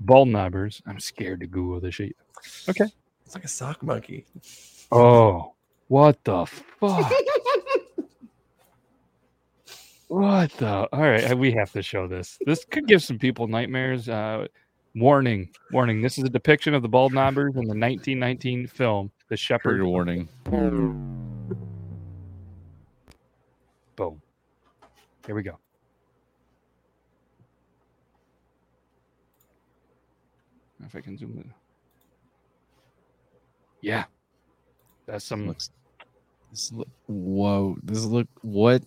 Bald 0.00 0.28
knobbers. 0.28 0.82
I'm 0.86 0.98
scared 0.98 1.40
to 1.40 1.46
Google 1.46 1.80
this 1.80 1.96
shit. 1.96 2.16
Okay. 2.68 2.86
It's 3.26 3.34
like 3.34 3.44
a 3.44 3.48
sock 3.48 3.82
monkey. 3.82 4.24
Oh, 4.90 5.52
what 5.88 6.22
the 6.24 6.46
fuck? 6.46 7.12
what 10.08 10.50
the? 10.52 10.88
All 10.92 11.00
right, 11.00 11.36
we 11.36 11.52
have 11.52 11.72
to 11.72 11.82
show 11.82 12.06
this. 12.06 12.38
This 12.44 12.64
could 12.64 12.86
give 12.86 13.02
some 13.02 13.18
people 13.18 13.46
nightmares. 13.46 14.08
Uh, 14.08 14.46
warning, 14.94 15.50
warning. 15.70 16.02
This 16.02 16.18
is 16.18 16.24
a 16.24 16.28
depiction 16.28 16.74
of 16.74 16.82
the 16.82 16.88
bald 16.88 17.12
knobbers 17.12 17.54
in 17.54 17.62
the 17.62 17.74
1919 17.74 18.66
film 18.66 19.10
The 19.32 19.38
Shepherd. 19.38 19.70
Trigger 19.70 19.86
warning. 19.86 20.28
Boom. 23.96 24.20
Here 25.24 25.34
we 25.34 25.42
go. 25.42 25.58
If 30.84 30.94
I 30.94 31.00
can 31.00 31.16
zoom 31.16 31.38
in. 31.38 31.50
Yeah. 33.80 34.04
That's 35.06 35.24
some 35.24 35.46
Looks. 35.46 35.70
This 36.50 36.70
look, 36.70 36.88
whoa! 37.06 37.78
This 37.82 38.04
look 38.04 38.28
what? 38.42 38.82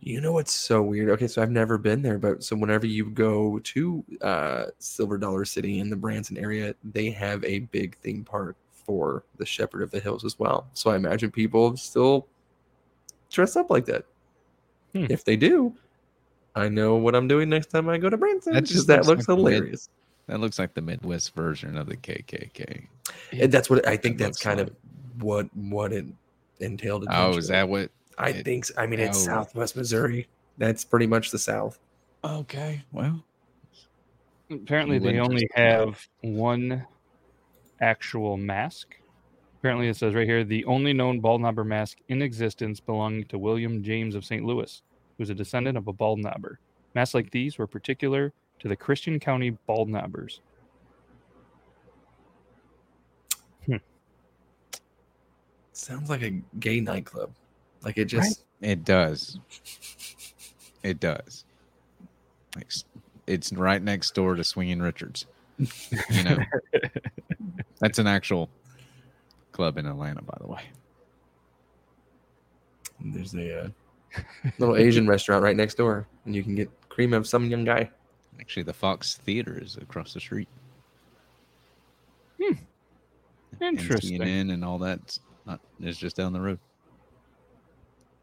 You 0.00 0.20
know 0.20 0.32
what's 0.32 0.52
so 0.54 0.82
weird? 0.82 1.10
Okay, 1.10 1.28
so 1.28 1.40
I've 1.42 1.50
never 1.50 1.78
been 1.78 2.02
there, 2.02 2.18
but 2.18 2.42
so 2.42 2.56
whenever 2.56 2.86
you 2.86 3.10
go 3.10 3.58
to 3.60 4.04
uh, 4.22 4.64
Silver 4.78 5.18
Dollar 5.18 5.44
City 5.44 5.78
in 5.78 5.90
the 5.90 5.96
Branson 5.96 6.36
area, 6.36 6.74
they 6.82 7.10
have 7.10 7.44
a 7.44 7.60
big 7.60 7.96
theme 7.98 8.24
park 8.24 8.56
for 8.72 9.24
the 9.36 9.46
Shepherd 9.46 9.82
of 9.82 9.90
the 9.90 10.00
Hills 10.00 10.24
as 10.24 10.38
well. 10.38 10.66
So 10.72 10.90
I 10.90 10.96
imagine 10.96 11.30
people 11.30 11.76
still 11.76 12.26
dress 13.30 13.54
up 13.56 13.70
like 13.70 13.84
that. 13.86 14.04
Hmm. 14.94 15.06
If 15.08 15.24
they 15.24 15.36
do, 15.36 15.74
I 16.56 16.68
know 16.68 16.96
what 16.96 17.14
I'm 17.14 17.28
doing 17.28 17.48
next 17.48 17.66
time 17.66 17.88
I 17.88 17.98
go 17.98 18.10
to 18.10 18.16
Branson 18.16 18.54
That 18.54 18.64
just 18.64 18.88
that 18.88 19.06
looks 19.06 19.08
looks 19.08 19.28
like 19.28 19.36
the 19.36 19.36
mid- 19.44 19.54
hilarious. 19.54 19.88
That 20.26 20.40
looks 20.40 20.58
like 20.58 20.74
the 20.74 20.82
Midwest 20.82 21.34
version 21.34 21.76
of 21.76 21.86
the 21.86 21.96
KKK. 21.96 22.86
And 23.32 23.52
that's 23.52 23.68
what 23.70 23.86
I 23.86 23.96
think. 23.96 24.16
It 24.16 24.18
That's 24.24 24.40
kind 24.42 24.58
like- 24.58 24.68
of 24.68 24.76
what 25.22 25.54
what 25.56 25.92
it 25.92 26.06
entailed. 26.58 27.06
Oh, 27.08 27.36
is 27.36 27.48
that 27.48 27.68
what? 27.68 27.90
I 28.20 28.30
it- 28.30 28.44
think? 28.44 28.66
So. 28.66 28.74
I 28.76 28.86
mean, 28.86 29.00
it's 29.00 29.18
oh. 29.22 29.26
Southwest 29.26 29.76
Missouri. 29.76 30.28
That's 30.58 30.84
pretty 30.84 31.06
much 31.06 31.30
the 31.30 31.38
South. 31.38 31.78
Okay, 32.22 32.82
well, 32.92 33.24
apparently 34.50 34.98
they 34.98 35.18
only 35.18 35.48
have 35.54 36.06
one 36.20 36.86
actual 37.80 38.36
mask. 38.36 38.96
Apparently, 39.58 39.88
it 39.88 39.96
says 39.96 40.14
right 40.14 40.26
here 40.26 40.44
the 40.44 40.64
only 40.66 40.92
known 40.92 41.20
bald 41.20 41.40
knobber 41.40 41.66
mask 41.66 41.98
in 42.08 42.20
existence 42.20 42.78
belonging 42.78 43.24
to 43.26 43.38
William 43.38 43.82
James 43.82 44.14
of 44.14 44.24
St. 44.24 44.44
Louis, 44.44 44.82
who 45.16 45.22
was 45.22 45.30
a 45.30 45.34
descendant 45.34 45.78
of 45.78 45.88
a 45.88 45.92
bald 45.92 46.18
knobber. 46.20 46.56
Masks 46.94 47.14
like 47.14 47.30
these 47.30 47.56
were 47.56 47.66
particular 47.66 48.32
to 48.58 48.68
the 48.68 48.76
Christian 48.76 49.18
County 49.18 49.50
bald 49.66 49.88
knobbers. 49.88 50.40
Hmm. 53.64 53.76
Sounds 55.72 56.10
like 56.10 56.22
a 56.22 56.40
gay 56.58 56.80
nightclub. 56.80 57.32
Like 57.84 57.98
it 57.98 58.06
just 58.06 58.44
it 58.60 58.84
does. 58.84 59.38
It 60.82 61.00
does. 61.00 61.44
Like, 62.56 62.70
it's 63.26 63.52
right 63.52 63.82
next 63.82 64.14
door 64.14 64.34
to 64.34 64.44
Swinging 64.44 64.80
Richards. 64.80 65.26
You 65.58 66.24
know, 66.24 66.38
that's 67.80 67.98
an 67.98 68.06
actual 68.06 68.48
club 69.52 69.78
in 69.78 69.86
Atlanta, 69.86 70.22
by 70.22 70.36
the 70.40 70.46
way. 70.46 70.62
there's 73.00 73.34
a 73.34 73.64
uh, 73.64 73.68
little 74.58 74.76
Asian 74.76 75.06
restaurant 75.06 75.42
right 75.42 75.56
next 75.56 75.76
door, 75.76 76.06
and 76.24 76.34
you 76.34 76.42
can 76.42 76.54
get 76.54 76.70
cream 76.88 77.12
of 77.12 77.26
some 77.26 77.48
young 77.50 77.64
guy. 77.64 77.90
Actually, 78.40 78.62
the 78.62 78.72
Fox 78.72 79.16
Theater 79.18 79.58
is 79.60 79.76
across 79.76 80.14
the 80.14 80.20
street. 80.20 80.48
And 83.60 83.78
Interesting. 83.78 84.20
CNN 84.20 84.52
and 84.52 84.64
all 84.64 84.78
that 84.78 85.18
is 85.80 85.98
just 85.98 86.16
down 86.16 86.32
the 86.32 86.40
road. 86.40 86.58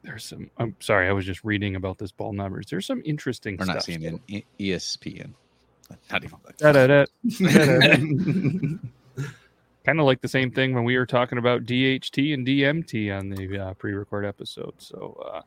There's 0.08 0.24
some. 0.24 0.50
I'm 0.58 0.74
sorry, 0.80 1.10
I 1.10 1.12
was 1.12 1.26
just 1.26 1.44
reading 1.44 1.76
about 1.76 1.98
this 1.98 2.14
bald 2.14 2.36
knobbers. 2.36 2.68
There's 2.70 2.86
some 2.86 3.02
interesting 3.04 3.56
Or 3.60 3.66
stuff. 3.66 3.76
not 3.76 3.84
CNN, 3.84 4.20
E- 4.30 4.46
ESPN. 4.58 5.34
Not 6.10 6.24
even. 6.24 6.38
Da-da-da. 6.58 7.06
kind 9.86 10.00
of 10.00 10.06
like 10.06 10.22
the 10.22 10.28
same 10.30 10.50
thing 10.52 10.74
when 10.74 10.84
we 10.86 10.98
were 10.98 11.06
talking 11.06 11.38
about 11.38 11.66
DHT 11.66 12.34
and 12.34 12.48
DMT 12.48 13.18
on 13.18 13.30
the 13.30 13.58
uh, 13.60 13.74
pre-record 13.74 14.26
episode. 14.26 14.74
So, 14.78 15.22
uh, 15.34 15.42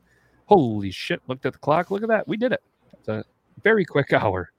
holy 0.46 0.90
shit! 0.90 1.20
Looked 1.26 1.46
at 1.46 1.54
the 1.54 1.58
clock. 1.58 1.90
Look 1.90 2.02
at 2.02 2.08
that. 2.08 2.28
We 2.28 2.36
did 2.36 2.52
it. 2.52 2.62
It's 2.98 3.08
a 3.08 3.24
very 3.62 3.84
quick 3.86 4.12
hour. 4.12 4.50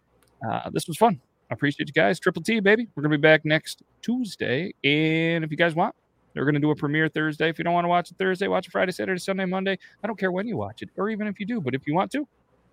Uh, 0.47 0.69
this 0.71 0.87
was 0.87 0.97
fun. 0.97 1.21
I 1.49 1.53
appreciate 1.53 1.87
you 1.89 1.93
guys. 1.93 2.19
Triple 2.19 2.41
T, 2.41 2.59
baby. 2.59 2.87
We're 2.95 3.03
gonna 3.03 3.17
be 3.17 3.21
back 3.21 3.45
next 3.45 3.83
Tuesday, 4.01 4.73
and 4.83 5.43
if 5.43 5.51
you 5.51 5.57
guys 5.57 5.75
want, 5.75 5.93
they're 6.33 6.45
gonna 6.45 6.59
do 6.59 6.71
a 6.71 6.75
premiere 6.75 7.07
Thursday. 7.07 7.49
If 7.49 7.57
you 7.57 7.63
don't 7.63 7.73
want 7.73 7.85
to 7.85 7.89
watch 7.89 8.11
it 8.11 8.17
Thursday, 8.17 8.47
watch 8.47 8.67
it 8.67 8.71
Friday, 8.71 8.91
Saturday, 8.91 9.19
Sunday, 9.19 9.45
Monday. 9.45 9.77
I 10.03 10.07
don't 10.07 10.17
care 10.17 10.31
when 10.31 10.47
you 10.47 10.57
watch 10.57 10.81
it, 10.81 10.89
or 10.97 11.09
even 11.09 11.27
if 11.27 11.39
you 11.39 11.45
do. 11.45 11.61
But 11.61 11.75
if 11.75 11.85
you 11.85 11.93
want 11.93 12.11
to, 12.11 12.27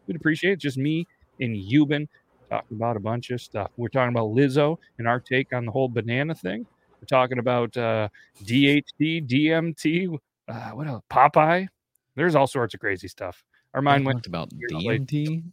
we'd 0.07 0.17
appreciate 0.17 0.53
it. 0.53 0.61
Just 0.61 0.79
me 0.79 1.07
and 1.41 1.57
Yuban 1.57 2.09
talking 2.51 2.77
about 2.77 2.97
a 2.97 3.01
bunch 3.01 3.31
of 3.31 3.41
stuff. 3.41 3.71
We're 3.77 3.89
talking 3.89 4.15
about 4.15 4.31
Lizzo 4.31 4.79
and 4.99 5.07
our 5.07 5.21
take 5.21 5.53
on 5.53 5.67
the 5.67 5.73
whole 5.73 5.89
banana 5.89 6.35
thing. 6.35 6.67
We're 7.01 7.07
talking 7.07 7.39
about 7.39 7.77
uh, 7.77 8.09
DHT, 8.45 9.29
DMT, 9.29 10.19
uh, 10.49 10.71
what 10.71 10.87
else? 10.87 11.05
Popeye. 11.11 11.69
There's 12.17 12.35
all 12.35 12.47
sorts 12.47 12.75
of 12.75 12.81
crazy 12.81 13.07
stuff. 13.07 13.45
Our 13.75 13.83
mind 13.83 14.05
went 14.05 14.27
about 14.27 14.51
DMT. 14.51 15.45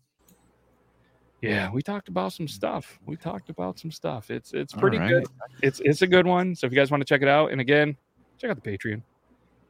Yeah, 1.50 1.72
we 1.72 1.82
talked 1.82 2.08
about 2.08 2.34
some 2.34 2.48
stuff. 2.48 3.00
We 3.06 3.16
talked 3.16 3.50
about 3.50 3.80
some 3.80 3.92
stuff. 3.92 4.32
It's 4.32 4.54
it's 4.54 4.74
pretty 4.74 4.98
right. 4.98 5.10
good. 5.10 5.26
It's 5.62 5.82
it's 5.84 6.02
a 6.02 6.08
good 6.08 6.26
one. 6.26 6.56
So 6.56 6.68
if 6.68 6.74
you 6.74 6.78
guys 6.78 6.92
want 6.92 7.02
to 7.02 7.06
check 7.06 7.22
it 7.22 7.28
out, 7.28 7.52
and 7.52 7.62
again, 7.62 7.96
check 8.38 8.50
out 8.50 8.62
the 8.62 8.78
Patreon. 8.78 9.02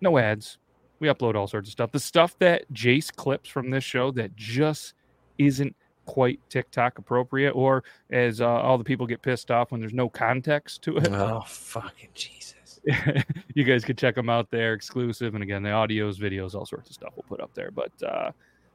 No 0.02 0.18
ads. 0.18 0.58
We 1.00 1.08
upload 1.08 1.36
all 1.36 1.48
sorts 1.48 1.70
of 1.70 1.74
stuff. 1.74 1.92
The 1.92 2.00
stuff 2.00 2.38
that 2.40 2.72
Jace 2.74 3.14
clips 3.14 3.50
from 3.50 3.70
this 3.70 3.84
show 3.84 4.12
that 4.12 4.36
just 4.36 4.94
isn't 5.38 5.76
quite 6.06 6.40
TikTok 6.50 6.98
appropriate, 6.98 7.52
or 7.52 7.84
as 8.12 8.40
uh, 8.42 8.48
all 8.48 8.78
the 8.78 8.84
people 8.84 9.06
get 9.06 9.22
pissed 9.22 9.52
off 9.52 9.72
when 9.72 9.82
there's 9.82 9.94
no 9.94 10.08
context 10.08 10.82
to 10.84 10.98
it. 10.98 11.10
Oh 11.12 11.42
fucking 11.46 12.10
Jesus! 12.14 12.80
you 13.56 13.64
guys 13.64 13.84
could 13.84 13.98
check 13.98 14.16
them 14.16 14.30
out 14.30 14.50
there, 14.52 14.74
exclusive. 14.74 15.34
And 15.34 15.44
again, 15.44 15.64
the 15.64 15.70
audios, 15.70 16.18
videos, 16.18 16.56
all 16.56 16.66
sorts 16.66 16.90
of 16.90 16.94
stuff 16.94 17.14
we'll 17.16 17.26
put 17.28 17.42
up 17.42 17.54
there. 17.54 17.72
But 17.72 17.92
uh, 18.04 18.32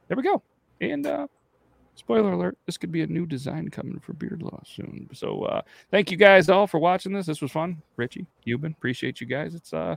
there 0.07 0.17
we 0.17 0.23
go. 0.23 0.41
And 0.81 1.05
uh, 1.05 1.27
spoiler 1.95 2.33
alert: 2.33 2.57
this 2.65 2.77
could 2.77 2.91
be 2.91 3.01
a 3.01 3.07
new 3.07 3.25
design 3.25 3.69
coming 3.69 3.99
for 3.99 4.13
Beard 4.13 4.41
Law 4.41 4.61
soon. 4.65 5.09
So 5.13 5.43
uh, 5.43 5.61
thank 5.89 6.11
you 6.11 6.17
guys 6.17 6.49
all 6.49 6.67
for 6.67 6.79
watching 6.79 7.13
this. 7.13 7.25
This 7.25 7.41
was 7.41 7.51
fun. 7.51 7.81
Richie, 7.95 8.25
Yuban, 8.45 8.73
appreciate 8.73 9.21
you 9.21 9.27
guys. 9.27 9.55
It's 9.55 9.73
uh, 9.73 9.95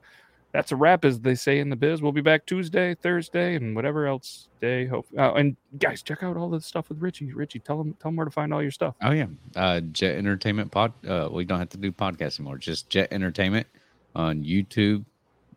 that's 0.55 0.71
a 0.71 0.77
wrap, 0.77 1.05
as 1.05 1.19
they 1.21 1.35
say 1.35 1.59
in 1.59 1.69
the 1.69 1.75
biz. 1.75 2.01
We'll 2.01 2.13
be 2.13 2.21
back 2.21 2.47
Tuesday, 2.47 2.95
Thursday, 2.95 3.57
and 3.57 3.75
whatever 3.75 4.07
else 4.07 4.47
day. 4.61 4.87
Hope. 4.87 5.07
Uh, 5.19 5.35
and 5.35 5.57
guys, 5.81 6.01
check 6.01 6.23
out 6.23 6.37
all 6.37 6.49
the 6.49 6.61
stuff 6.61 6.89
with 6.89 7.03
Richie. 7.03 7.33
Richie, 7.33 7.59
tell 7.59 7.77
them 7.77 7.95
tell 8.01 8.13
them 8.13 8.17
where 8.17 8.25
to 8.25 8.31
find 8.31 8.55
all 8.55 8.63
your 8.63 8.71
stuff. 8.71 8.95
Oh 9.03 9.11
yeah, 9.11 9.27
uh, 9.57 9.81
Jet 9.81 10.17
Entertainment 10.17 10.71
Pod. 10.71 10.93
Uh, 11.05 11.29
we 11.31 11.45
don't 11.45 11.59
have 11.59 11.71
to 11.71 11.77
do 11.77 11.91
podcast 11.91 12.39
anymore. 12.39 12.59
Just 12.59 12.89
Jet 12.89 13.09
Entertainment 13.11 13.67
on 14.15 14.45
YouTube, 14.45 15.05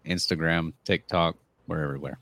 Instagram, 0.05 0.73
TikTok. 0.83 1.35
We're 1.67 1.83
everywhere. 1.83 2.17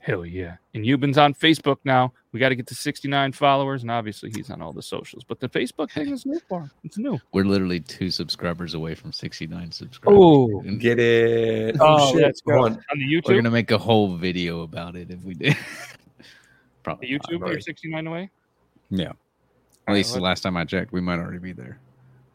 Hell 0.00 0.24
yeah. 0.24 0.56
And 0.74 0.86
Yuban's 0.86 1.18
on 1.18 1.34
Facebook 1.34 1.78
now. 1.84 2.12
We 2.32 2.40
got 2.40 2.50
to 2.50 2.54
get 2.54 2.66
to 2.68 2.74
69 2.74 3.32
followers, 3.32 3.82
and 3.82 3.90
obviously 3.90 4.30
he's 4.34 4.48
on 4.50 4.62
all 4.62 4.72
the 4.72 4.82
socials. 4.82 5.24
But 5.24 5.40
the 5.40 5.48
Facebook 5.48 5.90
thing 5.90 6.08
is 6.10 6.24
new 6.24 6.40
for 6.48 6.60
him. 6.62 6.70
It's 6.84 6.96
new. 6.98 7.18
We're 7.32 7.44
literally 7.44 7.80
two 7.80 8.10
subscribers 8.10 8.74
away 8.74 8.94
from 8.94 9.12
69 9.12 9.72
subscribers. 9.72 10.18
Oh, 10.20 10.60
Get 10.78 10.98
it? 11.00 11.76
Oh, 11.80 12.12
shit. 12.12 12.22
let's 12.22 12.40
go. 12.40 12.52
Go 12.52 12.64
On 12.66 12.72
on. 12.74 12.98
the 12.98 13.04
YouTube? 13.04 13.28
We're 13.28 13.34
gonna 13.36 13.50
make 13.50 13.70
a 13.70 13.78
whole 13.78 14.16
video 14.16 14.62
about 14.62 14.94
it 14.96 15.10
if 15.10 15.22
we 15.24 15.34
did. 15.34 15.56
Probably. 16.84 17.08
the 17.08 17.18
YouTube, 17.18 17.40
but- 17.40 17.50
you're 17.50 17.60
69 17.60 18.06
away? 18.06 18.30
Yeah. 18.90 19.08
At 19.08 19.16
right, 19.88 19.94
least 19.94 20.14
the 20.14 20.20
last 20.20 20.42
time 20.42 20.56
I 20.56 20.64
checked, 20.64 20.92
we 20.92 21.00
might 21.00 21.18
already 21.18 21.38
be 21.38 21.52
there. 21.52 21.78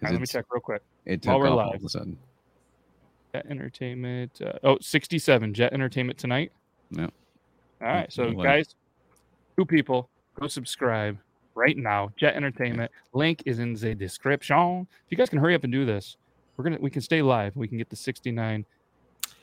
'Cause 0.01 0.03
All 0.03 0.07
right, 0.07 0.11
let 0.13 0.21
me 0.21 0.27
check 0.27 0.45
real 0.51 0.59
quick. 0.61 0.81
It 1.05 1.25
While 1.25 1.37
took 1.37 1.43
we're 1.43 1.49
off 1.59 1.67
all 1.67 1.75
of 1.75 1.83
a 1.83 1.89
sudden. 1.89 2.17
Jet 3.33 3.45
Entertainment. 3.49 4.41
Uh, 4.41 4.53
oh, 4.63 4.77
67. 4.81 5.53
Jet 5.53 5.71
Entertainment 5.73 6.17
tonight. 6.19 6.51
No. 6.91 7.09
All 7.83 7.89
right. 7.89 8.11
So, 8.11 8.31
Well. 8.31 8.43
guys, 8.45 8.75
two 9.57 9.65
people, 9.65 10.09
go 10.39 10.47
subscribe 10.47 11.17
right 11.55 11.77
now. 11.77 12.11
Jet 12.17 12.35
Entertainment. 12.35 12.91
Link 13.13 13.43
is 13.45 13.59
in 13.59 13.73
the 13.73 13.93
description. 13.93 14.87
If 15.05 15.11
you 15.11 15.17
guys 15.17 15.29
can 15.29 15.39
hurry 15.39 15.55
up 15.55 15.63
and 15.63 15.71
do 15.73 15.85
this, 15.85 16.17
we're 16.55 16.63
gonna 16.63 16.77
we 16.79 16.89
can 16.89 17.01
stay 17.01 17.21
live. 17.21 17.55
We 17.55 17.67
can 17.67 17.77
get 17.77 17.89
to 17.89 17.95
69 17.95 18.65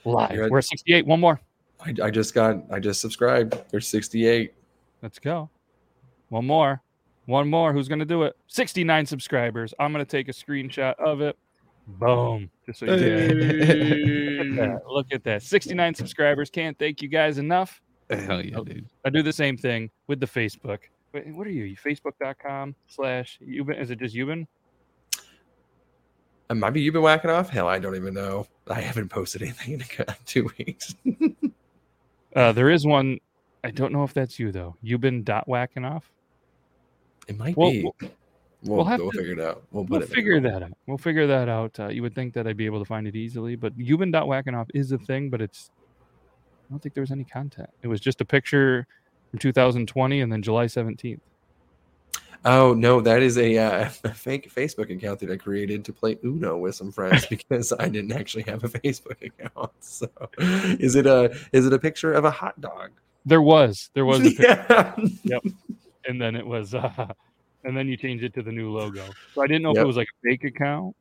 live. 0.04 0.32
You're 0.32 0.50
We're 0.50 0.58
at 0.58 0.64
68. 0.64 1.06
One 1.06 1.20
more. 1.20 1.40
I, 1.80 1.94
I 2.04 2.10
just 2.10 2.34
got. 2.34 2.56
I 2.70 2.78
just 2.78 3.00
subscribed. 3.00 3.58
There's 3.70 3.88
68. 3.88 4.54
Let's 5.02 5.18
go. 5.18 5.50
One 6.28 6.46
more. 6.46 6.82
One 7.26 7.48
more. 7.48 7.72
Who's 7.72 7.88
going 7.88 8.00
to 8.00 8.04
do 8.04 8.24
it? 8.24 8.36
69 8.48 9.06
subscribers. 9.06 9.72
I'm 9.78 9.92
going 9.92 10.04
to 10.04 10.10
take 10.10 10.28
a 10.28 10.32
screenshot 10.32 10.94
of 10.98 11.20
it. 11.20 11.36
Boom. 11.86 12.50
Just 12.66 12.80
so 12.80 12.86
you 12.86 12.92
Look 12.92 14.58
at. 14.58 14.86
Look 14.86 15.06
at 15.12 15.24
that. 15.24 15.42
69 15.42 15.94
subscribers. 15.94 16.50
Can't 16.50 16.78
thank 16.78 17.02
you 17.02 17.08
guys 17.08 17.38
enough. 17.38 17.80
Hell 18.10 18.44
yeah, 18.44 18.58
dude. 18.64 18.86
I 19.04 19.10
do 19.10 19.22
the 19.22 19.32
same 19.32 19.56
thing 19.56 19.90
with 20.08 20.20
the 20.20 20.26
Facebook. 20.26 20.78
Wait, 21.12 21.26
what 21.34 21.46
are 21.46 21.50
you? 21.50 21.64
You 21.64 21.76
Facebook.com 21.76 22.74
slash 22.88 23.38
Yuban? 23.46 23.80
Is 23.80 23.90
it 23.90 23.98
just 23.98 24.14
Yuban? 24.14 24.46
Uh, 26.48 26.54
might 26.54 26.70
be 26.70 26.80
you've 26.80 26.92
been 26.94 27.02
whacking 27.02 27.30
off. 27.30 27.48
Hell, 27.48 27.68
I 27.68 27.78
don't 27.78 27.94
even 27.96 28.14
know. 28.14 28.46
I 28.68 28.80
haven't 28.80 29.08
posted 29.08 29.42
anything 29.42 29.74
in 29.98 30.04
two 30.26 30.50
weeks. 30.58 30.94
Uh, 32.34 32.52
there 32.52 32.70
is 32.70 32.86
one. 32.86 33.18
I 33.62 33.70
don't 33.70 33.92
know 33.92 34.04
if 34.04 34.14
that's 34.14 34.38
you, 34.38 34.50
though. 34.52 34.76
Yuban 34.84 35.24
dot 35.24 35.46
whacking 35.46 35.84
off. 35.84 36.10
It 37.28 37.36
might 37.38 37.56
Well, 37.56 37.70
be. 37.70 37.82
we'll- 37.84 38.10
We'll, 38.62 38.76
we'll 38.76 38.84
have 38.84 39.00
we'll 39.00 39.10
to- 39.10 39.16
figure 39.16 39.32
it 39.32 39.40
out. 39.40 39.62
We'll, 39.70 39.84
put 39.84 39.90
We'll 39.90 40.02
it 40.02 40.08
there. 40.10 40.14
figure 40.16 40.38
that 40.40 40.62
out. 40.62 40.72
We'll 40.86 40.98
figure 40.98 41.26
that 41.26 41.48
out. 41.48 41.80
Uh, 41.80 41.88
you 41.88 42.02
would 42.02 42.14
think 42.14 42.34
that 42.34 42.46
I'd 42.46 42.58
be 42.58 42.66
able 42.66 42.78
to 42.80 42.84
find 42.84 43.06
it 43.08 43.16
easily, 43.16 43.56
but 43.56 43.74
Yuban 43.78 44.12
dot 44.12 44.28
whacking 44.28 44.54
off 44.54 44.66
is 44.74 44.92
a 44.92 44.98
thing, 44.98 45.30
but 45.30 45.40
it's. 45.40 45.70
I 46.70 46.72
don't 46.72 46.80
think 46.80 46.94
there 46.94 47.02
was 47.02 47.10
any 47.10 47.24
content. 47.24 47.68
It 47.82 47.88
was 47.88 48.00
just 48.00 48.20
a 48.20 48.24
picture 48.24 48.86
from 49.30 49.40
2020 49.40 50.20
and 50.20 50.32
then 50.32 50.40
July 50.40 50.66
17th. 50.66 51.18
Oh 52.44 52.74
no, 52.74 53.00
that 53.00 53.22
is 53.22 53.36
a, 53.38 53.58
uh, 53.58 53.90
a 54.04 54.14
fake 54.14 54.54
Facebook 54.54 54.94
account 54.94 55.18
that 55.18 55.30
I 55.30 55.36
created 55.36 55.84
to 55.86 55.92
play 55.92 56.16
Uno 56.24 56.56
with 56.56 56.76
some 56.76 56.92
friends 56.92 57.26
because 57.30 57.72
I 57.78 57.88
didn't 57.88 58.12
actually 58.12 58.44
have 58.44 58.62
a 58.62 58.68
Facebook 58.68 59.20
account. 59.22 59.72
So, 59.80 60.08
is 60.38 60.94
it 60.94 61.06
a 61.06 61.36
is 61.52 61.66
it 61.66 61.72
a 61.72 61.78
picture 61.78 62.12
of 62.12 62.24
a 62.24 62.30
hot 62.30 62.60
dog? 62.60 62.92
There 63.26 63.42
was, 63.42 63.90
there 63.94 64.04
was. 64.04 64.20
A 64.20 64.30
picture. 64.30 64.44
Yeah. 64.68 64.94
Yep. 65.24 65.42
And 66.06 66.20
then 66.20 66.36
it 66.36 66.46
was, 66.46 66.72
uh, 66.72 67.12
and 67.64 67.76
then 67.76 67.88
you 67.88 67.96
changed 67.96 68.24
it 68.24 68.32
to 68.34 68.42
the 68.42 68.52
new 68.52 68.70
logo. 68.70 69.04
So 69.34 69.42
I 69.42 69.46
didn't 69.46 69.62
know 69.62 69.72
if 69.72 69.78
it 69.78 69.86
was 69.86 69.96
like 69.96 70.08
a 70.08 70.28
fake 70.28 70.44
account. 70.44 70.94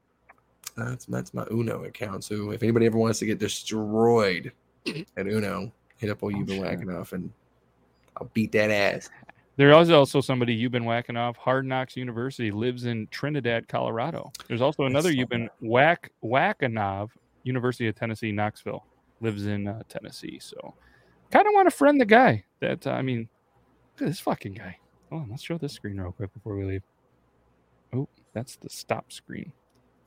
That's 0.75 1.05
that's 1.05 1.33
my 1.33 1.45
Uno 1.51 1.83
account. 1.83 2.23
So 2.23 2.51
if 2.51 2.63
anybody 2.63 2.87
ever 2.87 2.97
wants 2.97 3.19
to 3.19 3.25
get 3.25 3.37
destroyed 3.39 4.51
at 5.17 5.27
Uno, 5.27 5.71
hit 5.97 6.09
up 6.09 6.23
all 6.23 6.31
you've 6.31 6.47
been 6.47 6.61
whacking 6.61 6.89
off, 6.89 7.13
and 7.13 7.31
I'll 8.17 8.29
beat 8.33 8.51
that 8.53 8.71
ass. 8.71 9.09
There 9.57 9.77
is 9.77 9.89
also 9.89 10.21
somebody 10.21 10.53
you've 10.53 10.71
been 10.71 10.85
whacking 10.85 11.17
off. 11.17 11.35
Hard 11.35 11.65
Knocks 11.65 11.97
University 11.97 12.49
lives 12.49 12.85
in 12.85 13.07
Trinidad, 13.11 13.67
Colorado. 13.67 14.31
There's 14.47 14.61
also 14.61 14.83
another 14.83 15.11
you've 15.11 15.27
been 15.27 15.49
whack 15.59 16.11
Whakinov 16.23 17.09
University 17.43 17.87
of 17.89 17.95
Tennessee, 17.95 18.31
Knoxville, 18.31 18.85
lives 19.19 19.47
in 19.47 19.67
uh, 19.67 19.81
Tennessee. 19.89 20.39
So, 20.39 20.75
kind 21.29 21.45
of 21.45 21.53
want 21.53 21.69
to 21.69 21.75
friend 21.75 21.99
the 21.99 22.05
guy. 22.05 22.45
That 22.61 22.87
uh, 22.87 22.91
I 22.91 23.01
mean, 23.01 23.27
look 23.95 24.03
at 24.03 24.07
this 24.07 24.21
fucking 24.21 24.53
guy. 24.53 24.77
Hold 25.09 25.23
on, 25.23 25.29
let's 25.29 25.43
show 25.43 25.57
this 25.57 25.73
screen 25.73 25.99
real 25.99 26.13
quick 26.13 26.33
before 26.33 26.55
we 26.55 26.63
leave. 26.63 26.83
Oh, 27.93 28.07
that's 28.33 28.55
the 28.55 28.69
stop 28.69 29.11
screen. 29.11 29.51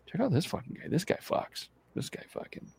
Check 0.06 0.22
out 0.22 0.32
this 0.32 0.46
fucking 0.46 0.78
guy. 0.80 0.88
This 0.88 1.04
guy 1.04 1.18
fucks. 1.22 1.68
This 1.94 2.08
guy 2.08 2.22
fucking. 2.28 2.70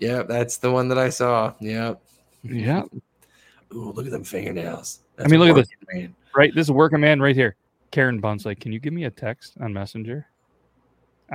Yeah, 0.00 0.22
that's 0.22 0.58
the 0.58 0.70
one 0.70 0.88
that 0.88 0.98
I 0.98 1.08
saw. 1.08 1.54
Yep. 1.60 2.00
Yeah. 2.42 2.82
Ooh, 3.74 3.92
look 3.92 4.06
at 4.06 4.12
them 4.12 4.24
fingernails. 4.24 5.00
I 5.18 5.26
mean, 5.26 5.40
look 5.40 5.50
at 5.50 5.56
this. 5.56 5.68
man. 5.92 6.14
Right, 6.36 6.54
this 6.54 6.66
is 6.66 6.70
working 6.70 7.00
man 7.00 7.20
right 7.20 7.34
here. 7.34 7.56
Karen 7.90 8.20
Bunce, 8.20 8.44
like, 8.44 8.60
can 8.60 8.72
you 8.72 8.78
give 8.78 8.92
me 8.92 9.04
a 9.04 9.10
text 9.10 9.54
on 9.60 9.72
Messenger? 9.72 10.26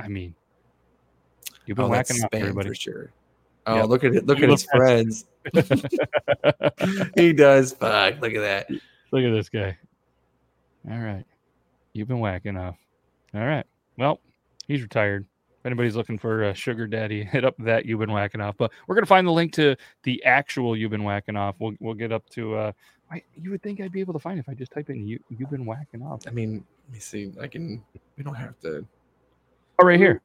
I 0.02 0.08
mean, 0.08 0.34
you've 1.66 1.76
been 1.76 1.86
Oh, 1.86 1.88
whacking 1.88 2.22
off 2.22 2.30
everybody 2.32 2.68
for 2.68 2.74
sure. 2.74 3.12
Oh, 3.66 3.76
Yep. 3.76 3.86
look 3.88 4.04
at 4.04 4.14
it! 4.14 4.26
Look 4.26 4.40
at 4.40 4.48
his 4.48 4.64
friends. 4.64 5.26
he 7.16 7.32
does. 7.32 7.72
Fuck! 7.74 8.20
Look 8.20 8.34
at 8.34 8.40
that. 8.40 8.70
Look 9.12 9.24
at 9.24 9.30
this 9.32 9.48
guy. 9.48 9.76
All 10.90 10.98
right. 10.98 11.24
You've 11.92 12.08
been 12.08 12.18
whacking 12.18 12.56
off. 12.56 12.76
All 13.34 13.44
right. 13.44 13.64
Well, 13.98 14.18
he's 14.66 14.82
retired. 14.82 15.26
If 15.62 15.66
anybody's 15.66 15.94
looking 15.94 16.18
for 16.18 16.42
a 16.42 16.54
sugar 16.54 16.88
daddy, 16.88 17.22
hit 17.32 17.44
up 17.44 17.54
that 17.60 17.86
you've 17.86 18.00
been 18.00 18.10
whacking 18.10 18.40
off. 18.40 18.56
But 18.58 18.72
we're 18.88 18.96
gonna 18.96 19.06
find 19.06 19.24
the 19.24 19.32
link 19.32 19.52
to 19.52 19.76
the 20.02 20.22
actual 20.24 20.76
you've 20.76 20.90
been 20.90 21.04
whacking 21.04 21.36
off. 21.36 21.54
We'll 21.60 21.74
we'll 21.78 21.94
get 21.94 22.10
up 22.10 22.28
to 22.30 22.56
uh 22.56 22.72
I, 23.12 23.22
you 23.40 23.50
would 23.50 23.62
think 23.62 23.80
I'd 23.80 23.92
be 23.92 24.00
able 24.00 24.14
to 24.14 24.18
find 24.18 24.38
it 24.38 24.40
if 24.40 24.48
I 24.48 24.54
just 24.54 24.72
type 24.72 24.90
in 24.90 25.06
you 25.06 25.20
you've 25.28 25.50
been 25.50 25.66
whacking 25.66 26.02
off. 26.02 26.22
I 26.26 26.30
mean, 26.30 26.64
let 26.88 26.94
me 26.94 26.98
see. 26.98 27.32
I 27.40 27.46
can. 27.46 27.80
We 28.16 28.24
don't 28.24 28.34
have 28.34 28.58
to. 28.60 28.84
Oh, 29.80 29.86
right 29.86 30.00
here. 30.00 30.20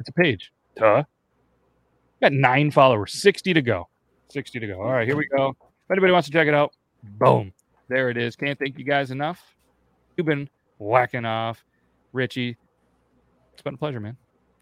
It's 0.00 0.08
a 0.08 0.12
page. 0.12 0.50
Duh. 0.74 1.04
Got 2.20 2.32
nine 2.32 2.70
followers, 2.70 3.12
60 3.12 3.54
to 3.54 3.62
go. 3.62 3.88
60 4.30 4.58
to 4.58 4.66
go. 4.66 4.82
All 4.82 4.92
right, 4.92 5.06
here 5.06 5.16
we 5.16 5.26
go. 5.28 5.50
If 5.50 5.90
anybody 5.90 6.12
wants 6.12 6.28
to 6.28 6.32
check 6.32 6.48
it 6.48 6.54
out, 6.54 6.72
boom. 7.18 7.52
There 7.88 8.10
it 8.10 8.16
is. 8.16 8.36
Can't 8.36 8.58
thank 8.58 8.78
you 8.78 8.84
guys 8.84 9.10
enough. 9.10 9.42
You've 10.16 10.26
been 10.26 10.48
whacking 10.78 11.24
off. 11.24 11.64
Richie. 12.12 12.56
It's 13.52 13.62
been 13.62 13.74
a 13.74 13.78
pleasure, 13.78 14.00
man. 14.00 14.16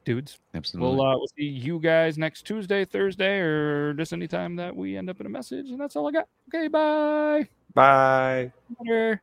Dudes. 0.08 0.38
Absolutely. 0.54 0.96
We'll, 0.96 1.06
uh, 1.06 1.18
we'll 1.18 1.28
see 1.36 1.44
you 1.44 1.78
guys 1.78 2.16
next 2.16 2.46
Tuesday, 2.46 2.86
Thursday, 2.86 3.40
or 3.40 3.92
just 3.92 4.14
anytime 4.14 4.56
that 4.56 4.74
we 4.74 4.96
end 4.96 5.10
up 5.10 5.20
in 5.20 5.26
a 5.26 5.28
message. 5.28 5.68
And 5.68 5.78
that's 5.78 5.96
all 5.96 6.08
I 6.08 6.12
got. 6.12 6.28
Okay, 6.48 6.68
bye. 6.68 7.46
Bye. 7.74 8.50
Later. 8.80 9.20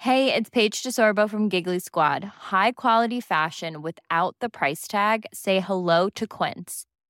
Hey, 0.00 0.34
it's 0.34 0.50
Paige 0.50 0.82
DeSorbo 0.82 1.30
from 1.30 1.48
Giggly 1.48 1.78
Squad. 1.78 2.24
High 2.24 2.72
quality 2.72 3.22
fashion 3.22 3.80
without 3.80 4.36
the 4.38 4.50
price 4.50 4.86
tag. 4.86 5.24
Say 5.32 5.60
hello 5.60 6.10
to 6.10 6.26
Quince. 6.26 6.84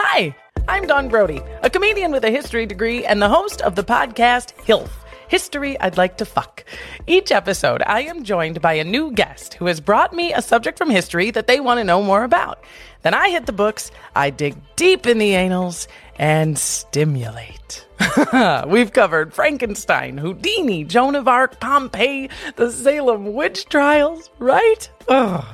Hi, 0.00 0.32
I'm 0.68 0.86
Don 0.86 1.08
Brody, 1.08 1.42
a 1.64 1.68
comedian 1.68 2.12
with 2.12 2.22
a 2.24 2.30
history 2.30 2.66
degree 2.66 3.04
and 3.04 3.20
the 3.20 3.28
host 3.28 3.60
of 3.62 3.74
the 3.74 3.82
podcast 3.82 4.54
HILF. 4.64 4.88
History 5.26 5.78
I'd 5.80 5.96
Like 5.96 6.16
to 6.18 6.24
Fuck. 6.24 6.64
Each 7.08 7.32
episode, 7.32 7.82
I 7.84 8.02
am 8.02 8.22
joined 8.22 8.62
by 8.62 8.74
a 8.74 8.84
new 8.84 9.10
guest 9.10 9.54
who 9.54 9.66
has 9.66 9.80
brought 9.80 10.14
me 10.14 10.32
a 10.32 10.40
subject 10.40 10.78
from 10.78 10.88
history 10.88 11.32
that 11.32 11.48
they 11.48 11.58
want 11.58 11.78
to 11.78 11.84
know 11.84 12.00
more 12.00 12.22
about. 12.22 12.62
Then 13.02 13.12
I 13.12 13.30
hit 13.30 13.46
the 13.46 13.52
books, 13.52 13.90
I 14.14 14.30
dig 14.30 14.54
deep 14.76 15.04
in 15.04 15.18
the 15.18 15.34
annals, 15.34 15.88
and 16.16 16.56
stimulate. 16.56 17.84
We've 18.68 18.92
covered 18.92 19.34
Frankenstein, 19.34 20.16
Houdini, 20.16 20.84
Joan 20.84 21.16
of 21.16 21.26
Arc, 21.26 21.58
Pompeii, 21.58 22.30
the 22.54 22.70
Salem 22.70 23.34
witch 23.34 23.64
trials, 23.64 24.30
right? 24.38 24.88
Ugh. 25.08 25.44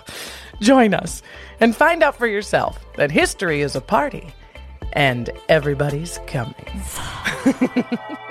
Join 0.60 0.92
us 0.92 1.22
and 1.60 1.74
find 1.74 2.02
out 2.02 2.16
for 2.16 2.26
yourself 2.26 2.78
that 2.96 3.10
history 3.10 3.60
is 3.62 3.76
a 3.76 3.80
party 3.80 4.32
and 4.92 5.30
everybody's 5.48 6.18
coming. 6.26 6.54